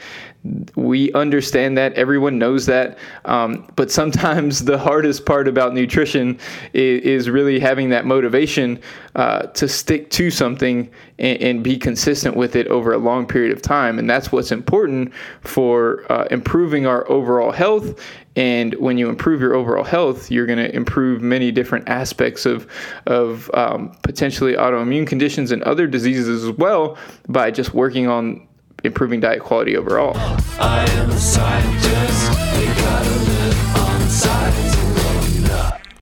we 0.74 1.12
understand 1.12 1.76
that 1.78 1.92
everyone 1.94 2.38
knows 2.38 2.66
that 2.66 2.98
um, 3.24 3.66
but 3.76 3.90
sometimes 3.90 4.64
the 4.64 4.78
hardest 4.78 5.26
part 5.26 5.48
about 5.48 5.74
nutrition 5.74 6.38
is, 6.72 7.02
is 7.02 7.30
really 7.30 7.58
having 7.58 7.90
that 7.90 8.06
motivation 8.06 8.80
uh, 9.16 9.42
to 9.48 9.68
stick 9.68 10.10
to 10.10 10.30
something 10.30 10.90
and, 11.18 11.40
and, 11.40 11.64
be 11.64 11.78
consistent 11.78 12.36
with 12.36 12.54
it 12.54 12.66
over 12.68 12.92
a 12.92 12.98
long 12.98 13.26
period 13.26 13.50
of 13.50 13.62
time. 13.62 13.98
And 13.98 14.08
that's 14.08 14.30
what's 14.30 14.52
important 14.52 15.12
for 15.40 16.04
uh, 16.12 16.26
improving 16.30 16.86
our 16.86 17.08
overall 17.10 17.50
health. 17.50 17.98
And 18.36 18.74
when 18.74 18.98
you 18.98 19.08
improve 19.08 19.40
your 19.40 19.54
overall 19.54 19.84
health, 19.84 20.30
you're 20.30 20.44
going 20.44 20.58
to 20.58 20.74
improve 20.74 21.22
many 21.22 21.50
different 21.50 21.88
aspects 21.88 22.44
of, 22.44 22.70
of 23.06 23.50
um, 23.54 23.96
potentially 24.02 24.52
autoimmune 24.52 25.06
conditions 25.06 25.50
and 25.50 25.62
other 25.62 25.86
diseases 25.86 26.44
as 26.44 26.50
well 26.58 26.98
by 27.28 27.50
just 27.50 27.72
working 27.72 28.06
on 28.06 28.46
improving 28.84 29.20
diet 29.20 29.40
quality 29.42 29.76
overall. 29.76 30.14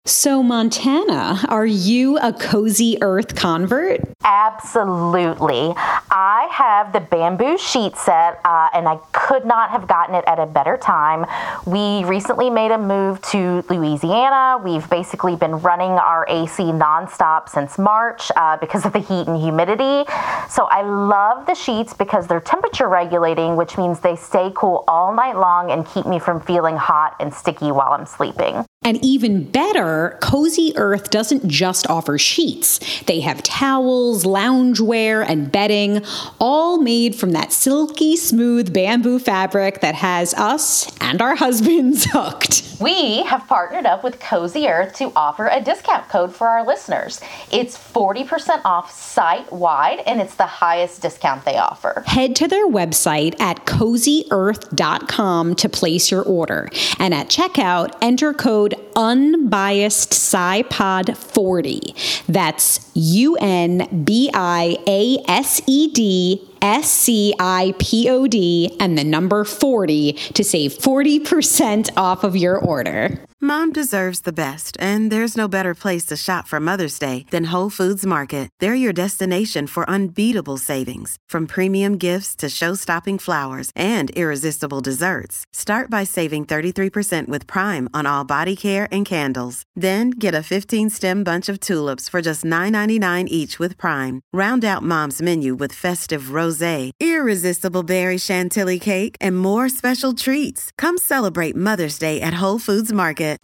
So, 0.07 0.43
Montana, 0.43 1.47
are 1.49 1.65
you 1.65 2.19
a 2.19 2.31
cozy 2.31 2.99
earth 3.01 3.35
convert? 3.35 4.03
Absolutely. 4.23 5.73
I 6.11 6.47
have 6.53 6.93
the 6.93 7.01
bamboo 7.01 7.57
sheet 7.57 7.97
set, 7.97 8.39
uh, 8.45 8.69
and 8.75 8.87
I 8.87 8.97
could 9.13 9.47
not 9.47 9.71
have 9.71 9.89
gotten 9.89 10.15
it 10.15 10.23
at 10.27 10.39
a 10.39 10.45
better 10.45 10.77
time. 10.77 11.25
We 11.65 12.05
recently 12.05 12.51
made 12.51 12.71
a 12.71 12.77
move 12.77 13.23
to 13.33 13.65
Louisiana. 13.71 14.61
We've 14.63 14.89
basically 14.91 15.37
been 15.37 15.63
running 15.63 15.93
our 15.93 16.27
AC 16.29 16.65
nonstop 16.65 17.49
since 17.49 17.79
March 17.79 18.31
uh, 18.37 18.59
because 18.59 18.85
of 18.85 18.93
the 18.93 18.99
heat 18.99 19.27
and 19.27 19.41
humidity. 19.41 20.05
So, 20.51 20.67
I 20.67 20.83
love 20.83 21.47
the 21.47 21.55
sheets 21.55 21.95
because 21.95 22.27
they're 22.27 22.41
temperature 22.41 22.91
regulating, 22.91 23.57
which 23.57 23.79
means 23.79 24.01
they 24.01 24.17
stay 24.17 24.53
cool 24.55 24.85
all 24.87 25.15
night 25.15 25.39
long 25.39 25.71
and 25.71 25.87
keep 25.87 26.05
me 26.05 26.19
from 26.19 26.43
feeling 26.43 26.77
hot 26.77 27.17
and 27.21 27.33
sticky 27.33 27.73
while 27.73 27.93
I'm 27.93 28.05
sleeping. 28.05 28.67
And 28.85 29.03
even 29.03 29.45
better, 29.45 30.19
Cozy 30.21 30.73
Earth 30.77 31.11
doesn't 31.11 31.49
just 31.49 31.89
offer 31.89 32.19
sheets. 32.19 33.03
They 33.05 33.21
have 33.21 33.43
towels, 33.43 34.25
loungewear, 34.25 35.25
and 35.27 35.51
bedding, 35.51 36.03
all 36.39 36.79
made 36.79 37.15
from 37.15 37.33
that 37.33 37.51
silky 37.53 38.17
smooth 38.17 38.75
bamboo 38.75 39.19
fabric 39.19 39.81
that 39.81 39.95
has 39.95 40.35
us 40.35 40.95
and 41.01 41.23
our 41.23 41.35
husbands 41.45 42.07
hooked. 42.11 42.63
We 42.81 43.23
have 43.23 43.47
partnered 43.47 43.87
up 43.87 44.03
with 44.05 44.21
Cozy 44.21 44.67
Earth 44.69 44.95
to 44.97 45.13
offer 45.15 45.47
a 45.47 45.61
discount 45.61 46.09
code 46.09 46.35
for 46.35 46.49
our 46.49 46.67
listeners. 46.67 47.21
It's 47.53 47.79
40% 47.79 48.63
off 48.65 48.91
site 48.93 49.51
wide, 49.53 50.01
and 50.01 50.21
it's 50.21 50.35
the 50.35 50.45
highest 50.47 51.01
discount 51.01 51.45
they 51.45 51.57
offer. 51.57 52.03
Head 52.07 52.35
to 52.37 52.49
their 52.49 52.69
website 52.69 53.41
at 53.41 53.65
cozyearth.com 53.65 55.55
to 55.55 55.69
place 55.69 56.11
your 56.11 56.23
order. 56.23 56.69
And 56.99 57.15
at 57.15 57.29
checkout, 57.29 57.97
enter 58.03 58.35
code 58.35 58.74
unbiased 58.97 60.13
SciPod 60.13 61.17
40. 61.17 61.95
That's 62.29 62.91
U 62.95 63.37
N 63.37 64.05
B 64.05 64.31
I 64.33 64.77
A 64.87 65.19
S 65.29 65.61
E 65.67 65.93
D 65.93 66.49
S 66.65 66.91
C 66.91 67.35
I 67.39 67.75
P 67.79 68.09
O 68.09 68.27
D 68.27 68.75
and 68.81 68.97
the 68.97 69.05
number 69.05 69.45
40 69.45 70.15
to 70.33 70.43
save 70.43 70.73
40% 70.73 71.91
off 71.95 72.25
of 72.25 72.35
your 72.35 72.59
order. 72.59 73.21
Mom 73.39 73.71
deserves 73.71 74.21
the 74.21 74.33
best, 74.33 74.75
and 74.81 75.11
there's 75.11 75.37
no 75.37 75.47
better 75.47 75.75
place 75.75 76.07
to 76.07 76.17
shop 76.17 76.49
for 76.49 76.59
Mother's 76.61 76.99
Day 76.99 77.27
than 77.31 77.53
Whole 77.53 77.69
Foods 77.69 78.07
Market. 78.07 78.49
They're 78.59 78.75
your 78.75 78.95
destination 78.95 79.67
for 79.67 79.89
unbeatable 79.91 80.57
savings, 80.57 81.19
from 81.29 81.47
premium 81.47 81.99
gifts 81.99 82.35
to 82.37 82.49
show-stopping 82.49 83.19
flowers 83.19 83.71
and 83.77 84.11
irresistible 84.13 84.81
desserts. 84.81 85.45
Start 85.53 85.91
by 85.91 86.05
saving 86.05 86.47
33% 86.47 87.29
with 87.29 87.47
Prime 87.47 87.87
on 87.93 88.07
all 88.07 88.25
body 88.25 88.57
care 88.57 88.89
and 88.91 89.05
candles. 89.05 89.63
Then 89.77 90.09
get 90.09 90.35
a 90.35 90.39
15-stem 90.39 91.25
bunch 91.25 91.51
of 91.51 91.61
tulips 91.61 92.09
for 92.09 92.23
just 92.23 92.45
$9.99 92.45 93.29
each 93.29 93.59
with 93.59 93.77
Prime. 93.77 94.23
Round 94.33 94.65
out 94.65 94.83
Mom's 94.83 95.21
menu 95.21 95.55
with 95.55 95.75
festive 95.75 96.33
rosé, 96.55 96.91
irresistible 96.99 97.83
berry 97.83 98.19
chantilly 98.19 98.79
cake, 98.79 99.17
and 99.21 99.39
more 99.39 99.69
special 99.69 100.15
treats. 100.15 100.71
Come 100.79 100.97
celebrate 100.97 101.55
Mother's 101.55 101.99
Day 101.99 102.21
at 102.21 102.35
Whole 102.35 102.59
Foods 102.59 102.93
Market. 102.93 103.35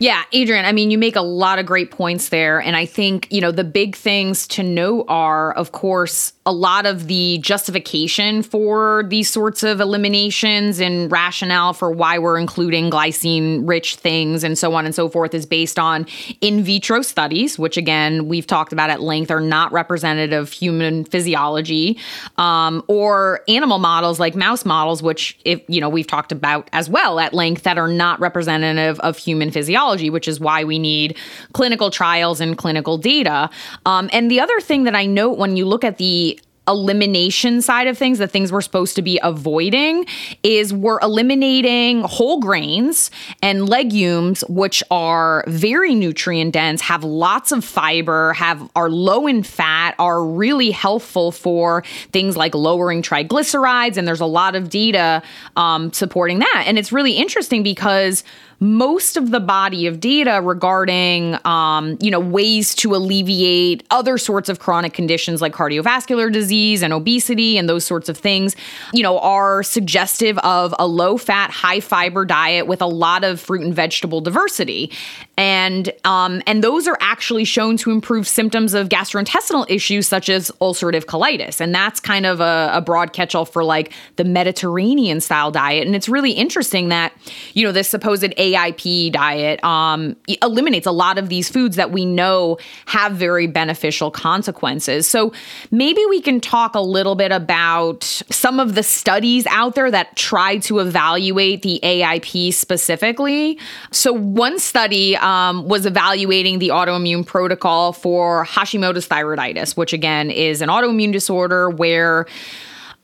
Yeah, 0.00 0.22
Adrian, 0.32 0.64
I 0.64 0.70
mean, 0.70 0.92
you 0.92 0.98
make 0.98 1.16
a 1.16 1.22
lot 1.22 1.58
of 1.58 1.66
great 1.66 1.90
points 1.90 2.28
there. 2.28 2.60
And 2.60 2.76
I 2.76 2.86
think, 2.86 3.26
you 3.32 3.40
know, 3.40 3.50
the 3.50 3.64
big 3.64 3.96
things 3.96 4.46
to 4.48 4.62
know 4.62 5.04
are, 5.08 5.52
of 5.54 5.72
course, 5.72 6.32
a 6.48 6.52
lot 6.52 6.86
of 6.86 7.08
the 7.08 7.36
justification 7.42 8.42
for 8.42 9.04
these 9.08 9.28
sorts 9.28 9.62
of 9.62 9.82
eliminations 9.82 10.80
and 10.80 11.12
rationale 11.12 11.74
for 11.74 11.90
why 11.90 12.18
we're 12.18 12.38
including 12.38 12.90
glycine 12.90 13.68
rich 13.68 13.96
things 13.96 14.42
and 14.42 14.56
so 14.56 14.72
on 14.72 14.86
and 14.86 14.94
so 14.94 15.10
forth 15.10 15.34
is 15.34 15.44
based 15.44 15.78
on 15.78 16.06
in 16.40 16.64
vitro 16.64 17.02
studies, 17.02 17.58
which 17.58 17.76
again, 17.76 18.28
we've 18.28 18.46
talked 18.46 18.72
about 18.72 18.88
at 18.88 19.02
length, 19.02 19.30
are 19.30 19.42
not 19.42 19.70
representative 19.72 20.40
of 20.44 20.50
human 20.50 21.04
physiology, 21.04 21.98
um, 22.38 22.82
or 22.88 23.40
animal 23.46 23.78
models 23.78 24.18
like 24.18 24.34
mouse 24.34 24.64
models, 24.64 25.02
which, 25.02 25.38
if 25.44 25.60
you 25.68 25.82
know, 25.82 25.88
we've 25.90 26.06
talked 26.06 26.32
about 26.32 26.70
as 26.72 26.88
well 26.88 27.20
at 27.20 27.34
length, 27.34 27.64
that 27.64 27.76
are 27.76 27.88
not 27.88 28.18
representative 28.20 28.98
of 29.00 29.18
human 29.18 29.50
physiology, 29.50 30.08
which 30.08 30.26
is 30.26 30.40
why 30.40 30.64
we 30.64 30.78
need 30.78 31.14
clinical 31.52 31.90
trials 31.90 32.40
and 32.40 32.56
clinical 32.56 32.96
data. 32.96 33.50
Um, 33.84 34.08
and 34.14 34.30
the 34.30 34.40
other 34.40 34.60
thing 34.60 34.84
that 34.84 34.94
I 34.94 35.04
note 35.04 35.36
when 35.36 35.54
you 35.54 35.66
look 35.66 35.84
at 35.84 35.98
the 35.98 36.37
elimination 36.68 37.62
side 37.62 37.86
of 37.86 37.98
things, 37.98 38.18
the 38.18 38.28
things 38.28 38.52
we're 38.52 38.60
supposed 38.60 38.94
to 38.96 39.02
be 39.02 39.18
avoiding, 39.22 40.06
is 40.42 40.72
we're 40.72 41.00
eliminating 41.00 42.02
whole 42.02 42.40
grains 42.40 43.10
and 43.42 43.68
legumes, 43.68 44.42
which 44.48 44.82
are 44.90 45.42
very 45.48 45.94
nutrient 45.94 46.52
dense, 46.52 46.80
have 46.82 47.02
lots 47.02 47.50
of 47.50 47.64
fiber, 47.64 48.34
have 48.34 48.70
are 48.76 48.90
low 48.90 49.26
in 49.26 49.42
fat, 49.42 49.94
are 49.98 50.24
really 50.24 50.70
helpful 50.70 51.32
for 51.32 51.82
things 52.12 52.36
like 52.36 52.54
lowering 52.54 53.02
triglycerides, 53.02 53.96
and 53.96 54.06
there's 54.06 54.20
a 54.20 54.26
lot 54.26 54.54
of 54.54 54.68
data 54.68 55.22
um, 55.56 55.92
supporting 55.92 56.38
that. 56.38 56.64
And 56.66 56.78
it's 56.78 56.92
really 56.92 57.12
interesting 57.12 57.62
because 57.62 58.22
most 58.60 59.16
of 59.16 59.30
the 59.30 59.38
body 59.38 59.86
of 59.86 60.00
data 60.00 60.40
regarding, 60.42 61.38
um, 61.46 61.96
you 62.00 62.10
know, 62.10 62.18
ways 62.18 62.74
to 62.74 62.94
alleviate 62.94 63.84
other 63.90 64.18
sorts 64.18 64.48
of 64.48 64.58
chronic 64.58 64.92
conditions 64.92 65.40
like 65.40 65.52
cardiovascular 65.52 66.32
disease 66.32 66.82
and 66.82 66.92
obesity 66.92 67.56
and 67.56 67.68
those 67.68 67.84
sorts 67.84 68.08
of 68.08 68.18
things, 68.18 68.56
you 68.92 69.02
know, 69.02 69.18
are 69.20 69.62
suggestive 69.62 70.38
of 70.38 70.74
a 70.78 70.86
low 70.86 71.16
fat, 71.16 71.50
high 71.50 71.80
fiber 71.80 72.24
diet 72.24 72.66
with 72.66 72.82
a 72.82 72.86
lot 72.86 73.22
of 73.22 73.40
fruit 73.40 73.62
and 73.62 73.74
vegetable 73.74 74.20
diversity. 74.20 74.90
And 75.36 75.92
um, 76.04 76.42
and 76.46 76.64
those 76.64 76.88
are 76.88 76.98
actually 77.00 77.44
shown 77.44 77.76
to 77.76 77.92
improve 77.92 78.26
symptoms 78.26 78.74
of 78.74 78.88
gastrointestinal 78.88 79.70
issues 79.70 80.08
such 80.08 80.28
as 80.28 80.50
ulcerative 80.60 81.04
colitis. 81.04 81.60
And 81.60 81.72
that's 81.72 82.00
kind 82.00 82.26
of 82.26 82.40
a, 82.40 82.70
a 82.74 82.80
broad 82.80 83.12
catch-all 83.12 83.44
for 83.44 83.62
like 83.62 83.92
the 84.16 84.24
Mediterranean 84.24 85.20
style 85.20 85.52
diet. 85.52 85.86
And 85.86 85.94
it's 85.94 86.08
really 86.08 86.32
interesting 86.32 86.88
that, 86.88 87.12
you 87.54 87.64
know, 87.64 87.70
this 87.70 87.88
supposed 87.88 88.34
AIP 88.52 89.12
diet 89.12 89.62
um, 89.64 90.16
eliminates 90.42 90.86
a 90.86 90.92
lot 90.92 91.18
of 91.18 91.28
these 91.28 91.48
foods 91.48 91.76
that 91.76 91.90
we 91.90 92.04
know 92.04 92.58
have 92.86 93.12
very 93.12 93.46
beneficial 93.46 94.10
consequences. 94.10 95.08
So 95.08 95.32
maybe 95.70 96.04
we 96.08 96.20
can 96.20 96.40
talk 96.40 96.74
a 96.74 96.80
little 96.80 97.14
bit 97.14 97.32
about 97.32 98.04
some 98.04 98.60
of 98.60 98.74
the 98.74 98.82
studies 98.82 99.46
out 99.46 99.74
there 99.74 99.90
that 99.90 100.16
try 100.16 100.58
to 100.58 100.78
evaluate 100.78 101.62
the 101.62 101.80
AIP 101.82 102.52
specifically. 102.52 103.58
So 103.90 104.12
one 104.12 104.58
study 104.58 105.16
um, 105.16 105.66
was 105.66 105.86
evaluating 105.86 106.58
the 106.58 106.68
autoimmune 106.68 107.26
protocol 107.26 107.92
for 107.92 108.44
Hashimoto's 108.44 109.08
thyroiditis, 109.08 109.76
which 109.76 109.92
again 109.92 110.30
is 110.30 110.62
an 110.62 110.68
autoimmune 110.68 111.12
disorder 111.12 111.70
where 111.70 112.26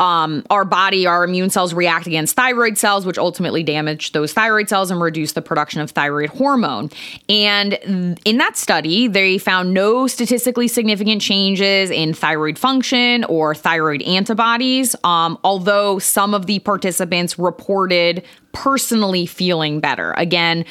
um, 0.01 0.45
our 0.51 0.65
body, 0.65 1.07
our 1.07 1.25
immune 1.25 1.51
cells 1.51 1.73
react 1.73 2.07
against 2.07 2.35
thyroid 2.35 2.77
cells, 2.77 3.07
which 3.07 3.17
ultimately 3.17 3.63
damage 3.63 4.13
those 4.13 4.33
thyroid 4.33 4.69
cells 4.69 4.91
and 4.91 5.01
reduce 5.01 5.33
the 5.33 5.43
production 5.43 5.81
of 5.81 5.91
thyroid 5.91 6.31
hormone. 6.31 6.91
And 7.29 7.75
in 8.25 8.39
that 8.39 8.57
study, 8.57 9.07
they 9.07 9.39
found 9.39 9.73
no 9.73 10.07
statistically 10.07 10.67
significant 10.67 11.23
changes 11.23 11.91
in 11.91 12.13
thyroid 12.13 12.59
function 12.59 13.25
or 13.25 13.55
thyroid 13.55 14.03
antibodies, 14.03 14.97
um, 15.05 15.39
although 15.45 15.99
some 15.99 16.35
of 16.35 16.47
the 16.47 16.59
participants 16.59 17.39
reported 17.39 18.25
personally 18.53 19.27
feeling 19.27 19.81
better. 19.81 20.13
Again, 20.17 20.65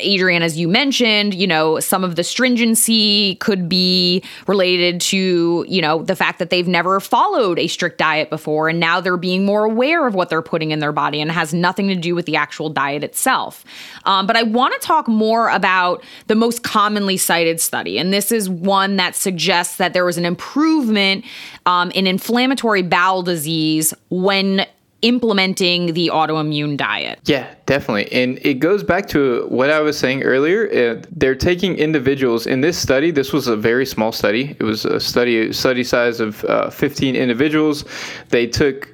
Adrian, 0.00 0.42
as 0.42 0.58
you 0.58 0.68
mentioned, 0.68 1.34
you 1.34 1.46
know, 1.46 1.80
some 1.80 2.04
of 2.04 2.16
the 2.16 2.24
stringency 2.24 3.36
could 3.36 3.68
be 3.68 4.22
related 4.46 5.00
to, 5.02 5.64
you 5.68 5.80
know, 5.80 6.02
the 6.02 6.16
fact 6.16 6.38
that 6.38 6.50
they've 6.50 6.68
never 6.68 7.00
followed 7.00 7.58
a 7.58 7.66
strict 7.66 7.98
diet 7.98 8.30
before 8.30 8.68
and 8.68 8.80
now 8.80 9.00
they're 9.00 9.16
being 9.16 9.44
more 9.44 9.64
aware 9.64 10.06
of 10.06 10.14
what 10.14 10.28
they're 10.28 10.42
putting 10.42 10.70
in 10.70 10.78
their 10.78 10.92
body 10.92 11.20
and 11.20 11.30
has 11.30 11.54
nothing 11.54 11.88
to 11.88 11.94
do 11.94 12.14
with 12.14 12.26
the 12.26 12.36
actual 12.36 12.68
diet 12.68 13.04
itself. 13.04 13.64
Um, 14.04 14.26
but 14.26 14.36
I 14.36 14.42
want 14.42 14.80
to 14.80 14.86
talk 14.86 15.08
more 15.08 15.48
about 15.48 16.02
the 16.26 16.34
most 16.34 16.62
commonly 16.62 17.16
cited 17.16 17.60
study. 17.60 17.98
And 17.98 18.12
this 18.12 18.32
is 18.32 18.48
one 18.48 18.96
that 18.96 19.14
suggests 19.14 19.76
that 19.76 19.92
there 19.92 20.04
was 20.04 20.18
an 20.18 20.24
improvement 20.24 21.24
um, 21.66 21.90
in 21.92 22.06
inflammatory 22.06 22.82
bowel 22.82 23.22
disease 23.22 23.94
when 24.08 24.66
implementing 25.02 25.94
the 25.94 26.10
autoimmune 26.12 26.76
diet. 26.76 27.20
Yeah, 27.24 27.54
definitely. 27.66 28.10
And 28.12 28.38
it 28.42 28.54
goes 28.54 28.82
back 28.82 29.06
to 29.08 29.46
what 29.48 29.70
I 29.70 29.80
was 29.80 29.98
saying 29.98 30.22
earlier. 30.22 30.68
Uh, 30.68 31.02
they're 31.10 31.34
taking 31.34 31.76
individuals 31.76 32.46
in 32.46 32.60
this 32.60 32.78
study. 32.78 33.10
This 33.10 33.32
was 33.32 33.46
a 33.46 33.56
very 33.56 33.86
small 33.86 34.12
study. 34.12 34.56
It 34.58 34.62
was 34.62 34.84
a 34.84 35.00
study 35.00 35.52
study 35.52 35.84
size 35.84 36.20
of 36.20 36.44
uh, 36.44 36.70
15 36.70 37.16
individuals. 37.16 37.84
They 38.28 38.46
took 38.46 38.92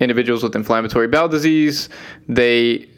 individuals 0.00 0.42
with 0.42 0.56
inflammatory 0.56 1.08
bowel 1.08 1.28
disease. 1.28 1.88
They 2.28 2.88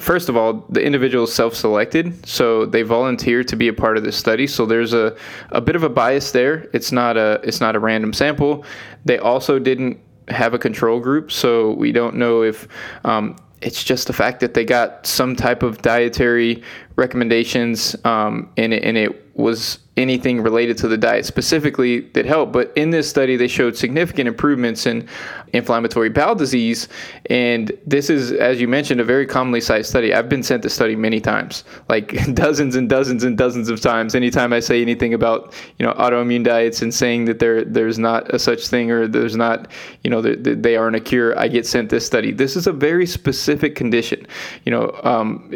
first 0.00 0.28
of 0.28 0.36
all, 0.36 0.64
the 0.70 0.82
individuals 0.82 1.32
self-selected, 1.32 2.26
so 2.26 2.64
they 2.64 2.82
volunteered 2.82 3.46
to 3.48 3.56
be 3.56 3.68
a 3.68 3.72
part 3.72 3.98
of 3.98 4.02
this 4.02 4.16
study. 4.16 4.46
So 4.46 4.64
there's 4.64 4.94
a, 4.94 5.14
a 5.50 5.60
bit 5.60 5.76
of 5.76 5.82
a 5.82 5.90
bias 5.90 6.32
there. 6.32 6.68
It's 6.72 6.90
not 6.90 7.16
a 7.16 7.40
it's 7.44 7.60
not 7.60 7.76
a 7.76 7.78
random 7.78 8.12
sample. 8.12 8.64
They 9.04 9.18
also 9.18 9.58
didn't 9.58 10.00
have 10.30 10.54
a 10.54 10.58
control 10.58 11.00
group, 11.00 11.30
so 11.32 11.72
we 11.72 11.92
don't 11.92 12.16
know 12.16 12.42
if 12.42 12.68
um, 13.04 13.36
it's 13.60 13.84
just 13.84 14.06
the 14.06 14.12
fact 14.12 14.40
that 14.40 14.54
they 14.54 14.64
got 14.64 15.06
some 15.06 15.36
type 15.36 15.62
of 15.62 15.82
dietary 15.82 16.62
recommendations 16.96 17.96
um, 18.04 18.50
and, 18.56 18.72
it, 18.72 18.82
and 18.82 18.96
it 18.96 19.36
was 19.36 19.78
anything 19.96 20.40
related 20.40 20.78
to 20.78 20.88
the 20.88 20.96
diet 20.96 21.26
specifically 21.26 22.00
that 22.12 22.24
helped. 22.24 22.52
But 22.52 22.72
in 22.76 22.90
this 22.90 23.08
study, 23.08 23.36
they 23.36 23.48
showed 23.48 23.76
significant 23.76 24.28
improvements 24.28 24.86
in 24.86 25.08
inflammatory 25.52 26.08
bowel 26.08 26.34
disease. 26.36 26.88
And 27.28 27.72
this 27.86 28.08
is, 28.08 28.32
as 28.32 28.60
you 28.60 28.68
mentioned, 28.68 29.00
a 29.00 29.04
very 29.04 29.26
commonly 29.26 29.60
cited 29.60 29.86
study. 29.86 30.14
I've 30.14 30.28
been 30.28 30.44
sent 30.44 30.62
the 30.62 30.70
study 30.70 30.94
many 30.94 31.20
times, 31.20 31.64
like 31.88 32.12
dozens 32.34 32.76
and 32.76 32.88
dozens 32.88 33.24
and 33.24 33.36
dozens 33.36 33.68
of 33.68 33.80
times. 33.80 34.14
Anytime 34.14 34.52
I 34.52 34.60
say 34.60 34.80
anything 34.80 35.12
about, 35.12 35.52
you 35.78 35.86
know, 35.86 35.92
autoimmune 35.94 36.44
diets 36.44 36.82
and 36.82 36.94
saying 36.94 37.24
that 37.24 37.40
there 37.40 37.64
there's 37.64 37.98
not 37.98 38.32
a 38.32 38.38
such 38.38 38.68
thing 38.68 38.90
or 38.90 39.08
there's 39.08 39.36
not, 39.36 39.70
you 40.04 40.10
know, 40.10 40.22
they 40.22 40.76
aren't 40.76 40.96
a 40.96 41.00
cure, 41.00 41.38
I 41.38 41.48
get 41.48 41.66
sent 41.66 41.90
this 41.90 42.06
study. 42.06 42.32
This 42.32 42.54
is 42.54 42.66
a 42.66 42.72
very 42.72 43.06
specific 43.06 43.74
condition. 43.74 44.26
You 44.64 44.72
know, 44.72 45.00
um, 45.02 45.50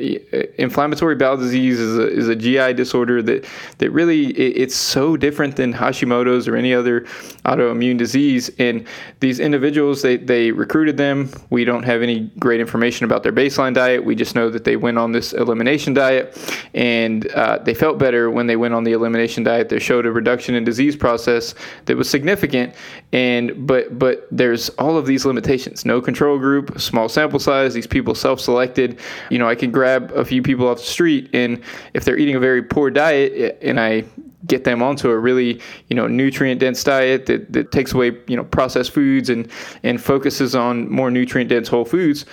inflammatory 0.58 1.14
bowel 1.14 1.36
disease 1.36 1.78
is 1.78 1.98
a, 1.98 2.08
is 2.08 2.28
a 2.28 2.36
GI 2.36 2.74
disorder 2.74 3.22
that 3.22 3.46
that 3.78 3.90
really 3.90 4.23
it, 4.30 4.62
it's 4.62 4.76
so 4.76 5.16
different 5.16 5.56
than 5.56 5.72
Hashimoto's 5.72 6.48
or 6.48 6.56
any 6.56 6.74
other 6.74 7.02
autoimmune 7.44 7.98
disease. 7.98 8.50
And 8.58 8.86
these 9.20 9.40
individuals, 9.40 10.02
they, 10.02 10.16
they 10.16 10.50
recruited 10.50 10.96
them. 10.96 11.30
We 11.50 11.64
don't 11.64 11.82
have 11.82 12.02
any 12.02 12.30
great 12.38 12.60
information 12.60 13.04
about 13.04 13.22
their 13.22 13.32
baseline 13.32 13.74
diet. 13.74 14.04
We 14.04 14.14
just 14.14 14.34
know 14.34 14.50
that 14.50 14.64
they 14.64 14.76
went 14.76 14.98
on 14.98 15.12
this 15.12 15.32
elimination 15.32 15.94
diet 15.94 16.38
and 16.74 17.26
uh, 17.32 17.58
they 17.58 17.74
felt 17.74 17.98
better 17.98 18.30
when 18.30 18.46
they 18.46 18.56
went 18.56 18.74
on 18.74 18.84
the 18.84 18.92
elimination 18.92 19.44
diet. 19.44 19.68
They 19.68 19.78
showed 19.78 20.06
a 20.06 20.12
reduction 20.12 20.54
in 20.54 20.64
disease 20.64 20.96
process 20.96 21.54
that 21.86 21.96
was 21.96 22.08
significant. 22.08 22.74
And 23.12 23.66
but 23.66 23.98
but 23.98 24.26
there's 24.30 24.70
all 24.70 24.96
of 24.96 25.06
these 25.06 25.24
limitations. 25.24 25.84
No 25.84 26.00
control 26.00 26.38
group, 26.38 26.80
small 26.80 27.08
sample 27.08 27.38
size. 27.38 27.74
These 27.74 27.86
people 27.86 28.14
self-selected. 28.14 28.98
You 29.30 29.38
know, 29.38 29.48
I 29.48 29.54
can 29.54 29.70
grab 29.70 30.10
a 30.12 30.24
few 30.24 30.42
people 30.42 30.68
off 30.68 30.78
the 30.78 30.84
street, 30.84 31.30
and 31.32 31.62
if 31.94 32.04
they're 32.04 32.16
eating 32.16 32.34
a 32.34 32.40
very 32.40 32.62
poor 32.62 32.90
diet, 32.90 33.58
and 33.62 33.78
I 33.78 34.04
get 34.46 34.64
them 34.64 34.82
onto 34.82 35.10
a 35.10 35.18
really 35.18 35.60
you 35.88 35.96
know 35.96 36.06
nutrient 36.06 36.60
dense 36.60 36.82
diet 36.84 37.26
that, 37.26 37.52
that 37.52 37.72
takes 37.72 37.92
away 37.92 38.16
you 38.26 38.36
know 38.36 38.44
processed 38.44 38.90
foods 38.90 39.30
and 39.30 39.50
and 39.82 40.02
focuses 40.02 40.54
on 40.54 40.88
more 40.90 41.10
nutrient 41.10 41.48
dense 41.50 41.68
whole 41.68 41.84
foods 41.84 42.24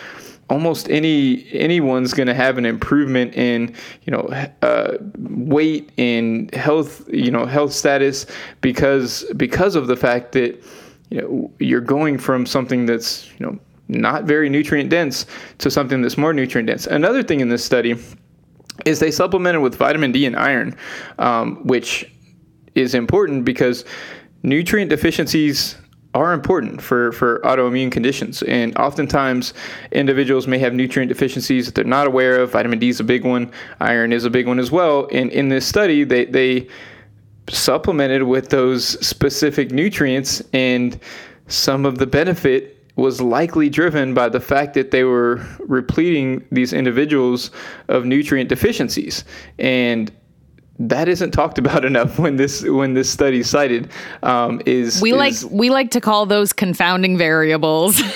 almost 0.52 0.90
any 0.90 1.48
anyone's 1.54 2.14
going 2.14 2.28
to 2.28 2.34
have 2.34 2.58
an 2.58 2.66
improvement 2.66 3.34
in 3.36 3.74
you 4.04 4.12
know 4.12 4.24
uh, 4.62 4.98
weight 5.18 5.90
and 5.98 6.54
health 6.54 7.08
you 7.12 7.32
know 7.32 7.46
health 7.46 7.72
status 7.72 8.26
because 8.60 9.24
because 9.38 9.76
of 9.76 9.88
the 9.88 9.96
fact 9.96 10.34
that 10.34 10.62
you 11.10 11.22
know 11.22 11.52
you're 11.60 11.80
going 11.80 12.18
from 12.18 12.46
something 12.46 12.86
that's 12.86 13.32
you 13.40 13.46
know 13.46 13.58
not 13.88 14.26
very 14.26 14.50
nutrient 14.50 14.90
dense 14.90 15.26
to 15.58 15.72
something 15.72 16.02
that's 16.02 16.18
more 16.18 16.34
nutrient 16.34 16.68
dense 16.68 16.86
another 16.88 17.24
thing 17.24 17.40
in 17.40 17.48
this 17.48 17.64
study 17.64 17.96
is 18.86 19.00
they 19.00 19.12
supplemented 19.12 19.62
with 19.62 19.76
vitamin 19.76 20.12
D 20.12 20.26
and 20.26 20.36
iron, 20.36 20.76
um, 21.20 21.66
which 21.66 22.12
is 22.76 22.94
important 22.96 23.46
because 23.46 23.86
nutrient 24.44 24.90
deficiencies 24.90 25.76
are 26.14 26.34
important 26.34 26.82
for, 26.82 27.14
for 27.14 27.40
autoimmune 27.46 27.92
conditions. 27.92 28.44
And 28.44 28.78
oftentimes, 28.78 29.54
individuals 29.92 30.46
may 30.46 30.60
have 30.60 30.74
nutrient 30.74 31.10
deficiencies 31.10 31.66
that 31.66 31.76
they're 31.76 31.86
not 31.86 32.08
aware 32.08 32.42
of. 32.42 32.52
Vitamin 32.52 32.80
D 32.80 32.90
is 32.90 33.00
a 33.00 33.04
big 33.04 33.24
one, 33.24 33.52
iron 33.80 34.12
is 34.12 34.26
a 34.26 34.30
big 34.30 34.48
one 34.48 34.60
as 34.60 34.72
well. 34.72 35.08
And 35.12 35.32
in 35.32 35.48
this 35.48 35.66
study, 35.66 36.04
they, 36.04 36.26
they 36.26 36.68
supplemented 37.50 38.24
with 38.24 38.50
those 38.50 39.06
specific 39.06 39.72
nutrients, 39.72 40.42
and 40.54 41.00
some 41.48 41.86
of 41.86 41.98
the 41.98 42.08
benefit 42.08 42.81
was 42.96 43.22
likely 43.22 43.70
driven 43.70 44.14
by 44.14 44.30
the 44.30 44.40
fact 44.40 44.74
that 44.74 44.92
they 44.92 45.04
were 45.04 45.46
repleting 45.60 46.46
these 46.52 46.74
individuals 46.74 47.52
of 47.88 48.06
nutrient 48.06 48.50
deficiencies. 48.50 49.24
And 49.60 50.12
that 50.90 51.08
isn't 51.08 51.32
talked 51.32 51.58
about 51.58 51.86
enough 51.92 52.18
when 52.20 52.36
this 52.36 52.64
when 52.64 52.94
this 52.94 53.10
study 53.10 53.44
cited 53.44 53.90
um, 54.24 54.62
is 54.66 55.02
we 55.02 55.12
is, 55.12 55.44
like 55.44 55.52
we 55.52 55.70
like 55.70 55.92
to 55.92 56.02
call 56.02 56.26
those 56.26 56.54
confounding 56.54 57.18
variables. 57.18 58.02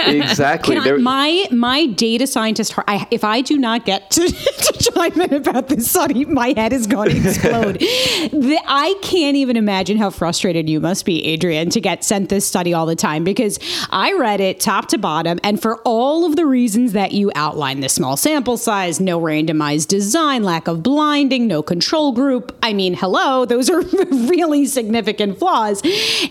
Exactly. 0.00 0.76
I, 0.76 0.92
my 0.96 1.46
my 1.50 1.86
data 1.86 2.26
scientist 2.26 2.74
I, 2.88 3.06
if 3.10 3.22
i 3.22 3.40
do 3.40 3.58
not 3.58 3.84
get 3.84 4.10
to, 4.12 4.26
to 4.28 4.92
chime 4.92 5.20
in 5.20 5.34
about 5.34 5.68
this 5.68 5.90
study 5.90 6.24
my 6.24 6.54
head 6.56 6.72
is 6.72 6.86
going 6.86 7.10
to 7.10 7.28
explode. 7.28 7.78
The, 7.78 8.58
i 8.66 8.94
can't 9.02 9.36
even 9.36 9.56
imagine 9.56 9.98
how 9.98 10.10
frustrated 10.10 10.68
you 10.68 10.80
must 10.80 11.04
be 11.04 11.24
Adrian, 11.24 11.70
to 11.70 11.80
get 11.80 12.02
sent 12.02 12.28
this 12.28 12.46
study 12.46 12.72
all 12.72 12.86
the 12.86 12.96
time 12.96 13.24
because 13.24 13.58
i 13.90 14.12
read 14.14 14.40
it 14.40 14.58
top 14.58 14.88
to 14.88 14.98
bottom 14.98 15.38
and 15.42 15.60
for 15.60 15.76
all 15.78 16.24
of 16.24 16.36
the 16.36 16.46
reasons 16.46 16.92
that 16.92 17.12
you 17.12 17.30
outlined 17.34 17.82
the 17.82 17.88
small 17.88 18.16
sample 18.16 18.56
size 18.56 19.00
no 19.00 19.20
randomized 19.20 19.88
design 19.88 20.42
lack 20.42 20.66
of 20.66 20.82
blinding 20.82 21.46
no 21.46 21.62
control 21.62 22.09
group. 22.12 22.56
I 22.62 22.72
mean, 22.72 22.94
hello, 22.94 23.44
those 23.44 23.70
are 23.70 23.80
really 24.28 24.66
significant 24.66 25.38
flaws. 25.38 25.82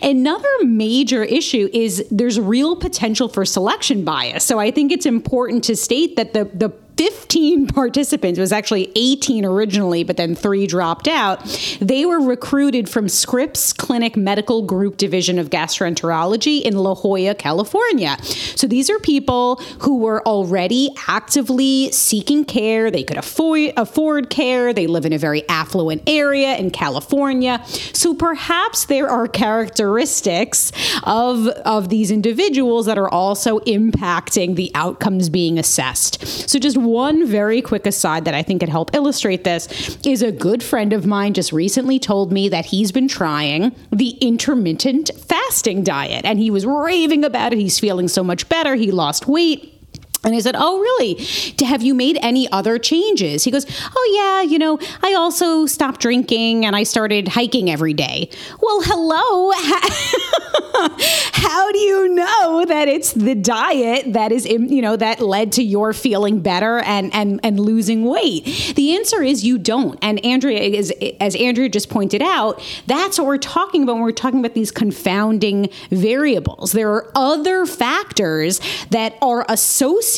Another 0.01 0.49
major 0.61 1.23
issue 1.23 1.69
is 1.73 2.05
there's 2.11 2.39
real 2.39 2.75
potential 2.75 3.27
for 3.27 3.45
selection 3.45 4.03
bias. 4.03 4.43
So 4.43 4.59
I 4.59 4.71
think 4.71 4.91
it's 4.91 5.05
important 5.05 5.63
to 5.65 5.75
state 5.75 6.15
that 6.15 6.33
the 6.33 6.45
the 6.45 6.73
15 6.99 7.67
participants, 7.67 8.37
it 8.37 8.41
was 8.41 8.51
actually 8.51 8.91
18 8.93 9.45
originally, 9.45 10.03
but 10.03 10.17
then 10.17 10.35
three 10.35 10.67
dropped 10.67 11.07
out. 11.07 11.39
They 11.79 12.05
were 12.05 12.19
recruited 12.19 12.89
from 12.89 13.07
Scripps 13.07 13.71
Clinic 13.71 14.17
Medical 14.17 14.63
Group 14.63 14.97
Division 14.97 15.39
of 15.39 15.49
Gastroenterology 15.49 16.61
in 16.61 16.75
La 16.75 16.95
Jolla, 16.95 17.35
California. 17.35 18.17
So 18.21 18.67
these 18.67 18.89
are 18.89 18.99
people 18.99 19.61
who 19.79 19.99
were 19.99 20.27
already 20.27 20.89
actively 21.07 21.89
seeking 21.93 22.43
care. 22.43 22.91
They 22.91 23.03
could 23.03 23.15
afford, 23.15 23.71
afford 23.77 24.29
care. 24.29 24.73
They 24.73 24.85
live 24.85 25.05
in 25.05 25.13
a 25.13 25.17
very 25.17 25.47
affluent 25.47 26.03
area 26.05 26.57
in 26.57 26.69
California. 26.69 27.63
So 27.93 28.13
perhaps 28.13 28.83
there 28.87 29.07
are 29.07 29.25
characteristics 29.29 30.73
of, 31.03 31.47
of 31.47 31.87
these 31.87 32.11
individuals 32.11 32.87
that 32.87 32.97
are 32.97 33.09
also 33.09 33.59
impacting 33.59 34.57
the 34.57 34.69
outcomes 34.75 35.29
being 35.29 35.57
assessed. 35.57 36.49
So 36.49 36.59
just 36.59 36.75
one 36.89 37.25
very 37.25 37.61
quick 37.61 37.85
aside 37.85 38.25
that 38.25 38.33
I 38.33 38.43
think 38.43 38.59
could 38.59 38.69
help 38.69 38.93
illustrate 38.93 39.43
this 39.43 39.97
is 40.05 40.21
a 40.21 40.31
good 40.31 40.61
friend 40.61 40.93
of 40.93 41.05
mine 41.05 41.33
just 41.33 41.51
recently 41.51 41.99
told 41.99 42.31
me 42.31 42.49
that 42.49 42.65
he's 42.65 42.91
been 42.91 43.07
trying 43.07 43.75
the 43.91 44.09
intermittent 44.21 45.11
fasting 45.17 45.83
diet 45.83 46.25
and 46.25 46.39
he 46.39 46.51
was 46.51 46.65
raving 46.65 47.23
about 47.23 47.53
it. 47.53 47.59
He's 47.59 47.79
feeling 47.79 48.07
so 48.07 48.23
much 48.23 48.49
better. 48.49 48.75
He 48.75 48.91
lost 48.91 49.27
weight. 49.27 49.78
And 50.23 50.35
I 50.35 50.39
said, 50.39 50.55
Oh, 50.57 50.79
really? 50.79 51.25
Have 51.65 51.81
you 51.81 51.93
made 51.93 52.17
any 52.21 52.51
other 52.51 52.77
changes? 52.77 53.43
He 53.43 53.51
goes, 53.51 53.65
Oh, 53.95 54.11
yeah, 54.13 54.41
you 54.41 54.59
know, 54.59 54.77
I 55.01 55.13
also 55.13 55.65
stopped 55.65 56.01
drinking 56.01 56.65
and 56.65 56.75
I 56.75 56.83
started 56.83 57.29
hiking 57.29 57.69
every 57.69 57.93
day. 57.93 58.29
Well, 58.61 58.81
hello. 58.83 59.51
How 61.33 61.71
do 61.71 61.79
you 61.79 62.09
know 62.09 62.65
that 62.67 62.87
it's 62.87 63.13
the 63.13 63.35
diet 63.35 64.13
that 64.13 64.31
is, 64.31 64.45
you 64.45 64.81
know, 64.81 64.97
that 64.97 65.21
led 65.21 65.53
to 65.53 65.63
your 65.63 65.93
feeling 65.93 66.41
better 66.41 66.79
and, 66.79 67.13
and, 67.13 67.39
and 67.43 67.59
losing 67.59 68.03
weight? 68.05 68.73
The 68.75 68.95
answer 68.95 69.23
is 69.23 69.45
you 69.45 69.57
don't. 69.57 69.97
And 70.01 70.23
Andrea 70.25 70.59
is, 70.59 70.93
as 71.21 71.35
Andrea 71.35 71.69
just 71.69 71.89
pointed 71.89 72.21
out, 72.21 72.61
that's 72.87 73.17
what 73.17 73.25
we're 73.25 73.37
talking 73.37 73.83
about 73.83 73.93
when 73.93 74.03
we're 74.03 74.11
talking 74.11 74.39
about 74.39 74.53
these 74.53 74.71
confounding 74.71 75.69
variables. 75.89 76.73
There 76.73 76.91
are 76.91 77.11
other 77.15 77.65
factors 77.65 78.59
that 78.89 79.17
are 79.21 79.45
associated 79.47 80.08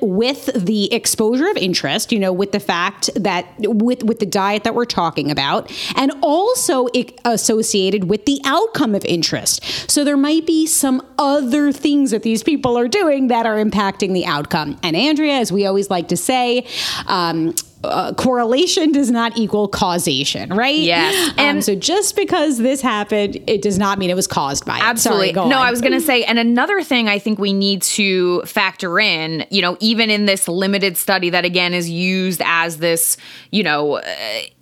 with 0.00 0.46
the 0.54 0.92
exposure 0.92 1.48
of 1.48 1.56
interest, 1.56 2.12
you 2.12 2.18
know, 2.18 2.32
with 2.32 2.52
the 2.52 2.60
fact 2.60 3.10
that 3.16 3.46
with, 3.58 4.02
with 4.02 4.18
the 4.18 4.26
diet 4.26 4.64
that 4.64 4.74
we're 4.74 4.84
talking 4.84 5.30
about, 5.30 5.70
and 5.96 6.12
also 6.22 6.88
associated 7.24 8.04
with 8.04 8.24
the 8.24 8.40
outcome 8.44 8.94
of 8.94 9.04
interest. 9.04 9.62
So 9.90 10.04
there 10.04 10.16
might 10.16 10.46
be 10.46 10.66
some 10.66 11.02
other 11.18 11.72
things 11.72 12.10
that 12.10 12.22
these 12.22 12.42
people 12.42 12.78
are 12.78 12.88
doing 12.88 13.28
that 13.28 13.46
are 13.46 13.56
impacting 13.56 14.12
the 14.12 14.26
outcome. 14.26 14.78
And 14.82 14.96
Andrea, 14.96 15.34
as 15.34 15.52
we 15.52 15.66
always 15.66 15.90
like 15.90 16.08
to 16.08 16.16
say, 16.16 16.66
um, 17.06 17.54
uh, 17.84 18.12
correlation 18.14 18.92
does 18.92 19.10
not 19.10 19.36
equal 19.36 19.68
causation, 19.68 20.50
right? 20.50 20.76
Yes. 20.76 21.30
Um, 21.30 21.34
and 21.38 21.64
so 21.64 21.74
just 21.74 22.16
because 22.16 22.58
this 22.58 22.80
happened, 22.80 23.36
it 23.46 23.62
does 23.62 23.78
not 23.78 23.98
mean 23.98 24.10
it 24.10 24.16
was 24.16 24.26
caused 24.26 24.64
by 24.64 24.78
it. 24.78 24.82
Absolutely. 24.82 25.32
Sorry, 25.32 25.48
no, 25.48 25.58
on. 25.58 25.66
I 25.66 25.70
was 25.70 25.80
going 25.80 25.92
to 25.92 26.00
say, 26.00 26.24
and 26.24 26.38
another 26.38 26.82
thing 26.82 27.08
I 27.08 27.18
think 27.18 27.38
we 27.38 27.52
need 27.52 27.82
to 27.82 28.42
factor 28.42 28.98
in, 28.98 29.46
you 29.50 29.62
know, 29.62 29.76
even 29.80 30.10
in 30.10 30.26
this 30.26 30.48
limited 30.48 30.96
study 30.96 31.30
that 31.30 31.44
again 31.44 31.72
is 31.72 31.88
used 31.88 32.42
as 32.44 32.78
this, 32.78 33.16
you 33.50 33.62
know, 33.62 33.98
uh, 33.98 34.02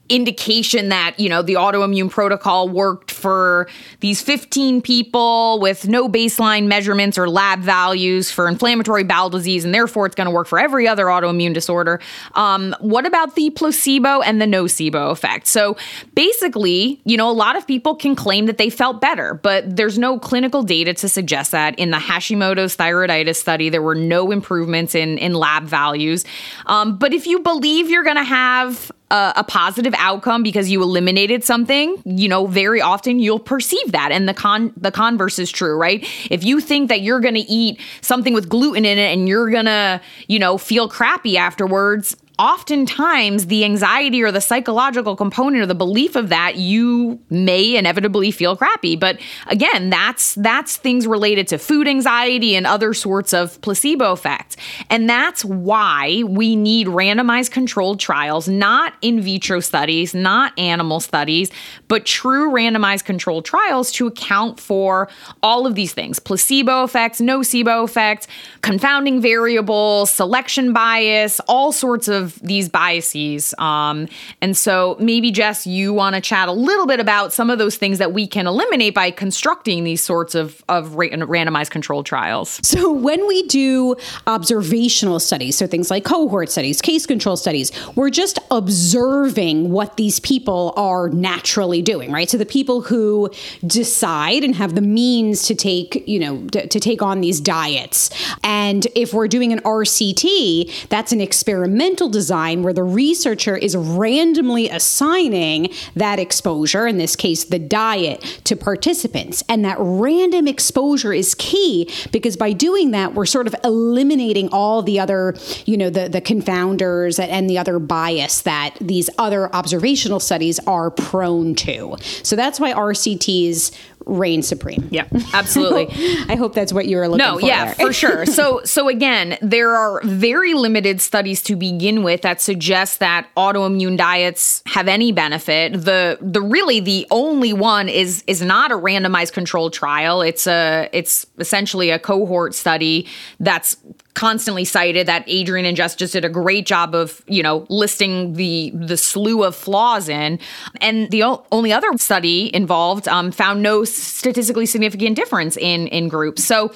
indication 0.08 0.88
that 0.90 1.18
you 1.18 1.28
know 1.28 1.42
the 1.42 1.54
autoimmune 1.54 2.10
protocol 2.10 2.68
worked 2.68 3.10
for 3.10 3.68
these 4.00 4.22
15 4.22 4.80
people 4.80 5.58
with 5.60 5.88
no 5.88 6.08
baseline 6.08 6.66
measurements 6.66 7.18
or 7.18 7.28
lab 7.28 7.60
values 7.60 8.30
for 8.30 8.48
inflammatory 8.48 9.04
bowel 9.04 9.30
disease 9.30 9.64
and 9.64 9.74
therefore 9.74 10.06
it's 10.06 10.14
going 10.14 10.26
to 10.26 10.30
work 10.30 10.46
for 10.46 10.58
every 10.58 10.86
other 10.86 11.06
autoimmune 11.06 11.52
disorder. 11.52 12.00
Um, 12.34 12.74
what 12.80 13.06
about 13.06 13.34
the 13.34 13.50
placebo 13.50 14.20
and 14.20 14.40
the 14.40 14.46
nocebo 14.46 15.10
effect? 15.10 15.46
So 15.46 15.76
basically 16.14 17.00
you 17.04 17.16
know 17.16 17.30
a 17.30 17.32
lot 17.32 17.56
of 17.56 17.66
people 17.66 17.94
can 17.94 18.14
claim 18.14 18.46
that 18.46 18.58
they 18.58 18.70
felt 18.70 19.00
better 19.00 19.34
but 19.34 19.76
there's 19.76 19.98
no 19.98 20.18
clinical 20.18 20.62
data 20.62 20.94
to 20.94 21.08
suggest 21.08 21.50
that. 21.50 21.76
In 21.78 21.90
the 21.90 21.98
hashimoto's 21.98 22.76
thyroiditis 22.76 23.36
study 23.36 23.68
there 23.68 23.82
were 23.82 23.94
no 23.94 24.30
improvements 24.30 24.94
in 24.94 25.18
in 25.18 25.34
lab 25.34 25.64
values. 25.64 26.24
Um, 26.66 26.96
but 26.96 27.12
if 27.12 27.26
you 27.26 27.40
believe 27.40 27.90
you're 27.90 28.04
going 28.04 28.16
to 28.16 28.24
have 28.24 28.92
a, 29.10 29.32
a, 29.36 29.44
positive 29.44 29.94
outcome 29.98 30.42
because 30.42 30.68
you 30.68 30.82
eliminated 30.82 31.44
something, 31.44 32.02
you 32.04 32.28
know, 32.28 32.46
very 32.46 32.80
often 32.80 33.20
you'll 33.20 33.38
perceive 33.38 33.92
that. 33.92 34.10
And 34.10 34.28
the 34.28 34.34
con 34.34 34.72
the 34.76 34.90
converse 34.90 35.38
is 35.38 35.50
true, 35.50 35.76
right? 35.76 36.04
If 36.30 36.44
you 36.44 36.60
think 36.60 36.88
that 36.88 37.02
you're 37.02 37.20
gonna 37.20 37.44
eat 37.46 37.80
something 38.00 38.34
with 38.34 38.48
gluten 38.48 38.84
in 38.84 38.98
it 38.98 39.12
and 39.12 39.28
you're 39.28 39.50
gonna, 39.50 40.00
you 40.26 40.38
know, 40.38 40.58
feel 40.58 40.88
crappy 40.88 41.36
afterwards, 41.36 42.16
oftentimes 42.38 43.46
the 43.46 43.64
anxiety 43.64 44.22
or 44.22 44.30
the 44.30 44.40
psychological 44.40 45.16
component 45.16 45.62
or 45.62 45.66
the 45.66 45.74
belief 45.74 46.16
of 46.16 46.28
that 46.28 46.56
you 46.56 47.18
may 47.30 47.76
inevitably 47.76 48.30
feel 48.30 48.56
crappy. 48.56 48.94
But 48.94 49.18
again 49.46 49.88
that's 49.88 50.34
that's 50.34 50.76
things 50.76 51.06
related 51.06 51.48
to 51.48 51.58
food 51.58 51.88
anxiety 51.88 52.54
and 52.54 52.66
other 52.66 52.92
sorts 52.92 53.32
of 53.32 53.58
placebo 53.62 54.12
effects. 54.12 54.56
And 54.90 55.08
that's 55.08 55.44
why 55.44 56.22
we 56.26 56.56
need 56.56 56.88
randomized 56.88 57.52
controlled 57.52 58.00
trials 58.00 58.48
not 58.48 58.92
in 59.00 59.20
vitro 59.20 59.60
studies 59.60 60.14
not 60.14 60.58
animal 60.58 61.00
studies 61.00 61.50
but 61.88 62.04
true 62.04 62.50
randomized 62.52 63.04
controlled 63.04 63.46
trials 63.46 63.90
to 63.92 64.06
account 64.06 64.60
for 64.60 65.08
all 65.42 65.66
of 65.66 65.74
these 65.74 65.94
things. 65.94 66.18
Placebo 66.18 66.84
effects 66.84 67.18
nocebo 67.18 67.82
effects 67.82 68.28
confounding 68.60 69.22
variables 69.22 70.10
selection 70.10 70.74
bias 70.74 71.40
all 71.48 71.72
sorts 71.72 72.08
of 72.08 72.25
these 72.36 72.68
biases. 72.68 73.54
Um, 73.58 74.08
and 74.40 74.56
so 74.56 74.96
maybe 74.98 75.30
Jess, 75.30 75.66
you 75.66 75.92
want 75.92 76.14
to 76.14 76.20
chat 76.20 76.48
a 76.48 76.52
little 76.52 76.86
bit 76.86 77.00
about 77.00 77.32
some 77.32 77.50
of 77.50 77.58
those 77.58 77.76
things 77.76 77.98
that 77.98 78.12
we 78.12 78.26
can 78.26 78.46
eliminate 78.46 78.94
by 78.94 79.10
constructing 79.10 79.84
these 79.84 80.02
sorts 80.02 80.34
of, 80.34 80.64
of 80.68 80.94
ra- 80.94 81.06
randomized 81.08 81.70
controlled 81.70 82.06
trials. 82.06 82.60
So 82.76 82.92
when 82.92 83.26
we 83.26 83.46
do 83.46 83.96
observational 84.26 85.18
studies, 85.18 85.56
so 85.56 85.66
things 85.66 85.90
like 85.90 86.04
cohort 86.04 86.50
studies, 86.50 86.82
case 86.82 87.06
control 87.06 87.36
studies, 87.36 87.72
we're 87.94 88.10
just 88.10 88.38
observing 88.50 89.70
what 89.70 89.96
these 89.96 90.20
people 90.20 90.74
are 90.76 91.08
naturally 91.08 91.80
doing, 91.80 92.12
right? 92.12 92.28
So 92.28 92.36
the 92.36 92.44
people 92.44 92.82
who 92.82 93.30
decide 93.66 94.44
and 94.44 94.54
have 94.56 94.74
the 94.74 94.82
means 94.82 95.44
to 95.44 95.54
take, 95.54 96.06
you 96.06 96.18
know, 96.18 96.46
to, 96.48 96.66
to 96.66 96.80
take 96.80 97.02
on 97.02 97.20
these 97.20 97.40
diets. 97.40 98.10
And 98.42 98.86
if 98.94 99.14
we're 99.14 99.28
doing 99.28 99.52
an 99.52 99.60
RCT, 99.60 100.88
that's 100.88 101.12
an 101.12 101.20
experimental 101.20 102.08
design 102.16 102.62
where 102.62 102.72
the 102.72 102.82
researcher 102.82 103.54
is 103.58 103.76
randomly 103.76 104.70
assigning 104.70 105.68
that 105.94 106.18
exposure, 106.18 106.86
in 106.86 106.96
this 106.96 107.14
case, 107.14 107.44
the 107.44 107.58
diet, 107.58 108.40
to 108.44 108.56
participants. 108.56 109.44
And 109.50 109.66
that 109.66 109.76
random 109.78 110.48
exposure 110.48 111.12
is 111.12 111.34
key 111.34 111.90
because 112.12 112.34
by 112.38 112.54
doing 112.54 112.92
that, 112.92 113.12
we're 113.12 113.26
sort 113.26 113.46
of 113.46 113.54
eliminating 113.62 114.48
all 114.48 114.80
the 114.80 114.98
other, 114.98 115.36
you 115.66 115.76
know, 115.76 115.90
the, 115.90 116.08
the 116.08 116.22
confounders 116.22 117.18
and 117.18 117.50
the 117.50 117.58
other 117.58 117.78
bias 117.78 118.40
that 118.42 118.74
these 118.80 119.10
other 119.18 119.54
observational 119.54 120.18
studies 120.18 120.58
are 120.60 120.90
prone 120.90 121.54
to. 121.56 121.96
So 122.22 122.34
that's 122.34 122.58
why 122.58 122.72
RCTs 122.72 123.76
reign 124.06 124.42
supreme. 124.42 124.88
Yeah, 124.90 125.06
absolutely. 125.34 125.88
I 126.28 126.36
hope 126.36 126.54
that's 126.54 126.72
what 126.72 126.86
you 126.86 126.96
were 126.96 127.08
looking 127.08 127.26
no, 127.26 127.38
for. 127.38 127.46
yeah, 127.46 127.74
there. 127.74 127.86
for 127.86 127.92
sure. 127.92 128.24
So, 128.24 128.62
so 128.64 128.88
again, 128.88 129.36
there 129.42 129.74
are 129.74 130.00
very 130.04 130.54
limited 130.54 131.00
studies 131.00 131.42
to 131.42 131.56
begin 131.56 132.02
with 132.02 132.22
that 132.22 132.40
suggest 132.40 133.00
that 133.00 133.28
autoimmune 133.36 133.96
diets 133.96 134.62
have 134.66 134.88
any 134.88 135.12
benefit. 135.12 135.72
The 135.72 136.18
the 136.20 136.40
really 136.40 136.80
the 136.80 137.06
only 137.10 137.52
one 137.52 137.88
is 137.88 138.22
is 138.26 138.40
not 138.40 138.70
a 138.70 138.76
randomized 138.76 139.32
controlled 139.32 139.72
trial. 139.72 140.22
It's 140.22 140.46
a 140.46 140.88
it's 140.92 141.26
essentially 141.38 141.90
a 141.90 141.98
cohort 141.98 142.54
study 142.54 143.06
that's 143.40 143.76
constantly 144.16 144.64
cited 144.64 145.06
that 145.06 145.22
Adrian 145.26 145.66
and 145.66 145.76
Jess 145.76 145.94
just 145.94 146.14
did 146.14 146.24
a 146.24 146.28
great 146.28 146.66
job 146.66 146.94
of, 146.94 147.22
you 147.28 147.42
know, 147.42 147.66
listing 147.68 148.32
the 148.32 148.72
the 148.74 148.96
slew 148.96 149.44
of 149.44 149.54
flaws 149.54 150.08
in. 150.08 150.40
And 150.80 151.10
the 151.10 151.22
o- 151.22 151.44
only 151.52 151.72
other 151.72 151.88
study 151.98 152.50
involved 152.54 153.06
um, 153.06 153.30
found 153.30 153.62
no 153.62 153.84
statistically 153.84 154.66
significant 154.66 155.16
difference 155.16 155.56
in 155.56 155.86
in 155.88 156.08
groups. 156.08 156.42
So 156.42 156.72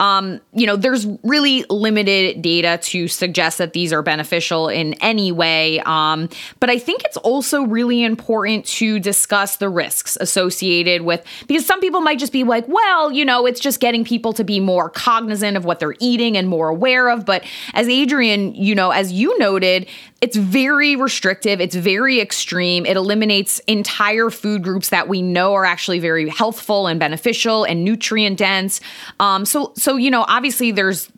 um, 0.00 0.40
you 0.52 0.66
know, 0.66 0.76
there's 0.76 1.06
really 1.22 1.64
limited 1.70 2.42
data 2.42 2.78
to 2.82 3.08
suggest 3.08 3.58
that 3.58 3.72
these 3.72 3.92
are 3.92 4.02
beneficial 4.02 4.68
in 4.68 4.94
any 4.94 5.32
way. 5.32 5.80
Um, 5.80 6.28
but 6.60 6.68
I 6.68 6.78
think 6.78 7.04
it's 7.04 7.16
also 7.18 7.62
really 7.62 8.02
important 8.02 8.66
to 8.66 8.98
discuss 8.98 9.56
the 9.56 9.68
risks 9.68 10.18
associated 10.20 11.02
with, 11.02 11.24
because 11.46 11.64
some 11.64 11.80
people 11.80 12.00
might 12.00 12.18
just 12.18 12.32
be 12.32 12.44
like, 12.44 12.66
well, 12.66 13.12
you 13.12 13.24
know, 13.24 13.46
it's 13.46 13.60
just 13.60 13.80
getting 13.80 14.04
people 14.04 14.32
to 14.32 14.44
be 14.44 14.60
more 14.60 14.90
cognizant 14.90 15.56
of 15.56 15.64
what 15.64 15.78
they're 15.78 15.94
eating 16.00 16.36
and 16.36 16.48
more 16.48 16.68
aware 16.68 17.08
of. 17.08 17.24
But 17.24 17.44
as 17.72 17.88
Adrian, 17.88 18.54
you 18.54 18.74
know, 18.74 18.90
as 18.90 19.12
you 19.12 19.38
noted, 19.38 19.86
it's 20.24 20.36
very 20.36 20.96
restrictive, 20.96 21.60
it's 21.60 21.74
very 21.74 22.18
extreme. 22.18 22.86
It 22.86 22.96
eliminates 22.96 23.58
entire 23.66 24.30
food 24.30 24.62
groups 24.62 24.88
that 24.88 25.06
we 25.06 25.20
know 25.20 25.52
are 25.52 25.66
actually 25.66 25.98
very 25.98 26.30
healthful 26.30 26.86
and 26.86 26.98
beneficial 26.98 27.64
and 27.64 27.84
nutrient 27.84 28.38
dense. 28.38 28.80
Um, 29.20 29.44
so 29.44 29.74
so 29.76 29.96
you 29.96 30.10
know, 30.10 30.24
obviously 30.26 30.70
there's 30.70 31.10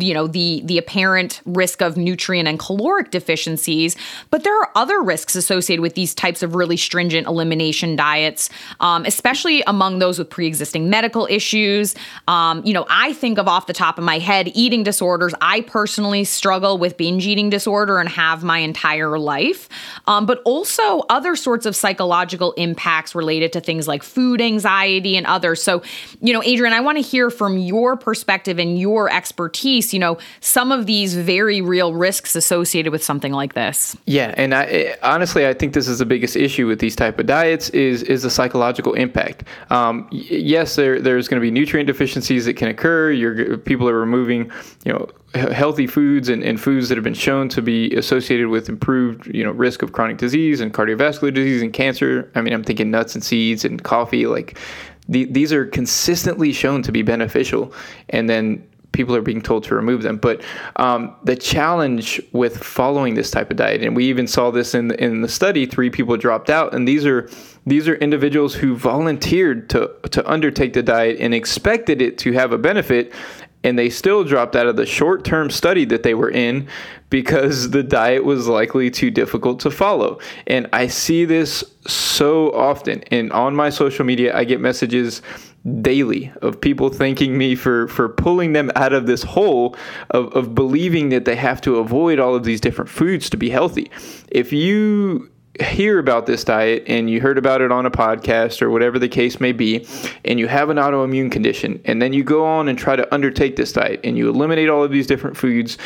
you 0.00 0.14
know 0.14 0.26
the 0.26 0.62
the 0.64 0.78
apparent 0.78 1.42
risk 1.44 1.82
of 1.82 1.98
nutrient 1.98 2.48
and 2.48 2.58
caloric 2.58 3.10
deficiencies, 3.10 3.94
but 4.30 4.42
there 4.42 4.58
are 4.58 4.70
other 4.74 5.02
risks 5.02 5.36
associated 5.36 5.82
with 5.82 5.94
these 5.94 6.14
types 6.14 6.42
of 6.42 6.54
really 6.54 6.78
stringent 6.78 7.26
elimination 7.26 7.94
diets, 7.94 8.48
um, 8.80 9.04
especially 9.04 9.62
among 9.66 9.98
those 9.98 10.18
with 10.18 10.30
pre-existing 10.30 10.88
medical 10.88 11.26
issues. 11.28 11.94
Um, 12.26 12.64
you 12.64 12.72
know, 12.72 12.86
I 12.88 13.12
think 13.12 13.38
of 13.38 13.48
off 13.48 13.66
the 13.66 13.74
top 13.74 13.98
of 13.98 14.04
my 14.04 14.18
head 14.18 14.50
eating 14.54 14.82
disorders. 14.82 15.34
I 15.42 15.60
personally 15.60 16.24
struggle 16.24 16.78
with 16.78 16.96
binge 16.96 17.26
eating 17.26 17.50
disorder 17.50 17.98
and 17.98 18.08
have 18.08 18.45
my 18.46 18.58
entire 18.58 19.18
life, 19.18 19.68
um, 20.06 20.24
but 20.24 20.40
also 20.44 21.00
other 21.10 21.36
sorts 21.36 21.66
of 21.66 21.76
psychological 21.76 22.52
impacts 22.52 23.14
related 23.14 23.52
to 23.52 23.60
things 23.60 23.86
like 23.86 24.02
food 24.02 24.40
anxiety 24.40 25.16
and 25.16 25.26
others. 25.26 25.62
So, 25.62 25.82
you 26.20 26.32
know, 26.32 26.42
Adrian, 26.42 26.72
I 26.72 26.80
want 26.80 26.96
to 26.98 27.02
hear 27.02 27.30
from 27.30 27.58
your 27.58 27.96
perspective 27.96 28.58
and 28.58 28.78
your 28.78 29.12
expertise. 29.12 29.92
You 29.92 30.00
know, 30.00 30.18
some 30.40 30.72
of 30.72 30.86
these 30.86 31.14
very 31.14 31.60
real 31.60 31.92
risks 31.94 32.36
associated 32.36 32.92
with 32.92 33.02
something 33.04 33.32
like 33.32 33.54
this. 33.54 33.96
Yeah, 34.06 34.34
and 34.36 34.54
I 34.54 34.96
honestly 35.02 35.46
I 35.46 35.52
think 35.52 35.74
this 35.74 35.88
is 35.88 35.98
the 35.98 36.06
biggest 36.06 36.36
issue 36.36 36.66
with 36.66 36.78
these 36.78 36.96
type 36.96 37.18
of 37.18 37.26
diets 37.26 37.68
is 37.70 38.02
is 38.04 38.22
the 38.22 38.30
psychological 38.30 38.94
impact. 38.94 39.44
Um, 39.70 40.08
yes, 40.10 40.76
there 40.76 41.00
there's 41.00 41.28
going 41.28 41.40
to 41.40 41.44
be 41.44 41.50
nutrient 41.50 41.86
deficiencies 41.86 42.44
that 42.46 42.54
can 42.54 42.68
occur. 42.68 43.10
Your 43.10 43.58
people 43.58 43.88
are 43.88 43.98
removing, 43.98 44.50
you 44.84 44.92
know, 44.92 45.08
healthy 45.36 45.86
foods 45.86 46.28
and, 46.28 46.42
and 46.42 46.60
foods 46.60 46.88
that 46.88 46.96
have 46.96 47.04
been 47.04 47.14
shown 47.14 47.48
to 47.50 47.62
be 47.62 47.94
associated 47.94 48.48
with 48.48 48.68
improved, 48.68 49.26
you 49.34 49.44
know, 49.44 49.50
risk 49.50 49.82
of 49.82 49.92
chronic 49.92 50.18
disease 50.18 50.60
and 50.60 50.72
cardiovascular 50.72 51.32
disease 51.32 51.62
and 51.62 51.72
cancer. 51.72 52.30
I 52.34 52.40
mean, 52.40 52.52
I'm 52.52 52.64
thinking 52.64 52.90
nuts 52.90 53.14
and 53.14 53.24
seeds 53.24 53.64
and 53.64 53.82
coffee. 53.82 54.26
Like 54.26 54.58
the, 55.08 55.24
these 55.24 55.52
are 55.52 55.66
consistently 55.66 56.52
shown 56.52 56.82
to 56.82 56.92
be 56.92 57.02
beneficial, 57.02 57.72
and 58.08 58.28
then 58.28 58.66
people 58.96 59.14
are 59.14 59.22
being 59.22 59.42
told 59.42 59.62
to 59.64 59.74
remove 59.74 60.02
them. 60.02 60.16
But 60.16 60.42
um, 60.76 61.14
the 61.22 61.36
challenge 61.36 62.20
with 62.32 62.56
following 62.56 63.14
this 63.14 63.30
type 63.30 63.50
of 63.50 63.56
diet, 63.56 63.82
and 63.82 63.94
we 63.94 64.06
even 64.06 64.26
saw 64.26 64.50
this 64.50 64.74
in 64.74 64.88
the, 64.88 65.02
in 65.02 65.20
the 65.20 65.28
study, 65.28 65.66
three 65.66 65.90
people 65.90 66.16
dropped 66.16 66.50
out, 66.50 66.74
and 66.74 66.88
these 66.88 67.04
are 67.06 67.28
these 67.66 67.88
are 67.88 67.96
individuals 67.96 68.54
who 68.54 68.74
volunteered 68.74 69.68
to 69.70 69.90
to 70.10 70.28
undertake 70.28 70.72
the 70.72 70.82
diet 70.82 71.18
and 71.20 71.34
expected 71.34 72.00
it 72.00 72.18
to 72.18 72.32
have 72.32 72.52
a 72.52 72.58
benefit, 72.58 73.12
and 73.66 73.76
they 73.76 73.90
still 73.90 74.22
dropped 74.22 74.54
out 74.54 74.68
of 74.68 74.76
the 74.76 74.86
short 74.86 75.24
term 75.24 75.50
study 75.50 75.84
that 75.86 76.04
they 76.04 76.14
were 76.14 76.30
in 76.30 76.68
because 77.10 77.70
the 77.70 77.82
diet 77.82 78.24
was 78.24 78.46
likely 78.46 78.92
too 78.92 79.10
difficult 79.10 79.58
to 79.58 79.72
follow. 79.72 80.20
And 80.46 80.68
I 80.72 80.86
see 80.86 81.24
this 81.24 81.64
so 81.84 82.52
often. 82.52 83.02
And 83.10 83.32
on 83.32 83.56
my 83.56 83.70
social 83.70 84.04
media, 84.04 84.36
I 84.36 84.44
get 84.44 84.60
messages 84.60 85.20
daily 85.80 86.32
of 86.42 86.60
people 86.60 86.90
thanking 86.90 87.36
me 87.36 87.56
for 87.56 87.88
for 87.88 88.08
pulling 88.08 88.52
them 88.52 88.70
out 88.76 88.92
of 88.92 89.08
this 89.08 89.24
hole 89.24 89.76
of, 90.10 90.32
of 90.32 90.54
believing 90.54 91.08
that 91.08 91.24
they 91.24 91.34
have 91.34 91.60
to 91.62 91.78
avoid 91.78 92.20
all 92.20 92.36
of 92.36 92.44
these 92.44 92.60
different 92.60 92.88
foods 92.88 93.28
to 93.30 93.36
be 93.36 93.50
healthy. 93.50 93.90
If 94.28 94.52
you 94.52 95.28
hear 95.60 95.98
about 95.98 96.26
this 96.26 96.44
diet 96.44 96.84
and 96.86 97.08
you 97.08 97.20
heard 97.20 97.38
about 97.38 97.60
it 97.60 97.72
on 97.72 97.86
a 97.86 97.90
podcast 97.90 98.62
or 98.62 98.70
whatever 98.70 98.98
the 98.98 99.08
case 99.08 99.40
may 99.40 99.52
be, 99.52 99.86
and 100.24 100.38
you 100.38 100.48
have 100.48 100.70
an 100.70 100.76
autoimmune 100.76 101.30
condition, 101.30 101.80
and 101.84 102.00
then 102.00 102.12
you 102.12 102.24
go 102.24 102.44
on 102.44 102.68
and 102.68 102.78
try 102.78 102.96
to 102.96 103.14
undertake 103.14 103.56
this 103.56 103.72
diet 103.72 104.00
and 104.04 104.16
you 104.16 104.28
eliminate 104.28 104.68
all 104.68 104.82
of 104.82 104.90
these 104.90 105.06
different 105.06 105.36
foods, 105.36 105.78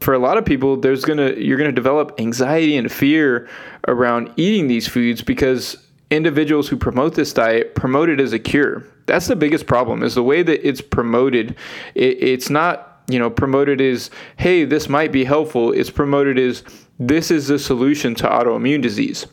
for 0.00 0.14
a 0.14 0.18
lot 0.18 0.38
of 0.38 0.44
people, 0.44 0.76
there's 0.76 1.04
gonna 1.04 1.32
you're 1.32 1.58
gonna 1.58 1.72
develop 1.72 2.18
anxiety 2.18 2.76
and 2.76 2.90
fear 2.90 3.48
around 3.86 4.32
eating 4.36 4.66
these 4.66 4.88
foods 4.88 5.22
because 5.22 5.76
individuals 6.10 6.68
who 6.68 6.76
promote 6.76 7.14
this 7.14 7.32
diet 7.32 7.74
promote 7.74 8.08
it 8.08 8.20
as 8.20 8.32
a 8.32 8.38
cure. 8.38 8.84
That's 9.06 9.26
the 9.26 9.36
biggest 9.36 9.66
problem 9.66 10.02
is 10.02 10.14
the 10.14 10.22
way 10.22 10.42
that 10.42 10.66
it's 10.66 10.80
promoted. 10.80 11.56
It, 11.94 12.22
it's 12.22 12.50
not 12.50 13.02
you 13.08 13.18
know 13.18 13.28
promoted 13.28 13.80
as 13.80 14.10
hey 14.36 14.64
this 14.64 14.88
might 14.88 15.12
be 15.12 15.24
helpful. 15.24 15.72
It's 15.72 15.90
promoted 15.90 16.38
as 16.38 16.62
this 17.00 17.30
is 17.30 17.48
the 17.48 17.58
solution 17.58 18.14
to 18.16 18.24
autoimmune 18.24 18.82
disease. 18.82 19.26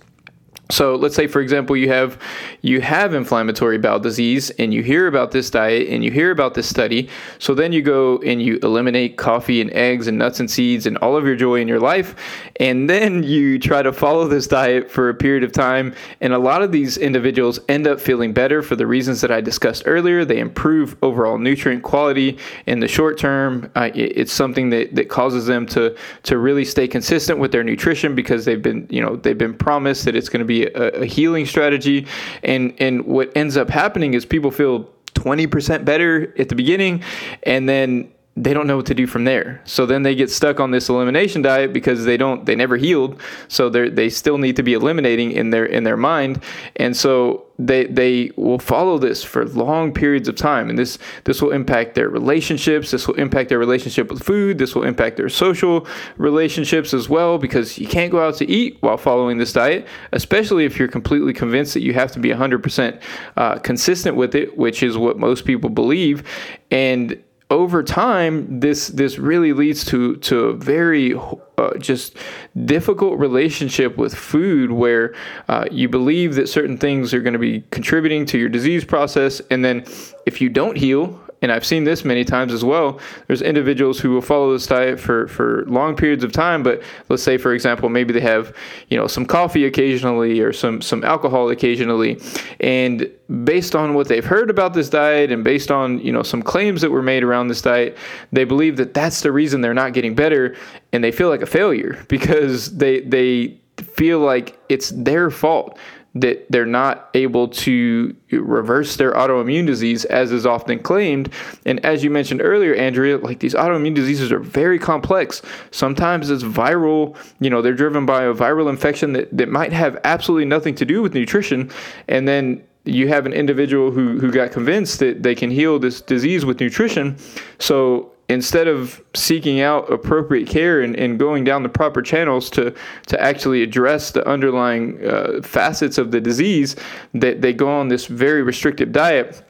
So 0.69 0.95
let's 0.95 1.15
say, 1.15 1.27
for 1.27 1.41
example, 1.41 1.77
you 1.77 1.87
have 1.89 2.21
you 2.61 2.81
have 2.81 3.13
inflammatory 3.13 3.77
bowel 3.77 3.99
disease, 3.99 4.49
and 4.51 4.73
you 4.73 4.83
hear 4.83 5.07
about 5.07 5.31
this 5.31 5.49
diet, 5.49 5.87
and 5.89 6.03
you 6.03 6.11
hear 6.11 6.31
about 6.31 6.53
this 6.53 6.67
study. 6.67 7.09
So 7.39 7.53
then 7.53 7.71
you 7.71 7.81
go 7.81 8.17
and 8.19 8.41
you 8.41 8.59
eliminate 8.63 9.17
coffee 9.17 9.61
and 9.61 9.71
eggs 9.71 10.07
and 10.07 10.17
nuts 10.17 10.39
and 10.39 10.49
seeds 10.51 10.85
and 10.85 10.97
all 10.97 11.15
of 11.15 11.25
your 11.25 11.35
joy 11.35 11.61
in 11.61 11.67
your 11.67 11.79
life, 11.79 12.15
and 12.59 12.89
then 12.89 13.23
you 13.37 13.59
try 13.59 13.81
to 13.81 13.93
follow 13.93 14.27
this 14.27 14.47
diet 14.47 14.91
for 14.91 15.09
a 15.09 15.13
period 15.13 15.43
of 15.43 15.51
time. 15.51 15.93
And 16.21 16.33
a 16.33 16.39
lot 16.39 16.61
of 16.61 16.71
these 16.71 16.97
individuals 16.97 17.59
end 17.69 17.87
up 17.87 17.99
feeling 17.99 18.33
better 18.33 18.61
for 18.61 18.75
the 18.75 18.87
reasons 18.87 19.21
that 19.21 19.31
I 19.31 19.39
discussed 19.41 19.83
earlier. 19.85 20.25
They 20.25 20.39
improve 20.39 20.97
overall 21.01 21.37
nutrient 21.37 21.83
quality 21.83 22.37
in 22.65 22.79
the 22.79 22.87
short 22.87 23.17
term. 23.17 23.71
Uh, 23.75 23.89
it, 23.95 24.17
it's 24.17 24.33
something 24.33 24.69
that, 24.71 24.95
that 24.95 25.09
causes 25.09 25.45
them 25.45 25.65
to 25.67 25.95
to 26.23 26.37
really 26.37 26.65
stay 26.65 26.87
consistent 26.87 27.39
with 27.39 27.51
their 27.51 27.63
nutrition 27.63 28.15
because 28.15 28.43
they've 28.43 28.61
been 28.61 28.85
you 28.89 29.01
know 29.01 29.15
they've 29.15 29.37
been 29.37 29.53
promised 29.53 30.03
that 30.05 30.15
it's 30.15 30.29
going 30.29 30.39
to 30.39 30.45
a, 30.65 31.01
a 31.01 31.05
healing 31.05 31.45
strategy. 31.45 32.07
And 32.43 32.73
and 32.79 33.05
what 33.05 33.35
ends 33.35 33.57
up 33.57 33.69
happening 33.69 34.13
is 34.13 34.25
people 34.25 34.51
feel 34.51 34.89
20% 35.13 35.83
better 35.83 36.33
at 36.37 36.47
the 36.49 36.55
beginning 36.55 37.03
and 37.41 37.67
then 37.67 38.11
they 38.37 38.53
don't 38.53 38.67
know 38.67 38.77
what 38.77 38.85
to 38.85 38.93
do 38.93 39.07
from 39.07 39.23
there. 39.23 39.61
So 39.65 39.85
then 39.85 40.03
they 40.03 40.13
get 40.13 40.29
stuck 40.29 40.59
on 40.59 40.69
this 40.69 40.89
elimination 40.89 41.41
diet 41.41 41.73
because 41.73 42.05
they 42.05 42.17
don't 42.17 42.45
they 42.45 42.55
never 42.55 42.77
healed. 42.77 43.19
So 43.47 43.67
they 43.67 43.89
they 43.89 44.09
still 44.09 44.37
need 44.37 44.55
to 44.57 44.63
be 44.63 44.73
eliminating 44.73 45.31
in 45.31 45.49
their 45.49 45.65
in 45.65 45.83
their 45.83 45.97
mind. 45.97 46.43
And 46.75 46.95
so 46.95 47.47
they 47.59 47.85
they 47.85 48.31
will 48.35 48.59
follow 48.59 48.99
this 48.99 49.23
for 49.23 49.45
long 49.45 49.91
periods 49.91 50.27
of 50.27 50.35
time 50.35 50.69
and 50.69 50.77
this 50.77 50.99
this 51.23 51.41
will 51.41 51.49
impact 51.49 51.95
their 51.95 52.07
relationships 52.07 52.91
this 52.91 53.07
will 53.07 53.15
impact 53.15 53.49
their 53.49 53.57
relationship 53.57 54.11
with 54.11 54.21
food 54.21 54.59
this 54.59 54.75
will 54.75 54.83
impact 54.83 55.17
their 55.17 55.27
social 55.27 55.87
relationships 56.17 56.93
as 56.93 57.09
well 57.09 57.39
because 57.39 57.79
you 57.79 57.87
can't 57.87 58.11
go 58.11 58.23
out 58.23 58.35
to 58.35 58.45
eat 58.45 58.77
while 58.81 58.95
following 58.95 59.39
this 59.39 59.53
diet 59.53 59.87
especially 60.11 60.65
if 60.65 60.77
you're 60.77 60.87
completely 60.87 61.33
convinced 61.33 61.73
that 61.73 61.81
you 61.81 61.93
have 61.93 62.11
to 62.11 62.19
be 62.19 62.29
100% 62.29 63.01
uh, 63.37 63.57
consistent 63.57 64.15
with 64.15 64.35
it 64.35 64.55
which 64.55 64.83
is 64.83 64.95
what 64.95 65.17
most 65.17 65.43
people 65.43 65.71
believe 65.71 66.23
and 66.69 67.19
over 67.49 67.81
time, 67.81 68.59
this 68.59 68.87
this 68.87 69.17
really 69.17 69.53
leads 69.53 69.85
to 69.85 70.17
to 70.17 70.45
a 70.47 70.53
very 70.53 71.15
uh, 71.57 71.77
just 71.79 72.17
difficult 72.65 73.17
relationship 73.19 73.97
with 73.97 74.13
food, 74.13 74.71
where 74.71 75.15
uh, 75.47 75.65
you 75.71 75.87
believe 75.87 76.35
that 76.35 76.49
certain 76.49 76.77
things 76.77 77.13
are 77.13 77.21
going 77.21 77.33
to 77.33 77.39
be 77.39 77.63
contributing 77.71 78.25
to 78.25 78.37
your 78.37 78.49
disease 78.49 78.83
process, 78.83 79.41
and 79.49 79.63
then 79.63 79.85
if 80.25 80.41
you 80.41 80.49
don't 80.49 80.77
heal 80.77 81.19
and 81.41 81.51
I've 81.51 81.65
seen 81.65 81.83
this 81.83 82.03
many 82.03 82.23
times 82.23 82.51
as 82.51 82.63
well. 82.63 82.99
There's 83.27 83.41
individuals 83.41 83.99
who 83.99 84.11
will 84.11 84.21
follow 84.21 84.53
this 84.53 84.65
diet 84.65 84.99
for, 84.99 85.27
for 85.27 85.65
long 85.67 85.95
periods 85.95 86.23
of 86.23 86.31
time, 86.31 86.63
but 86.63 86.81
let's 87.09 87.21
say, 87.21 87.37
for 87.37 87.53
example, 87.53 87.89
maybe 87.89 88.13
they 88.13 88.21
have, 88.21 88.55
you 88.89 88.97
know, 88.97 89.07
some 89.07 89.25
coffee 89.25 89.65
occasionally 89.65 90.39
or 90.39 90.51
some, 90.51 90.81
some 90.81 91.03
alcohol 91.03 91.49
occasionally. 91.49 92.19
And 92.59 93.09
based 93.43 93.75
on 93.75 93.93
what 93.93 94.07
they've 94.07 94.25
heard 94.25 94.49
about 94.49 94.73
this 94.73 94.89
diet 94.89 95.31
and 95.31 95.43
based 95.43 95.69
on, 95.69 95.99
you 95.99 96.11
know, 96.11 96.23
some 96.23 96.41
claims 96.41 96.81
that 96.81 96.89
were 96.89 97.03
made 97.03 97.23
around 97.23 97.49
this 97.49 97.61
diet, 97.61 97.97
they 98.31 98.43
believe 98.43 98.77
that 98.77 98.93
that's 98.93 99.21
the 99.21 99.31
reason 99.31 99.61
they're 99.61 99.73
not 99.73 99.93
getting 99.93 100.15
better 100.15 100.55
and 100.91 101.03
they 101.03 101.11
feel 101.11 101.29
like 101.29 101.41
a 101.41 101.47
failure 101.47 102.03
because 102.09 102.75
they, 102.77 103.01
they, 103.01 103.59
feel 103.77 104.19
like 104.19 104.59
it's 104.69 104.89
their 104.89 105.29
fault 105.29 105.77
that 106.15 106.45
they're 106.49 106.65
not 106.65 107.09
able 107.13 107.47
to 107.47 108.15
reverse 108.31 108.95
their 108.95 109.13
autoimmune 109.13 109.65
disease 109.67 110.05
as 110.05 110.31
is 110.31 110.45
often 110.45 110.79
claimed. 110.79 111.31
And 111.65 111.83
as 111.85 112.03
you 112.03 112.09
mentioned 112.09 112.41
earlier 112.41 112.73
andrea 112.75 113.17
like 113.17 113.39
these 113.39 113.53
autoimmune 113.53 113.93
diseases 113.93 114.31
are 114.31 114.39
very 114.39 114.79
complex. 114.79 115.41
Sometimes 115.71 116.29
it's 116.29 116.43
viral 116.43 117.15
you 117.39 117.49
know 117.49 117.61
they're 117.61 117.73
driven 117.73 118.05
by 118.05 118.23
a 118.23 118.33
viral 118.33 118.69
infection 118.69 119.13
that, 119.13 119.35
that 119.37 119.49
might 119.49 119.73
have 119.73 119.99
absolutely 120.03 120.45
nothing 120.45 120.75
to 120.75 120.85
do 120.85 121.01
with 121.01 121.13
nutrition. 121.13 121.69
And 122.07 122.27
then 122.27 122.63
you 122.87 123.07
have 123.09 123.25
an 123.25 123.33
individual 123.33 123.91
who, 123.91 124.17
who 124.19 124.31
got 124.31 124.51
convinced 124.51 124.99
that 124.99 125.21
they 125.23 125.35
can 125.35 125.51
heal 125.51 125.77
this 125.77 126.01
disease 126.01 126.45
with 126.45 126.59
nutrition. 126.59 127.17
So 127.59 128.11
instead 128.29 128.67
of 128.67 129.01
seeking 129.15 129.61
out 129.61 129.91
appropriate 129.91 130.47
care 130.47 130.81
and, 130.81 130.95
and 130.97 131.17
going 131.17 131.43
down 131.43 131.63
the 131.63 131.69
proper 131.69 132.01
channels 132.01 132.49
to, 132.49 132.73
to 133.05 133.21
actually 133.21 133.63
address 133.63 134.11
the 134.11 134.27
underlying 134.27 135.05
uh, 135.05 135.41
facets 135.41 135.97
of 135.97 136.11
the 136.11 136.19
disease, 136.19 136.75
that 137.13 137.41
they 137.41 137.53
go 137.53 137.69
on 137.69 137.87
this 137.87 138.05
very 138.07 138.43
restrictive 138.43 138.91
diet 138.91 139.43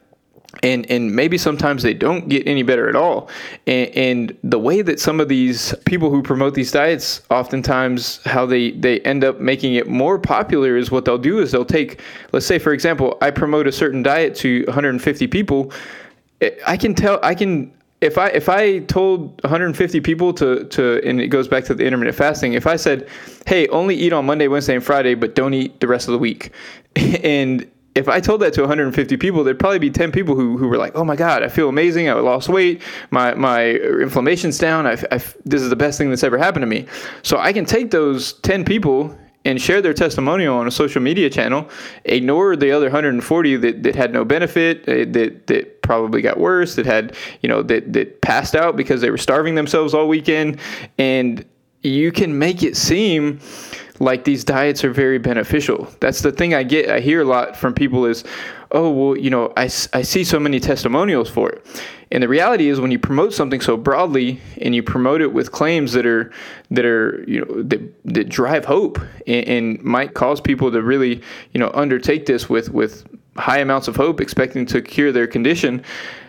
and 0.64 0.90
and 0.90 1.14
maybe 1.14 1.38
sometimes 1.38 1.84
they 1.84 1.94
don't 1.94 2.30
get 2.30 2.48
any 2.48 2.64
better 2.64 2.88
at 2.90 2.96
all. 2.96 3.30
And, 3.68 3.90
and, 3.96 4.38
the 4.44 4.58
way 4.58 4.82
that 4.82 5.00
some 5.00 5.20
of 5.20 5.28
these 5.28 5.76
people 5.86 6.10
who 6.10 6.24
promote 6.24 6.54
these 6.54 6.72
diets 6.72 7.22
oftentimes 7.30 8.22
how 8.26 8.46
they 8.46 8.72
they 8.72 9.02
end 9.02 9.24
up 9.24 9.40
making 9.40 9.76
it 9.76 9.88
more 9.88 10.18
popular 10.18 10.78
is 10.78 10.90
what 10.90 11.06
they'll 11.06 11.18
do 11.18 11.40
is 11.40 11.52
they'll 11.52 11.66
take 11.66 12.02
let's 12.32 12.46
say 12.46 12.60
for 12.60 12.72
example 12.74 13.18
i 13.22 13.30
promote 13.30 13.68
a 13.68 13.72
certain 13.72 14.02
diet 14.02 14.36
to 14.36 14.64
150 14.66 15.28
people. 15.28 15.72
I 16.66 16.78
can 16.78 16.96
tell 16.96 17.20
i 17.24 17.36
can 17.36 17.74
if 18.02 18.18
I 18.18 18.28
if 18.30 18.48
I 18.48 18.80
told 18.80 19.42
150 19.44 20.02
people 20.02 20.34
to 20.34 20.66
to 20.66 21.02
and 21.04 21.20
it 21.20 21.28
goes 21.28 21.48
back 21.48 21.64
to 21.66 21.74
the 21.74 21.86
intermittent 21.86 22.16
fasting, 22.16 22.54
if 22.54 22.68
I 22.68 22.76
said, 22.76 23.08
"Hey, 23.46 23.68
only 23.70 23.96
eat 23.96 24.14
on 24.14 24.26
Monday, 24.26 24.48
Wednesday, 24.48 24.76
and 24.76 24.84
Friday, 24.84 25.16
but 25.16 25.36
don't 25.36 25.54
eat 25.54 25.80
the 25.80 25.88
rest 25.88 26.08
of 26.08 26.12
the 26.12 26.20
week," 26.20 26.52
and 26.96 27.70
if 27.96 28.08
I 28.08 28.20
told 28.20 28.42
that 28.42 28.54
to 28.54 28.62
150 28.62 29.18
people, 29.18 29.44
there'd 29.44 29.58
probably 29.58 29.80
be 29.80 29.90
10 29.90 30.12
people 30.12 30.36
who, 30.36 30.56
who 30.56 30.68
were 30.68 30.78
like, 30.78 30.92
"Oh 30.96 31.04
my 31.04 31.16
God, 31.16 31.42
I 31.42 31.50
feel 31.50 31.70
amazing! 31.70 32.08
I 32.08 32.14
lost 32.14 32.50
weight. 32.50 32.84
My 33.10 33.34
my 33.34 33.72
inflammation's 33.72 34.60
down. 34.60 34.86
I, 34.86 34.94
I, 35.12 35.18
this 35.46 35.62
is 35.64 35.70
the 35.70 35.76
best 35.76 35.98
thing 35.98 36.10
that's 36.10 36.24
ever 36.24 36.38
happened 36.38 36.64
to 36.64 36.68
me." 36.68 36.86
So 37.24 37.40
I 37.40 37.52
can 37.52 37.66
take 37.66 37.90
those 37.90 38.34
10 38.34 38.64
people 38.64 39.18
and 39.46 39.62
share 39.62 39.82
their 39.82 39.94
testimonial 39.94 40.58
on 40.58 40.68
a 40.68 40.72
social 40.72 41.02
media 41.02 41.30
channel, 41.30 41.70
ignore 42.06 42.56
the 42.56 42.72
other 42.72 42.88
140 42.88 43.56
that, 43.58 43.84
that 43.84 43.96
had 43.96 44.12
no 44.12 44.26
benefit, 44.26 44.82
uh, 44.90 45.10
that 45.12 45.48
that 45.48 45.82
probably 45.82 46.22
got 46.22 46.38
worse, 46.38 46.76
that 46.76 46.86
had 46.86 47.16
you 47.42 47.50
know 47.50 47.64
that 47.64 47.94
that 47.94 48.22
passed 48.22 48.56
out 48.56 48.76
because 48.76 49.02
they 49.02 49.10
were 49.10 49.18
starving 49.18 49.56
themselves 49.56 49.94
all 49.94 50.08
weekend, 50.08 50.60
and 50.98 51.46
you 51.84 52.12
can 52.12 52.38
make 52.38 52.64
it 52.64 52.76
seem 52.76 53.40
like 54.00 54.24
these 54.24 54.44
diets 54.44 54.84
are 54.84 54.92
very 54.92 55.18
beneficial. 55.18 55.88
That's 56.00 56.22
the 56.22 56.32
thing 56.32 56.54
I 56.54 56.64
get. 56.64 56.90
I 56.90 57.00
hear 57.00 57.22
a 57.22 57.26
lot 57.26 57.56
from 57.56 57.74
people 57.74 58.06
is, 58.06 58.24
oh, 58.72 58.90
well, 58.92 59.18
you 59.18 59.30
know, 59.30 59.54
I, 59.58 59.64
I 59.64 60.02
see 60.02 60.24
so 60.24 60.40
many 60.40 60.60
testimonials 60.60 61.30
for 61.30 61.50
it. 61.50 61.66
And 62.12 62.24
the 62.24 62.28
reality 62.28 62.70
is 62.70 62.80
when 62.80 62.92
you 62.92 63.00
promote 63.00 63.34
something 63.34 63.60
so 63.60 63.76
broadly 63.76 64.40
and 64.62 64.74
you 64.74 64.82
promote 64.82 65.22
it 65.22 65.34
with 65.34 65.52
claims 65.52 65.92
that 65.94 66.06
are 66.06 66.32
that 66.72 66.86
are, 66.86 67.24
you 67.28 67.42
know, 67.42 67.64
that, 67.64 68.14
that 68.14 68.30
drive 68.30 68.64
hope 68.64 69.00
and, 69.26 69.48
and 69.48 69.84
might 69.84 70.14
cause 70.14 70.40
people 70.40 70.72
to 70.72 70.82
really, 70.82 71.22
you 71.54 71.60
know, 71.60 71.70
undertake 71.74 72.26
this 72.26 72.50
with 72.50 72.72
with 72.72 73.06
high 73.38 73.60
amounts 73.60 73.88
of 73.88 73.96
hope 73.96 74.22
expecting 74.22 74.66
to 74.66 74.82
cure 74.82 75.12
their 75.12 75.28
condition 75.28 75.84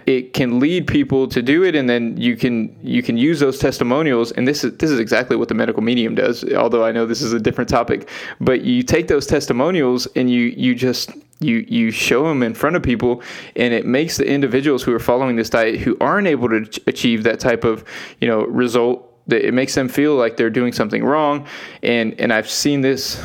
it 0.09 0.33
can 0.33 0.59
lead 0.59 0.87
people 0.87 1.29
to 1.29 1.43
do 1.43 1.65
it 1.65 1.75
and 1.75 1.89
then 1.89 2.17
you 2.17 2.35
can 2.35 2.75
you 2.83 3.03
can 3.03 3.19
use 3.19 3.41
those 3.41 3.59
testimonials. 3.59 4.33
And 4.33 4.49
this 4.49 4.65
is 4.65 4.75
this 4.79 4.91
is 4.91 4.99
exactly 4.99 5.37
what 5.37 5.49
the 5.49 5.55
medical 5.55 5.83
medium 5.83 6.15
does 6.15 6.45
although 6.55 6.83
i 6.83 6.91
know 6.91 7.05
this 7.05 7.21
is 7.21 7.35
a 7.35 7.39
different 7.39 7.69
topic. 7.69 8.09
But 8.41 8.63
you 8.63 8.83
take 8.83 9.09
those 9.09 9.27
testimonials 9.27 10.09
and 10.17 10.31
you 10.31 10.45
you 10.57 10.75
just 10.75 11.11
you 11.41 11.67
you 11.69 11.91
show 11.91 12.27
them 12.27 12.43
in 12.43 12.55
front 12.55 12.75
of 12.75 12.83
people 12.83 13.23
and 13.55 13.75
it 13.75 13.85
makes 13.85 14.17
the 14.17 14.27
individuals 14.27 14.83
who 14.83 14.95
are 14.95 14.99
following 14.99 15.37
this 15.37 15.51
diet 15.51 15.79
who 15.81 15.95
aren't 16.01 16.27
able 16.27 16.49
to 16.49 16.81
achieve 16.87 17.23
that 17.25 17.39
type 17.39 17.65
of 17.65 17.85
you 18.23 18.27
know 18.27 18.47
result 18.47 19.05
that 19.27 19.47
it 19.47 19.53
makes 19.53 19.75
them 19.75 19.91
feel 19.91 20.15
like 20.17 20.39
they're 20.39 20.49
doing 20.49 20.73
something 20.73 21.05
wrong. 21.05 21.47
And 21.83 22.19
and 22.19 22.33
i've 22.33 22.49
seen 22.49 22.81
this 22.81 23.21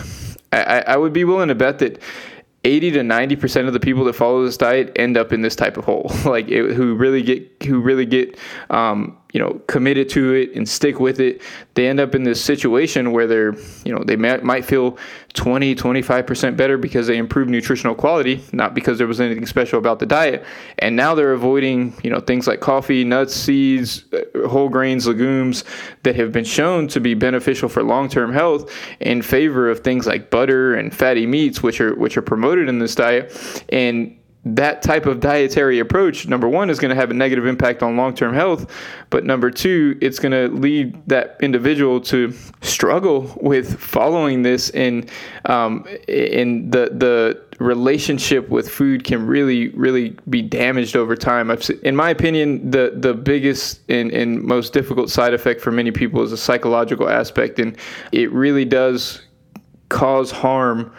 i 0.51 0.83
i 0.85 0.97
would 0.97 1.13
be 1.13 1.23
willing 1.23 1.47
to 1.47 1.55
bet 1.55 1.79
that 1.79 2.01
80 2.63 2.91
to 2.91 3.03
90 3.03 3.35
percent 3.35 3.67
of 3.67 3.73
the 3.73 3.79
people 3.79 4.03
that 4.05 4.13
follow 4.13 4.43
this 4.43 4.57
diet 4.57 4.91
end 4.95 5.17
up 5.17 5.33
in 5.33 5.41
this 5.41 5.55
type 5.55 5.77
of 5.77 5.85
hole. 5.85 6.11
Like 6.25 6.47
it, 6.47 6.73
who 6.73 6.95
really 6.95 7.21
get 7.21 7.63
who 7.63 7.79
really 7.79 8.05
get 8.05 8.37
um, 8.69 9.17
you 9.33 9.39
know 9.39 9.61
committed 9.67 10.07
to 10.09 10.33
it 10.33 10.55
and 10.55 10.67
stick 10.67 10.99
with 10.99 11.19
it 11.19 11.41
they 11.73 11.87
end 11.87 11.99
up 11.99 12.15
in 12.15 12.23
this 12.23 12.43
situation 12.43 13.11
where 13.11 13.27
they're 13.27 13.53
you 13.83 13.93
know 13.93 14.01
they 14.05 14.15
may, 14.15 14.37
might 14.37 14.63
feel 14.63 14.97
20 15.33 15.75
25% 15.75 16.55
better 16.55 16.77
because 16.77 17.07
they 17.07 17.17
improved 17.17 17.49
nutritional 17.49 17.95
quality 17.95 18.41
not 18.53 18.73
because 18.73 18.97
there 18.97 19.07
was 19.07 19.19
anything 19.19 19.45
special 19.45 19.79
about 19.79 19.99
the 19.99 20.05
diet. 20.05 20.45
And 20.79 20.95
now 20.95 21.15
they're 21.15 21.33
avoiding 21.33 21.93
you 22.03 22.09
know 22.09 22.19
things 22.19 22.47
like 22.47 22.59
coffee 22.59 23.03
nuts 23.03 23.33
seeds 23.33 24.05
uh, 24.13 24.47
whole 24.47 24.69
grains 24.69 25.07
legumes 25.07 25.63
that 26.03 26.15
have 26.15 26.31
been 26.31 26.45
shown 26.45 26.87
to 26.89 26.99
be 26.99 27.13
beneficial 27.13 27.69
for 27.69 27.83
long-term 27.83 28.31
health 28.31 28.71
in 28.99 29.21
favor 29.21 29.69
of 29.69 29.79
things 29.79 30.07
like 30.07 30.29
butter 30.29 30.75
and 30.75 30.95
fatty 30.95 31.25
meats 31.25 31.63
which 31.63 31.81
are 31.81 31.95
which 31.95 32.17
are 32.17 32.21
promoted 32.21 32.69
in 32.69 32.79
this 32.79 32.95
diet. 32.95 33.63
And 33.69 34.17
that 34.45 34.81
type 34.81 35.05
of 35.05 35.21
dietary 35.21 35.79
approach, 35.79 36.27
number 36.27 36.49
one, 36.49 36.69
is 36.69 36.77
going 36.77 36.89
to 36.89 36.95
have 36.95 37.11
a 37.11 37.13
negative 37.13 37.45
impact 37.45 37.81
on 37.81 37.95
long 37.95 38.13
term 38.13 38.33
health. 38.33 38.69
But 39.09 39.23
number 39.23 39.49
two, 39.49 39.97
it's 40.01 40.19
going 40.19 40.33
to 40.33 40.53
lead 40.53 41.01
that 41.07 41.37
individual 41.41 42.01
to 42.01 42.33
struggle 42.61 43.37
with 43.41 43.79
following 43.79 44.41
this. 44.41 44.69
And, 44.71 45.09
um, 45.45 45.87
and 46.09 46.71
the, 46.73 46.89
the 46.91 47.41
relationship 47.59 48.49
with 48.49 48.69
food 48.69 49.05
can 49.05 49.25
really, 49.25 49.69
really 49.69 50.17
be 50.29 50.41
damaged 50.41 50.97
over 50.97 51.15
time. 51.15 51.49
I've, 51.49 51.69
in 51.83 51.95
my 51.95 52.09
opinion, 52.09 52.69
the, 52.69 52.93
the 52.95 53.13
biggest 53.13 53.79
and, 53.89 54.11
and 54.11 54.43
most 54.43 54.73
difficult 54.73 55.09
side 55.09 55.33
effect 55.33 55.61
for 55.61 55.71
many 55.71 55.91
people 55.91 56.21
is 56.21 56.33
a 56.33 56.37
psychological 56.37 57.07
aspect. 57.07 57.59
And 57.59 57.77
it 58.11 58.29
really 58.33 58.65
does 58.65 59.21
cause 59.87 60.31
harm 60.31 60.93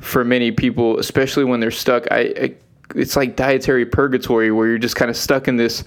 for 0.00 0.22
many 0.22 0.50
people, 0.50 0.98
especially 0.98 1.44
when 1.44 1.60
they're 1.60 1.70
stuck. 1.70 2.06
I, 2.10 2.34
I 2.40 2.54
it's 2.94 3.16
like 3.16 3.36
dietary 3.36 3.86
purgatory 3.86 4.50
where 4.50 4.68
you're 4.68 4.78
just 4.78 4.96
kind 4.96 5.10
of 5.10 5.16
stuck 5.16 5.48
in 5.48 5.56
this 5.56 5.84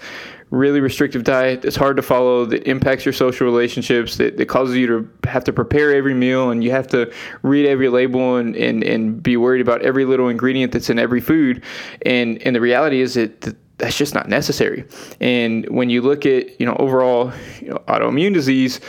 really 0.50 0.80
restrictive 0.80 1.24
diet. 1.24 1.62
That's 1.62 1.76
hard 1.76 1.96
to 1.96 2.02
follow 2.02 2.44
that 2.46 2.68
impacts 2.68 3.04
your 3.04 3.12
social 3.12 3.46
relationships 3.46 4.16
that, 4.16 4.36
that 4.36 4.46
causes 4.46 4.76
you 4.76 4.86
to 4.86 5.28
have 5.28 5.44
to 5.44 5.52
prepare 5.52 5.94
every 5.94 6.14
meal 6.14 6.50
and 6.50 6.62
you 6.62 6.70
have 6.70 6.86
to 6.88 7.12
read 7.42 7.66
every 7.66 7.88
label 7.88 8.36
and, 8.36 8.54
and, 8.56 8.82
and 8.84 9.22
be 9.22 9.36
worried 9.36 9.60
about 9.60 9.82
every 9.82 10.04
little 10.04 10.28
ingredient 10.28 10.72
that's 10.72 10.90
in 10.90 10.98
every 10.98 11.20
food. 11.20 11.62
And 12.06 12.40
and 12.42 12.54
the 12.54 12.60
reality 12.60 13.00
is 13.00 13.14
that 13.14 13.56
that's 13.78 13.96
just 13.96 14.14
not 14.14 14.28
necessary. 14.28 14.84
And 15.20 15.68
when 15.68 15.90
you 15.90 16.02
look 16.02 16.26
at 16.26 16.60
you 16.60 16.66
know 16.66 16.76
overall 16.78 17.32
you 17.60 17.70
know, 17.70 17.78
autoimmune 17.88 18.34
disease 18.34 18.80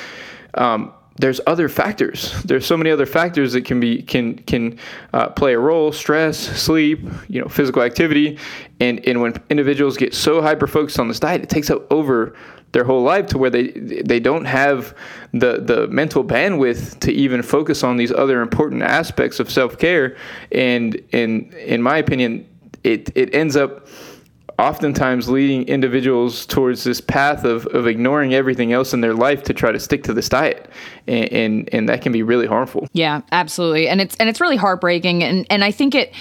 um, 0.55 0.93
there's 1.17 1.39
other 1.47 1.69
factors. 1.69 2.41
There's 2.43 2.65
so 2.65 2.75
many 2.75 2.91
other 2.91 3.05
factors 3.05 3.53
that 3.53 3.63
can 3.63 3.79
be 3.79 4.01
can 4.01 4.37
can 4.39 4.77
uh, 5.13 5.29
play 5.29 5.53
a 5.53 5.59
role: 5.59 5.91
stress, 5.91 6.37
sleep, 6.37 6.99
you 7.29 7.41
know, 7.41 7.47
physical 7.47 7.81
activity, 7.81 8.37
and 8.79 9.05
and 9.07 9.21
when 9.21 9.33
individuals 9.49 9.95
get 9.95 10.13
so 10.13 10.41
hyper 10.41 10.67
focused 10.67 10.99
on 10.99 11.07
this 11.07 11.19
diet, 11.19 11.41
it 11.41 11.49
takes 11.49 11.71
over 11.89 12.35
their 12.73 12.83
whole 12.83 13.03
life 13.03 13.27
to 13.27 13.37
where 13.37 13.49
they 13.49 13.67
they 13.69 14.19
don't 14.19 14.43
have 14.43 14.93
the 15.31 15.61
the 15.61 15.87
mental 15.87 16.25
bandwidth 16.25 16.99
to 16.99 17.13
even 17.13 17.41
focus 17.41 17.83
on 17.83 17.95
these 17.95 18.11
other 18.11 18.41
important 18.41 18.81
aspects 18.81 19.39
of 19.39 19.49
self 19.49 19.77
care. 19.77 20.17
And 20.51 20.95
in 21.13 21.53
in 21.53 21.81
my 21.81 21.97
opinion, 21.97 22.45
it 22.83 23.09
it 23.15 23.33
ends 23.33 23.55
up 23.55 23.87
oftentimes 24.57 25.29
leading 25.29 25.67
individuals 25.67 26.45
towards 26.45 26.83
this 26.83 27.01
path 27.01 27.43
of, 27.43 27.65
of 27.67 27.87
ignoring 27.87 28.33
everything 28.33 28.71
else 28.71 28.93
in 28.93 29.01
their 29.01 29.13
life 29.13 29.43
to 29.43 29.53
try 29.53 29.71
to 29.71 29.79
stick 29.79 30.03
to 30.03 30.13
this 30.13 30.29
diet. 30.29 30.69
And, 31.07 31.31
and 31.31 31.69
and 31.73 31.89
that 31.89 32.01
can 32.01 32.11
be 32.11 32.23
really 32.23 32.47
harmful. 32.47 32.87
Yeah 32.93 33.21
absolutely. 33.31 33.87
And 33.87 34.01
it's 34.01 34.15
and 34.15 34.29
it's 34.29 34.39
really 34.39 34.55
heartbreaking. 34.55 35.23
And 35.23 35.45
and 35.49 35.63
i 35.63 35.71
think 35.71 35.93
it 35.93 36.13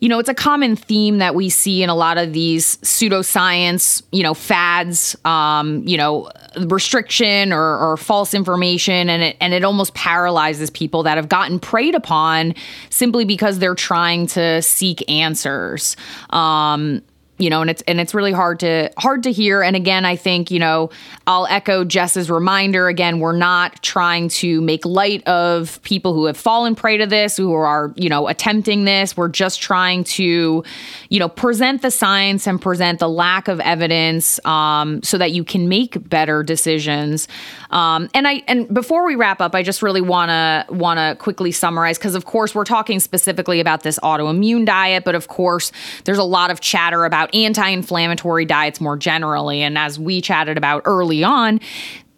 you 0.00 0.08
know 0.08 0.18
it's 0.18 0.28
a 0.28 0.34
common 0.34 0.76
theme 0.76 1.18
that 1.18 1.34
we 1.34 1.48
see 1.48 1.82
in 1.82 1.90
a 1.90 1.94
lot 1.94 2.18
of 2.18 2.32
these 2.32 2.78
pseudoscience 2.78 4.02
you 4.12 4.22
know 4.22 4.34
fads 4.34 5.16
um 5.24 5.86
you 5.86 5.96
know 5.96 6.30
restriction 6.58 7.52
or, 7.52 7.78
or 7.78 7.96
false 7.96 8.34
information. 8.34 9.10
And 9.10 9.22
it 9.22 9.36
and 9.40 9.52
it 9.52 9.62
almost 9.62 9.94
paralyzes 9.94 10.70
people 10.70 11.02
that 11.02 11.16
have 11.16 11.28
gotten 11.28 11.60
preyed 11.60 11.94
upon 11.94 12.54
simply 12.90 13.24
because 13.24 13.58
they're 13.58 13.74
trying 13.74 14.26
to 14.28 14.62
seek 14.62 15.08
answers. 15.10 15.96
Um 16.30 17.02
you 17.38 17.50
know 17.50 17.60
and 17.60 17.70
it's 17.70 17.82
and 17.82 18.00
it's 18.00 18.14
really 18.14 18.32
hard 18.32 18.60
to 18.60 18.90
hard 18.98 19.22
to 19.24 19.32
hear. 19.32 19.62
And 19.62 19.76
again 19.76 20.04
i 20.04 20.16
think 20.16 20.50
you 20.50 20.58
know 20.58 20.90
i'll 21.26 21.46
echo 21.46 21.84
jess's 21.84 22.30
reminder 22.30 22.88
again 22.88 23.18
we're 23.18 23.36
not 23.36 23.82
trying 23.82 24.28
to 24.28 24.60
make 24.60 24.84
light 24.84 25.26
of 25.26 25.82
people 25.82 26.14
who 26.14 26.26
have 26.26 26.36
fallen 26.36 26.74
prey 26.74 26.96
to 26.96 27.06
this 27.06 27.36
who 27.36 27.52
are 27.52 27.92
you 27.96 28.08
know 28.08 28.28
attempting 28.28 28.84
this. 28.84 29.16
We're 29.16 29.28
just 29.28 29.60
trying 29.60 30.04
to 30.04 30.64
you 31.08 31.18
know 31.18 31.28
present 31.28 31.82
the 31.82 31.90
science 31.90 32.46
and 32.46 32.60
present 32.60 32.98
the 32.98 33.08
lack 33.08 33.48
of 33.48 33.60
evidence 33.60 34.44
um, 34.44 35.02
so 35.02 35.18
that 35.18 35.32
you 35.32 35.44
can 35.44 35.68
make 35.68 36.08
better 36.08 36.42
decisions. 36.42 37.28
Um, 37.70 38.08
and 38.14 38.28
i 38.28 38.42
and 38.46 38.72
before 38.72 39.04
we 39.04 39.16
wrap 39.16 39.40
up 39.40 39.54
i 39.54 39.62
just 39.62 39.82
really 39.82 40.00
want 40.00 40.28
to 40.28 40.72
want 40.72 40.98
to 40.98 41.16
quickly 41.20 41.50
summarize 41.50 41.98
because 41.98 42.14
of 42.14 42.24
course 42.24 42.54
we're 42.54 42.64
talking 42.64 43.00
specifically 43.00 43.58
about 43.58 43.82
this 43.82 43.98
autoimmune 44.00 44.64
diet 44.64 45.04
but 45.04 45.16
of 45.16 45.26
course 45.26 45.72
there's 46.04 46.18
a 46.18 46.24
lot 46.24 46.52
of 46.52 46.60
chatter 46.60 47.04
about 47.04 47.23
about 47.24 47.34
anti 47.34 47.68
inflammatory 47.68 48.44
diets 48.44 48.80
more 48.80 48.96
generally. 48.96 49.62
And 49.62 49.78
as 49.78 49.98
we 49.98 50.20
chatted 50.20 50.56
about 50.56 50.82
early 50.84 51.24
on, 51.24 51.60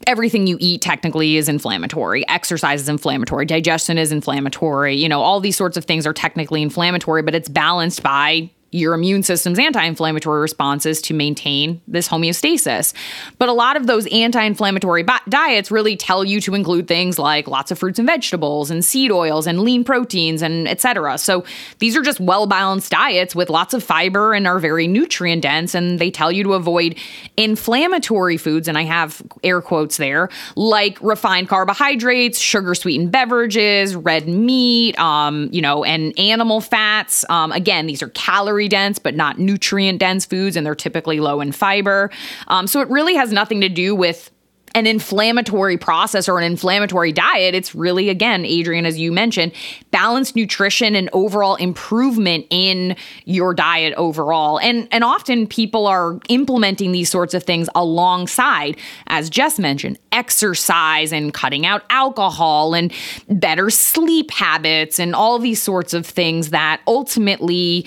everything 0.07 0.46
you 0.46 0.57
eat 0.61 0.82
technically 0.82 1.36
is 1.36 1.48
inflammatory. 1.48 2.28
Exercise 2.28 2.82
is 2.82 2.88
inflammatory. 2.88 3.46
Digestion 3.46 3.98
is 3.98 4.12
inflammatory. 4.12 4.96
You 4.96 5.09
know, 5.09 5.20
all 5.20 5.40
these 5.40 5.57
sorts 5.57 5.76
of 5.76 5.84
things 5.84 6.07
are 6.07 6.12
technically 6.12 6.62
inflammatory, 6.62 7.22
but 7.22 7.34
it's 7.34 7.48
balanced 7.48 8.02
by 8.02 8.50
your 8.76 8.94
immune 8.94 9.22
system's 9.22 9.58
anti 9.58 9.84
inflammatory 9.84 10.40
responses 10.40 11.00
to 11.02 11.14
maintain 11.14 11.80
this 11.88 12.08
homeostasis. 12.08 12.92
But 13.38 13.48
a 13.48 13.52
lot 13.52 13.76
of 13.76 13.86
those 13.86 14.06
anti 14.12 14.42
inflammatory 14.42 15.02
ba- 15.02 15.20
diets 15.28 15.70
really 15.70 15.96
tell 15.96 16.24
you 16.24 16.40
to 16.42 16.54
include 16.54 16.88
things 16.88 17.18
like 17.18 17.48
lots 17.48 17.70
of 17.70 17.78
fruits 17.78 17.98
and 17.98 18.06
vegetables 18.06 18.70
and 18.70 18.84
seed 18.84 19.10
oils 19.10 19.46
and 19.46 19.60
lean 19.60 19.84
proteins 19.84 20.42
and 20.42 20.68
etc. 20.68 21.18
So 21.18 21.44
these 21.78 21.96
are 21.96 22.02
just 22.02 22.20
well 22.20 22.46
balanced 22.46 22.90
diets 22.90 23.34
with 23.34 23.50
lots 23.50 23.74
of 23.74 23.82
fiber 23.82 24.34
and 24.34 24.46
are 24.46 24.58
very 24.58 24.86
nutrient 24.86 25.42
dense. 25.42 25.74
And 25.74 25.98
they 25.98 26.10
tell 26.10 26.30
you 26.30 26.44
to 26.44 26.54
avoid 26.54 26.96
inflammatory 27.36 28.36
foods, 28.36 28.68
and 28.68 28.76
I 28.76 28.82
have 28.82 29.22
air 29.42 29.60
quotes 29.60 29.96
there, 29.96 30.28
like 30.54 31.00
refined 31.00 31.48
carbohydrates, 31.48 32.38
sugar 32.38 32.74
sweetened 32.74 33.12
beverages, 33.12 33.96
red 33.96 34.28
meat, 34.28 34.98
um, 34.98 35.48
you 35.52 35.62
know, 35.62 35.84
and 35.84 36.18
animal 36.18 36.60
fats. 36.60 37.24
Um, 37.28 37.52
again, 37.52 37.86
these 37.86 38.02
are 38.02 38.08
calorie 38.10 38.65
calorie 38.66 38.68
dense 38.68 38.98
but 38.98 39.14
not 39.14 39.38
nutrient 39.38 39.98
dense 39.98 40.26
foods, 40.26 40.56
and 40.56 40.66
they're 40.66 40.74
typically 40.74 41.20
low 41.20 41.40
in 41.40 41.52
fiber. 41.52 42.10
Um, 42.48 42.66
so 42.66 42.80
it 42.80 42.88
really 42.88 43.14
has 43.14 43.32
nothing 43.32 43.60
to 43.60 43.68
do 43.68 43.94
with 43.94 44.30
an 44.74 44.86
inflammatory 44.86 45.78
process 45.78 46.28
or 46.28 46.38
an 46.38 46.44
inflammatory 46.44 47.10
diet. 47.10 47.54
It's 47.54 47.74
really, 47.74 48.10
again, 48.10 48.44
Adrian, 48.44 48.84
as 48.84 48.98
you 48.98 49.10
mentioned, 49.10 49.52
balanced 49.90 50.36
nutrition 50.36 50.94
and 50.94 51.08
overall 51.14 51.54
improvement 51.56 52.46
in 52.50 52.94
your 53.24 53.54
diet 53.54 53.94
overall. 53.96 54.60
And 54.60 54.86
and 54.90 55.02
often 55.02 55.46
people 55.46 55.86
are 55.86 56.20
implementing 56.28 56.92
these 56.92 57.08
sorts 57.08 57.32
of 57.32 57.42
things 57.42 57.70
alongside, 57.74 58.76
as 59.06 59.30
Jess 59.30 59.58
mentioned, 59.58 59.98
exercise 60.12 61.10
and 61.10 61.32
cutting 61.32 61.64
out 61.64 61.82
alcohol 61.88 62.74
and 62.74 62.92
better 63.30 63.70
sleep 63.70 64.30
habits 64.30 64.98
and 64.98 65.14
all 65.14 65.38
these 65.38 65.62
sorts 65.62 65.94
of 65.94 66.04
things 66.04 66.50
that 66.50 66.82
ultimately 66.86 67.86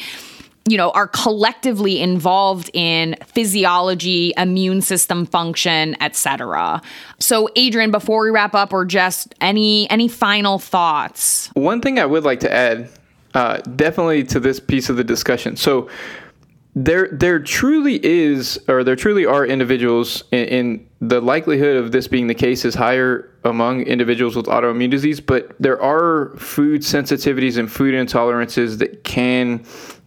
you 0.70 0.78
know, 0.78 0.92
are 0.92 1.08
collectively 1.08 2.00
involved 2.00 2.70
in 2.74 3.16
physiology, 3.26 4.34
immune 4.38 4.82
system 4.82 5.26
function, 5.26 5.96
etc. 6.02 6.82
So, 7.20 7.50
Adrian, 7.56 7.92
before 7.92 8.24
we 8.24 8.30
wrap 8.30 8.54
up, 8.54 8.72
or 8.72 8.86
just 8.86 9.34
any 9.42 9.90
any 9.90 10.08
final 10.08 10.60
thoughts? 10.60 11.50
One 11.54 11.82
thing 11.82 12.00
I 12.00 12.06
would 12.06 12.24
like 12.24 12.40
to 12.42 12.54
add, 12.54 12.90
uh, 13.34 13.58
definitely 13.76 14.24
to 14.26 14.40
this 14.40 14.60
piece 14.60 14.90
of 14.90 14.98
the 14.98 15.04
discussion. 15.04 15.56
So, 15.56 15.90
there 16.76 17.10
there 17.12 17.40
truly 17.40 18.04
is, 18.06 18.60
or 18.68 18.84
there 18.84 18.96
truly 18.96 19.26
are 19.26 19.46
individuals, 19.46 20.24
in, 20.32 20.46
in 20.46 20.90
the 21.02 21.20
likelihood 21.20 21.78
of 21.78 21.92
this 21.92 22.08
being 22.08 22.28
the 22.28 22.36
case 22.36 22.64
is 22.64 22.76
higher 22.76 23.30
among 23.44 23.82
individuals 23.84 24.36
with 24.36 24.46
autoimmune 24.48 24.92
disease, 24.92 25.20
but 25.20 25.56
there 25.60 25.82
are 25.82 26.36
food 26.38 26.82
sensitivities 26.82 27.58
and 27.58 27.72
food 27.72 27.94
intolerances 27.94 28.80
that 28.80 29.04
can 29.04 29.64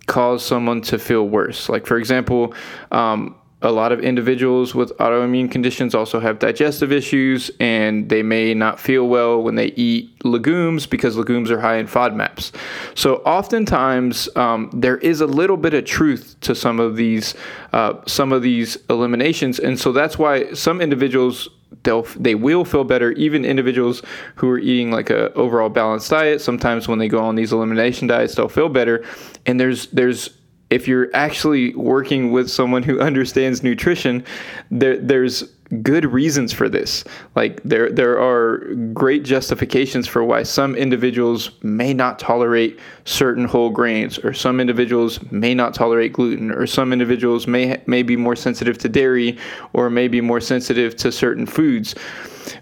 cause 0.06 0.44
someone 0.44 0.80
to 0.82 0.98
feel 0.98 1.28
worse. 1.28 1.68
Like, 1.68 1.86
for 1.86 1.96
example, 1.96 2.54
um, 2.90 3.36
a 3.62 3.70
lot 3.70 3.92
of 3.92 4.00
individuals 4.00 4.74
with 4.74 4.90
autoimmune 4.98 5.50
conditions 5.50 5.94
also 5.94 6.18
have 6.18 6.38
digestive 6.40 6.90
issues 6.90 7.50
and 7.60 8.08
they 8.08 8.22
may 8.22 8.54
not 8.54 8.80
feel 8.80 9.08
well 9.08 9.40
when 9.40 9.54
they 9.54 9.66
eat 9.68 10.24
legumes 10.24 10.86
because 10.86 11.16
legumes 11.16 11.50
are 11.50 11.60
high 11.60 11.76
in 11.76 11.86
FODMAPs. 11.86 12.52
So, 12.96 13.16
oftentimes, 13.18 14.28
um, 14.36 14.70
there 14.72 14.98
is 14.98 15.20
a 15.20 15.26
little 15.26 15.56
bit 15.56 15.74
of 15.74 15.84
truth 15.84 16.36
to 16.40 16.54
some 16.54 16.80
of 16.80 16.96
these 16.96 17.34
uh, 17.72 17.94
some 18.06 18.32
of 18.32 18.42
these 18.42 18.76
eliminations, 18.90 19.58
and 19.58 19.78
so 19.78 19.92
that's 19.92 20.18
why 20.18 20.52
some 20.52 20.80
individuals 20.80 21.48
they'll 21.82 22.02
they 22.16 22.34
will 22.34 22.64
feel 22.64 22.84
better 22.84 23.12
even 23.12 23.44
individuals 23.44 24.02
who 24.36 24.48
are 24.48 24.58
eating 24.58 24.90
like 24.90 25.10
a 25.10 25.32
overall 25.34 25.68
balanced 25.68 26.10
diet. 26.10 26.40
Sometimes 26.40 26.88
when 26.88 26.98
they 26.98 27.08
go 27.08 27.20
on 27.20 27.34
these 27.34 27.52
elimination 27.52 28.06
diets 28.06 28.34
they'll 28.34 28.48
feel 28.48 28.68
better. 28.68 29.04
And 29.46 29.58
there's 29.58 29.86
there's 29.88 30.30
if 30.70 30.88
you're 30.88 31.10
actually 31.14 31.74
working 31.74 32.32
with 32.32 32.50
someone 32.50 32.82
who 32.82 33.00
understands 33.08 33.62
nutrition 33.62 34.24
there 34.70 34.98
there's 34.98 35.44
good 35.80 36.04
reasons 36.12 36.52
for 36.52 36.68
this. 36.68 37.04
Like 37.34 37.62
there 37.62 37.90
there 37.90 38.20
are 38.20 38.58
great 38.92 39.22
justifications 39.22 40.06
for 40.06 40.22
why 40.22 40.42
some 40.42 40.74
individuals 40.74 41.50
may 41.62 41.94
not 41.94 42.18
tolerate 42.18 42.78
certain 43.04 43.44
whole 43.44 43.70
grains 43.70 44.18
or 44.18 44.34
some 44.34 44.60
individuals 44.60 45.20
may 45.30 45.54
not 45.54 45.72
tolerate 45.72 46.12
gluten 46.12 46.50
or 46.50 46.66
some 46.66 46.92
individuals 46.92 47.46
may 47.46 47.80
may 47.86 48.02
be 48.02 48.16
more 48.16 48.36
sensitive 48.36 48.76
to 48.78 48.88
dairy 48.88 49.38
or 49.72 49.88
may 49.88 50.08
be 50.08 50.20
more 50.20 50.40
sensitive 50.40 50.94
to 50.96 51.10
certain 51.10 51.46
foods. 51.46 51.94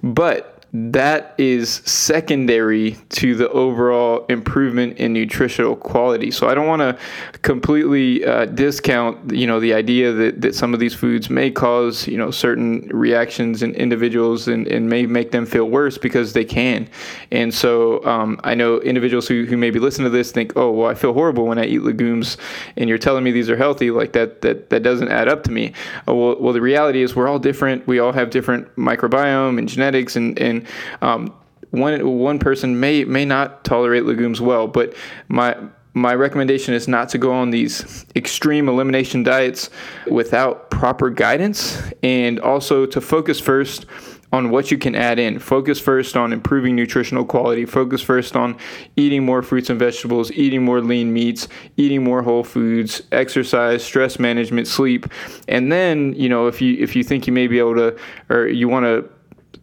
But 0.02 0.59
that 0.72 1.34
is 1.36 1.82
secondary 1.84 2.96
to 3.08 3.34
the 3.34 3.48
overall 3.50 4.24
improvement 4.26 4.98
in 4.98 5.12
nutritional 5.12 5.74
quality. 5.74 6.30
So 6.30 6.48
I 6.48 6.54
don't 6.54 6.68
want 6.68 6.80
to 6.80 6.96
completely 7.42 8.24
uh, 8.24 8.44
discount, 8.44 9.32
you 9.32 9.48
know, 9.48 9.58
the 9.58 9.74
idea 9.74 10.12
that, 10.12 10.40
that 10.42 10.54
some 10.54 10.72
of 10.72 10.78
these 10.78 10.94
foods 10.94 11.28
may 11.28 11.50
cause, 11.50 12.06
you 12.06 12.16
know, 12.16 12.30
certain 12.30 12.88
reactions 12.94 13.64
in 13.64 13.74
individuals 13.74 14.46
and, 14.46 14.68
and 14.68 14.88
may 14.88 15.06
make 15.06 15.32
them 15.32 15.44
feel 15.44 15.64
worse 15.64 15.98
because 15.98 16.34
they 16.34 16.44
can. 16.44 16.88
And 17.32 17.52
so 17.52 18.04
um, 18.04 18.40
I 18.44 18.54
know 18.54 18.78
individuals 18.80 19.26
who, 19.26 19.46
who 19.46 19.56
maybe 19.56 19.80
listen 19.80 20.04
to 20.04 20.10
this 20.10 20.30
think, 20.30 20.52
oh, 20.54 20.70
well, 20.70 20.88
I 20.88 20.94
feel 20.94 21.12
horrible 21.12 21.46
when 21.46 21.58
I 21.58 21.64
eat 21.64 21.82
legumes 21.82 22.36
and 22.76 22.88
you're 22.88 22.98
telling 22.98 23.24
me 23.24 23.32
these 23.32 23.50
are 23.50 23.56
healthy. 23.56 23.90
Like 23.90 24.12
that, 24.12 24.40
that, 24.42 24.70
that 24.70 24.84
doesn't 24.84 25.08
add 25.08 25.26
up 25.26 25.42
to 25.44 25.50
me. 25.50 25.72
Uh, 26.06 26.14
well, 26.14 26.36
well, 26.40 26.52
the 26.52 26.60
reality 26.60 27.02
is 27.02 27.16
we're 27.16 27.28
all 27.28 27.40
different. 27.40 27.88
We 27.88 27.98
all 27.98 28.12
have 28.12 28.30
different 28.30 28.72
microbiome 28.76 29.58
and 29.58 29.68
genetics 29.68 30.14
and, 30.14 30.38
and 30.38 30.59
um, 31.02 31.32
one 31.70 32.18
one 32.18 32.38
person 32.38 32.80
may 32.80 33.04
may 33.04 33.24
not 33.24 33.64
tolerate 33.64 34.04
legumes 34.04 34.40
well, 34.40 34.66
but 34.66 34.94
my 35.28 35.56
my 35.92 36.14
recommendation 36.14 36.74
is 36.74 36.86
not 36.86 37.08
to 37.10 37.18
go 37.18 37.32
on 37.32 37.50
these 37.50 38.06
extreme 38.14 38.68
elimination 38.68 39.22
diets 39.22 39.70
without 40.08 40.70
proper 40.70 41.10
guidance 41.10 41.82
and 42.02 42.38
also 42.40 42.86
to 42.86 43.00
focus 43.00 43.40
first 43.40 43.86
on 44.32 44.50
what 44.50 44.70
you 44.70 44.78
can 44.78 44.94
add 44.94 45.18
in. 45.18 45.40
Focus 45.40 45.80
first 45.80 46.16
on 46.16 46.32
improving 46.32 46.76
nutritional 46.76 47.24
quality. 47.24 47.66
Focus 47.66 48.00
first 48.00 48.36
on 48.36 48.56
eating 48.96 49.24
more 49.24 49.42
fruits 49.42 49.70
and 49.70 49.78
vegetables, 49.78 50.30
eating 50.32 50.64
more 50.64 50.80
lean 50.80 51.12
meats, 51.12 51.48
eating 51.76 52.04
more 52.04 52.22
whole 52.22 52.44
foods, 52.44 53.02
exercise, 53.10 53.82
stress 53.82 54.20
management, 54.20 54.68
sleep. 54.68 55.06
And 55.48 55.72
then, 55.72 56.14
you 56.14 56.28
know, 56.28 56.46
if 56.46 56.60
you 56.60 56.76
if 56.78 56.94
you 56.94 57.02
think 57.02 57.26
you 57.26 57.32
may 57.32 57.48
be 57.48 57.58
able 57.58 57.74
to 57.74 57.98
or 58.28 58.46
you 58.46 58.68
want 58.68 58.84
to 58.84 59.10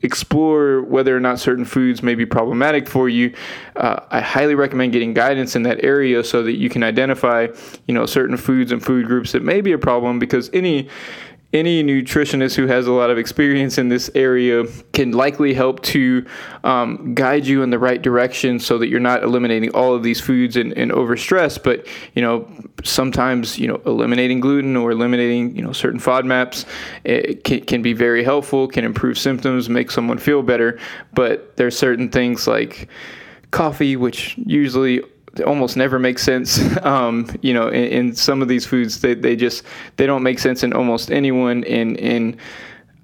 explore 0.01 0.81
whether 0.81 1.15
or 1.15 1.19
not 1.19 1.39
certain 1.39 1.65
foods 1.65 2.03
may 2.03 2.15
be 2.15 2.25
problematic 2.25 2.87
for 2.87 3.09
you, 3.09 3.33
uh, 3.75 3.99
I 4.09 4.21
highly 4.21 4.55
recommend 4.55 4.93
getting 4.93 5.13
guidance 5.13 5.55
in 5.55 5.63
that 5.63 5.83
area 5.83 6.23
so 6.23 6.43
that 6.43 6.57
you 6.57 6.69
can 6.69 6.83
identify, 6.83 7.47
you 7.87 7.93
know, 7.93 8.05
certain 8.05 8.37
foods 8.37 8.71
and 8.71 8.83
food 8.83 9.07
groups 9.07 9.31
that 9.31 9.43
may 9.43 9.61
be 9.61 9.71
a 9.71 9.77
problem 9.77 10.19
because 10.19 10.49
any 10.53 10.89
any 11.53 11.81
nutritionist 11.81 12.55
who 12.55 12.67
has 12.67 12.87
a 12.87 12.91
lot 12.91 13.09
of 13.09 13.17
experience 13.17 13.77
in 13.77 13.87
this 13.87 14.11
area 14.15 14.65
can 14.91 15.11
likely 15.11 15.53
help 15.53 15.81
to 15.81 16.25
um, 16.65 17.15
guide 17.15 17.45
you 17.45 17.63
in 17.63 17.69
the 17.69 17.79
right 17.79 18.01
direction 18.01 18.59
so 18.59 18.77
that 18.77 18.89
you're 18.89 18.99
not 18.99 19.23
eliminating 19.23 19.69
all 19.69 19.95
of 19.95 20.03
these 20.03 20.19
foods 20.19 20.57
and, 20.57 20.73
and 20.73 20.91
overstress 20.91 21.61
but 21.61 21.87
you 22.15 22.21
know 22.21 22.45
sometimes 22.83 23.57
you 23.57 23.67
know 23.67 23.81
eliminating 23.85 24.41
gluten 24.41 24.75
or 24.75 24.91
eliminating 24.91 25.55
you 25.55 25.61
know 25.61 25.71
certain 25.71 25.99
FODMAPs 25.99 26.65
can, 27.43 27.61
can 27.61 27.81
be 27.81 27.93
very 27.93 28.23
helpful 28.23 28.67
can 28.67 28.83
improve 28.83 29.17
symptoms 29.17 29.69
make 29.69 29.89
someone 29.89 30.17
feel 30.17 30.43
better. 30.43 30.77
But 31.13 31.55
there's 31.55 31.77
certain 31.77 32.09
things 32.09 32.47
like 32.47 32.89
coffee 33.51 33.95
which 33.95 34.37
usually 34.37 35.01
almost 35.45 35.77
never 35.77 35.99
make 35.99 36.19
sense. 36.19 36.59
Um, 36.87 37.29
you 37.41 37.53
know, 37.53 37.67
in, 37.67 37.83
in, 37.85 38.15
some 38.15 38.41
of 38.41 38.47
these 38.47 38.65
foods, 38.65 39.01
they, 39.01 39.13
they 39.13 39.35
just 39.35 39.63
they 39.97 40.05
don't 40.05 40.23
make 40.23 40.39
sense 40.39 40.63
in 40.63 40.71
almost 40.73 41.11
anyone. 41.11 41.63
In 41.63 41.97
in 41.97 42.37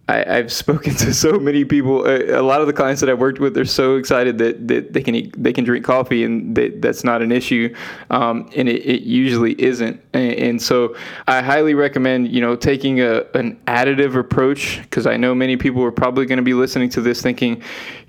I, 0.09 0.35
have 0.35 0.51
spoken 0.51 0.95
to 0.97 1.13
so 1.13 1.39
many 1.39 1.63
people. 1.63 2.05
A, 2.05 2.39
a, 2.39 2.43
lot 2.43 2.59
of 2.59 2.67
the 2.67 2.73
clients 2.73 2.99
that 3.01 3.09
I've 3.09 3.19
worked 3.19 3.39
with 3.39 3.57
are 3.57 3.65
so 3.65 3.95
excited 3.95 4.37
that, 4.39 4.67
that 4.67 4.91
they 4.91 5.01
can 5.01 5.15
eat, 5.15 5.41
they 5.41 5.53
can 5.53 5.63
drink 5.63 5.85
coffee, 5.85 6.25
and 6.25 6.55
they, 6.55 6.69
that's 6.69 7.03
not 7.03 7.21
an 7.21 7.31
issue. 7.31 7.73
Um, 8.09 8.49
and 8.55 8.67
it, 8.67 8.85
it, 8.85 9.03
usually 9.03 9.59
isn't. 9.61 10.01
And, 10.13 10.33
and, 10.33 10.61
so 10.61 10.95
I 11.27 11.41
highly 11.41 11.73
recommend 11.73 12.29
you 12.33 12.41
know 12.41 12.55
taking 12.55 12.99
a 12.99 13.23
an 13.33 13.55
additive 13.67 14.15
approach 14.15 14.81
because 14.81 15.07
I 15.07 15.15
know 15.15 15.33
many 15.33 15.55
people 15.55 15.81
are 15.83 15.91
probably 15.91 16.25
going 16.25 16.37
to 16.37 16.43
be 16.43 16.53
listening 16.53 16.89
to 16.89 17.01
this 17.01 17.21
thinking, 17.21 17.63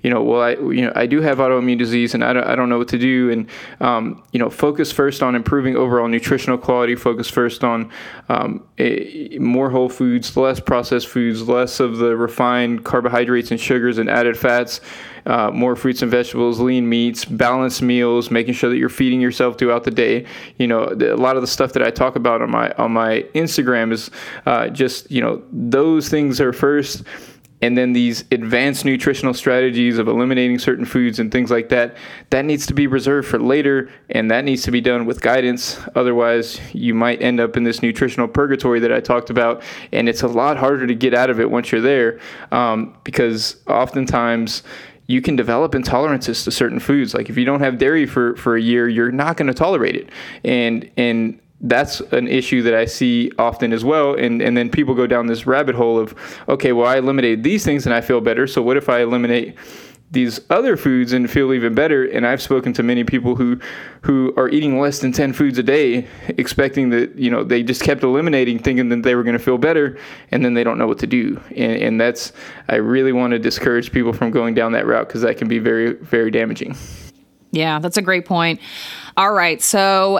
you 0.05 0.11
know, 0.11 0.21
well 0.21 0.41
I 0.43 0.51
you 0.51 0.83
know 0.83 0.91
I 0.93 1.07
do 1.07 1.19
have 1.21 1.39
autoimmune 1.39 1.79
disease 1.79 2.13
and 2.13 2.23
I 2.23 2.31
don't, 2.31 2.43
I 2.43 2.55
don't 2.55 2.69
know 2.69 2.77
what 2.77 2.89
to 2.89 2.99
do. 2.99 3.31
And 3.31 3.49
um, 3.79 4.23
you 4.33 4.37
know, 4.37 4.51
focus 4.51 4.91
first 4.91 5.23
on 5.23 5.33
improving 5.33 5.75
overall 5.75 6.07
nutritional 6.07 6.59
quality. 6.59 6.93
Focus 6.93 7.27
first 7.27 7.63
on 7.63 7.91
um, 8.29 8.63
a, 8.77 9.39
more 9.39 9.71
whole 9.71 9.89
foods, 9.89 10.37
less 10.37 10.59
processed 10.59 11.07
foods, 11.07 11.49
less 11.49 11.79
of 11.79 11.97
the 11.97 12.15
refined 12.15 12.85
carbohydrates 12.85 13.49
and 13.49 13.59
sugars 13.59 13.97
and 13.97 14.07
added 14.07 14.37
fats, 14.37 14.79
uh, 15.25 15.49
more 15.49 15.75
fruits 15.75 16.03
and 16.03 16.11
vegetables, 16.11 16.59
lean 16.59 16.87
meats, 16.87 17.25
balanced 17.25 17.81
meals, 17.81 18.29
making 18.29 18.53
sure 18.53 18.69
that 18.69 18.77
you're 18.77 18.89
feeding 18.89 19.19
yourself 19.19 19.57
throughout 19.57 19.85
the 19.85 19.91
day. 19.91 20.23
You 20.59 20.67
know, 20.67 20.83
a 20.83 21.17
lot 21.17 21.35
of 21.35 21.41
the 21.41 21.47
stuff 21.47 21.73
that 21.73 21.81
I 21.81 21.89
talk 21.89 22.15
about 22.15 22.43
on 22.43 22.51
my 22.51 22.69
on 22.73 22.91
my 22.91 23.25
Instagram 23.33 23.91
is 23.91 24.11
uh, 24.45 24.67
just 24.69 25.09
you 25.09 25.21
know 25.21 25.41
those 25.51 26.09
things 26.09 26.39
are 26.39 26.53
first 26.53 27.01
and 27.65 27.75
then 27.75 27.93
these 27.93 28.23
advanced 28.31 28.85
nutritional 28.85 29.33
strategies 29.33 29.97
of 29.97 30.07
eliminating 30.07 30.59
certain 30.59 30.85
foods 30.85 31.17
and 31.17 31.31
things 31.31 31.49
like 31.49 31.69
that 31.69 31.97
that 32.29 32.45
needs 32.45 32.67
to 32.67 32.75
be 32.75 32.85
reserved 32.85 33.27
for 33.27 33.39
later 33.39 33.89
and 34.09 34.29
that 34.29 34.45
needs 34.45 34.61
to 34.61 34.71
be 34.71 34.79
done 34.79 35.05
with 35.05 35.19
guidance 35.19 35.79
otherwise 35.95 36.59
you 36.73 36.93
might 36.93 37.19
end 37.21 37.39
up 37.39 37.57
in 37.57 37.63
this 37.63 37.81
nutritional 37.81 38.27
purgatory 38.27 38.79
that 38.79 38.93
i 38.93 38.99
talked 38.99 39.31
about 39.31 39.63
and 39.91 40.07
it's 40.07 40.21
a 40.21 40.27
lot 40.27 40.57
harder 40.57 40.85
to 40.85 40.93
get 40.93 41.15
out 41.15 41.31
of 41.31 41.39
it 41.39 41.49
once 41.49 41.71
you're 41.71 41.81
there 41.81 42.19
um, 42.51 42.95
because 43.03 43.57
oftentimes 43.67 44.61
you 45.07 45.21
can 45.21 45.35
develop 45.35 45.73
intolerances 45.73 46.43
to 46.45 46.51
certain 46.51 46.79
foods. 46.79 47.13
Like 47.13 47.29
if 47.29 47.37
you 47.37 47.45
don't 47.45 47.59
have 47.59 47.77
dairy 47.77 48.07
for, 48.07 48.35
for 48.37 48.55
a 48.55 48.61
year, 48.61 48.89
you're 48.89 49.11
not 49.11 49.37
going 49.37 49.47
to 49.47 49.53
tolerate 49.53 49.95
it. 49.95 50.09
And 50.43 50.89
and 50.97 51.39
that's 51.65 51.99
an 52.11 52.27
issue 52.27 52.61
that 52.61 52.73
I 52.73 52.85
see 52.85 53.31
often 53.37 53.73
as 53.73 53.83
well. 53.83 54.13
And, 54.13 54.41
and 54.41 54.55
then 54.55 54.69
people 54.69 54.93
go 54.93 55.07
down 55.07 55.27
this 55.27 55.45
rabbit 55.45 55.75
hole 55.75 55.99
of, 55.99 56.15
okay, 56.47 56.71
well, 56.71 56.87
I 56.87 56.97
eliminated 56.97 57.43
these 57.43 57.65
things 57.65 57.85
and 57.85 57.93
I 57.93 58.01
feel 58.01 58.21
better. 58.21 58.47
So 58.47 58.61
what 58.61 58.77
if 58.77 58.87
I 58.87 59.01
eliminate 59.01 59.57
these 60.11 60.39
other 60.49 60.77
foods 60.77 61.13
and 61.13 61.29
feel 61.29 61.51
even 61.51 61.73
better. 61.73 62.05
And 62.05 62.25
I've 62.25 62.41
spoken 62.41 62.73
to 62.73 62.83
many 62.83 63.03
people 63.03 63.35
who 63.35 63.59
who 64.01 64.33
are 64.37 64.47
eating 64.49 64.79
less 64.79 64.99
than 64.99 65.11
10 65.11 65.33
foods 65.33 65.57
a 65.57 65.63
day, 65.63 66.07
expecting 66.29 66.91
that, 66.91 67.15
you 67.17 67.31
know, 67.31 67.43
they 67.43 67.63
just 67.63 67.81
kept 67.81 68.03
eliminating 68.03 68.59
thinking 68.59 68.89
that 68.89 69.01
they 69.01 69.15
were 69.15 69.23
going 69.23 69.37
to 69.37 69.43
feel 69.43 69.57
better 69.57 69.97
and 70.31 70.45
then 70.45 70.53
they 70.53 70.63
don't 70.63 70.77
know 70.77 70.87
what 70.87 70.99
to 70.99 71.07
do. 71.07 71.41
And, 71.49 71.81
and 71.81 72.01
that's, 72.01 72.33
I 72.69 72.75
really 72.75 73.11
want 73.11 73.31
to 73.31 73.39
discourage 73.39 73.91
people 73.91 74.13
from 74.13 74.29
going 74.31 74.53
down 74.53 74.73
that 74.73 74.85
route 74.85 75.07
because 75.07 75.21
that 75.21 75.37
can 75.37 75.47
be 75.47 75.59
very, 75.59 75.93
very 75.93 76.29
damaging. 76.29 76.75
Yeah, 77.51 77.79
that's 77.79 77.97
a 77.97 78.01
great 78.01 78.25
point. 78.25 78.59
All 79.17 79.33
right. 79.33 79.61
So 79.61 80.19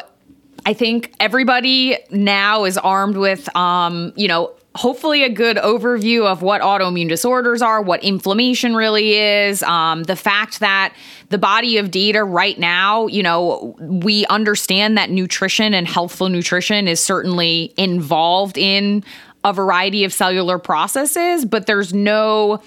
I 0.66 0.74
think 0.74 1.14
everybody 1.20 1.98
now 2.10 2.66
is 2.66 2.78
armed 2.78 3.18
with, 3.18 3.56
um, 3.56 4.14
you 4.16 4.28
know, 4.28 4.52
hopefully 4.76 5.24
a 5.24 5.30
good 5.30 5.58
overview 5.58 6.26
of 6.26 6.42
what 6.42 6.62
autoimmune 6.62 7.08
disorders 7.08 7.62
are, 7.62 7.82
what 7.82 8.04
inflammation 8.04 8.76
really 8.76 9.14
is, 9.14 9.64
um, 9.64 10.04
the 10.04 10.16
fact 10.16 10.60
that 10.60 10.94
the 11.30 11.38
body 11.38 11.78
of 11.78 11.92
data 11.92 12.24
right 12.24 12.60
now, 12.60 13.08
you 13.08 13.24
know, 13.24 13.76
we 13.80 14.26
understand 14.26 14.98
that 14.98 15.10
nutrition 15.10 15.74
and 15.74 15.88
healthful 15.88 16.30
nutrition 16.30 16.88
is 16.88 17.00
certainly 17.00 17.74
involved 17.78 18.58
in 18.58 19.04
a 19.46 19.54
variety 19.54 20.04
of 20.04 20.12
cellular 20.12 20.58
processes, 20.58 21.46
but 21.46 21.68
there's 21.68 21.94
no 21.94 22.62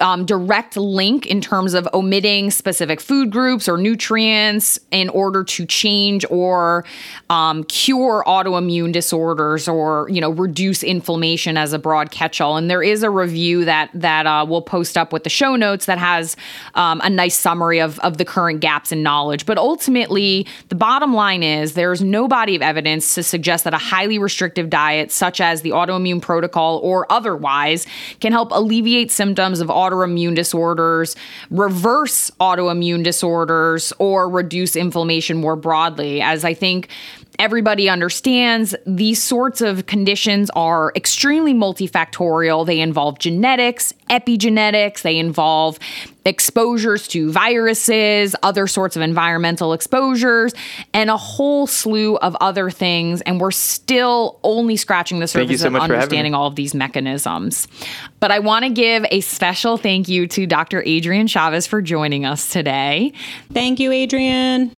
um, 0.00 0.24
direct 0.24 0.76
link 0.76 1.26
in 1.26 1.40
terms 1.40 1.74
of 1.74 1.88
omitting 1.92 2.50
specific 2.50 3.00
food 3.00 3.30
groups 3.30 3.68
or 3.68 3.76
nutrients 3.76 4.78
in 4.90 5.08
order 5.10 5.44
to 5.44 5.66
change 5.66 6.24
or 6.30 6.84
um, 7.30 7.64
cure 7.64 8.22
autoimmune 8.26 8.92
disorders 8.92 9.68
or 9.68 10.08
you 10.10 10.20
know 10.20 10.30
reduce 10.30 10.82
inflammation 10.82 11.56
as 11.56 11.72
a 11.72 11.78
broad 11.78 12.10
catch-all. 12.10 12.56
And 12.56 12.70
there 12.70 12.82
is 12.82 13.02
a 13.02 13.10
review 13.10 13.64
that 13.64 13.90
that 13.94 14.26
uh, 14.26 14.46
we'll 14.48 14.62
post 14.62 14.96
up 14.96 15.12
with 15.12 15.24
the 15.24 15.30
show 15.30 15.56
notes 15.56 15.86
that 15.86 15.98
has 15.98 16.36
um, 16.74 17.00
a 17.02 17.10
nice 17.10 17.38
summary 17.38 17.80
of 17.80 17.98
of 18.00 18.18
the 18.18 18.24
current 18.24 18.60
gaps 18.60 18.92
in 18.92 19.02
knowledge. 19.02 19.46
But 19.46 19.58
ultimately, 19.58 20.46
the 20.68 20.74
bottom 20.74 21.12
line 21.14 21.42
is 21.42 21.74
there's 21.74 22.02
no 22.02 22.28
body 22.28 22.54
of 22.56 22.62
evidence 22.62 23.14
to 23.14 23.22
suggest 23.22 23.64
that 23.64 23.74
a 23.74 23.78
highly 23.78 24.18
restrictive 24.18 24.70
diet, 24.70 25.10
such 25.10 25.40
as 25.40 25.62
the 25.62 25.70
autoimmune 25.70 26.22
protocol 26.22 26.78
or 26.82 27.10
otherwise, 27.10 27.86
can 28.20 28.32
help 28.32 28.50
alleviate 28.52 29.10
symptoms 29.10 29.60
of 29.60 29.68
autoimmune 29.68 29.87
autoimmune 29.88 30.34
disorders, 30.34 31.16
reverse 31.50 32.30
autoimmune 32.40 33.02
disorders, 33.02 33.92
or 33.98 34.28
reduce 34.28 34.76
inflammation 34.76 35.38
more 35.38 35.56
broadly. 35.56 36.20
As 36.20 36.44
I 36.44 36.54
think 36.54 36.88
everybody 37.38 37.88
understands, 37.88 38.74
these 38.84 39.22
sorts 39.22 39.60
of 39.60 39.86
conditions 39.86 40.50
are 40.50 40.92
extremely 40.96 41.54
multifactorial. 41.54 42.66
They 42.66 42.80
involve 42.80 43.18
genetics, 43.18 43.92
epigenetics, 44.10 45.02
they 45.02 45.18
involve 45.18 45.78
exposures 46.28 47.08
to 47.08 47.32
viruses, 47.32 48.36
other 48.42 48.66
sorts 48.66 48.96
of 48.96 49.02
environmental 49.02 49.72
exposures, 49.72 50.52
and 50.92 51.08
a 51.08 51.16
whole 51.16 51.66
slew 51.66 52.16
of 52.18 52.36
other 52.40 52.70
things. 52.70 53.22
And 53.22 53.40
we're 53.40 53.50
still 53.50 54.38
only 54.44 54.76
scratching 54.76 55.20
the 55.20 55.26
surface 55.26 55.62
so 55.62 55.68
of 55.68 55.72
much 55.72 55.80
for 55.80 55.94
having 55.94 56.02
understanding 56.02 56.34
all 56.34 56.46
of 56.46 56.54
these 56.54 56.74
mechanisms. 56.74 57.66
But 58.20 58.30
I 58.30 58.40
want 58.40 58.64
to 58.64 58.70
give 58.70 59.06
a 59.10 59.20
special 59.22 59.78
thank 59.78 60.08
you 60.08 60.26
to 60.28 60.46
Dr. 60.46 60.82
Adrian 60.84 61.26
Chavez 61.26 61.66
for 61.66 61.80
joining 61.80 62.26
us 62.26 62.52
today. 62.52 63.12
Thank 63.52 63.80
you, 63.80 63.90
Adrian. 63.90 64.66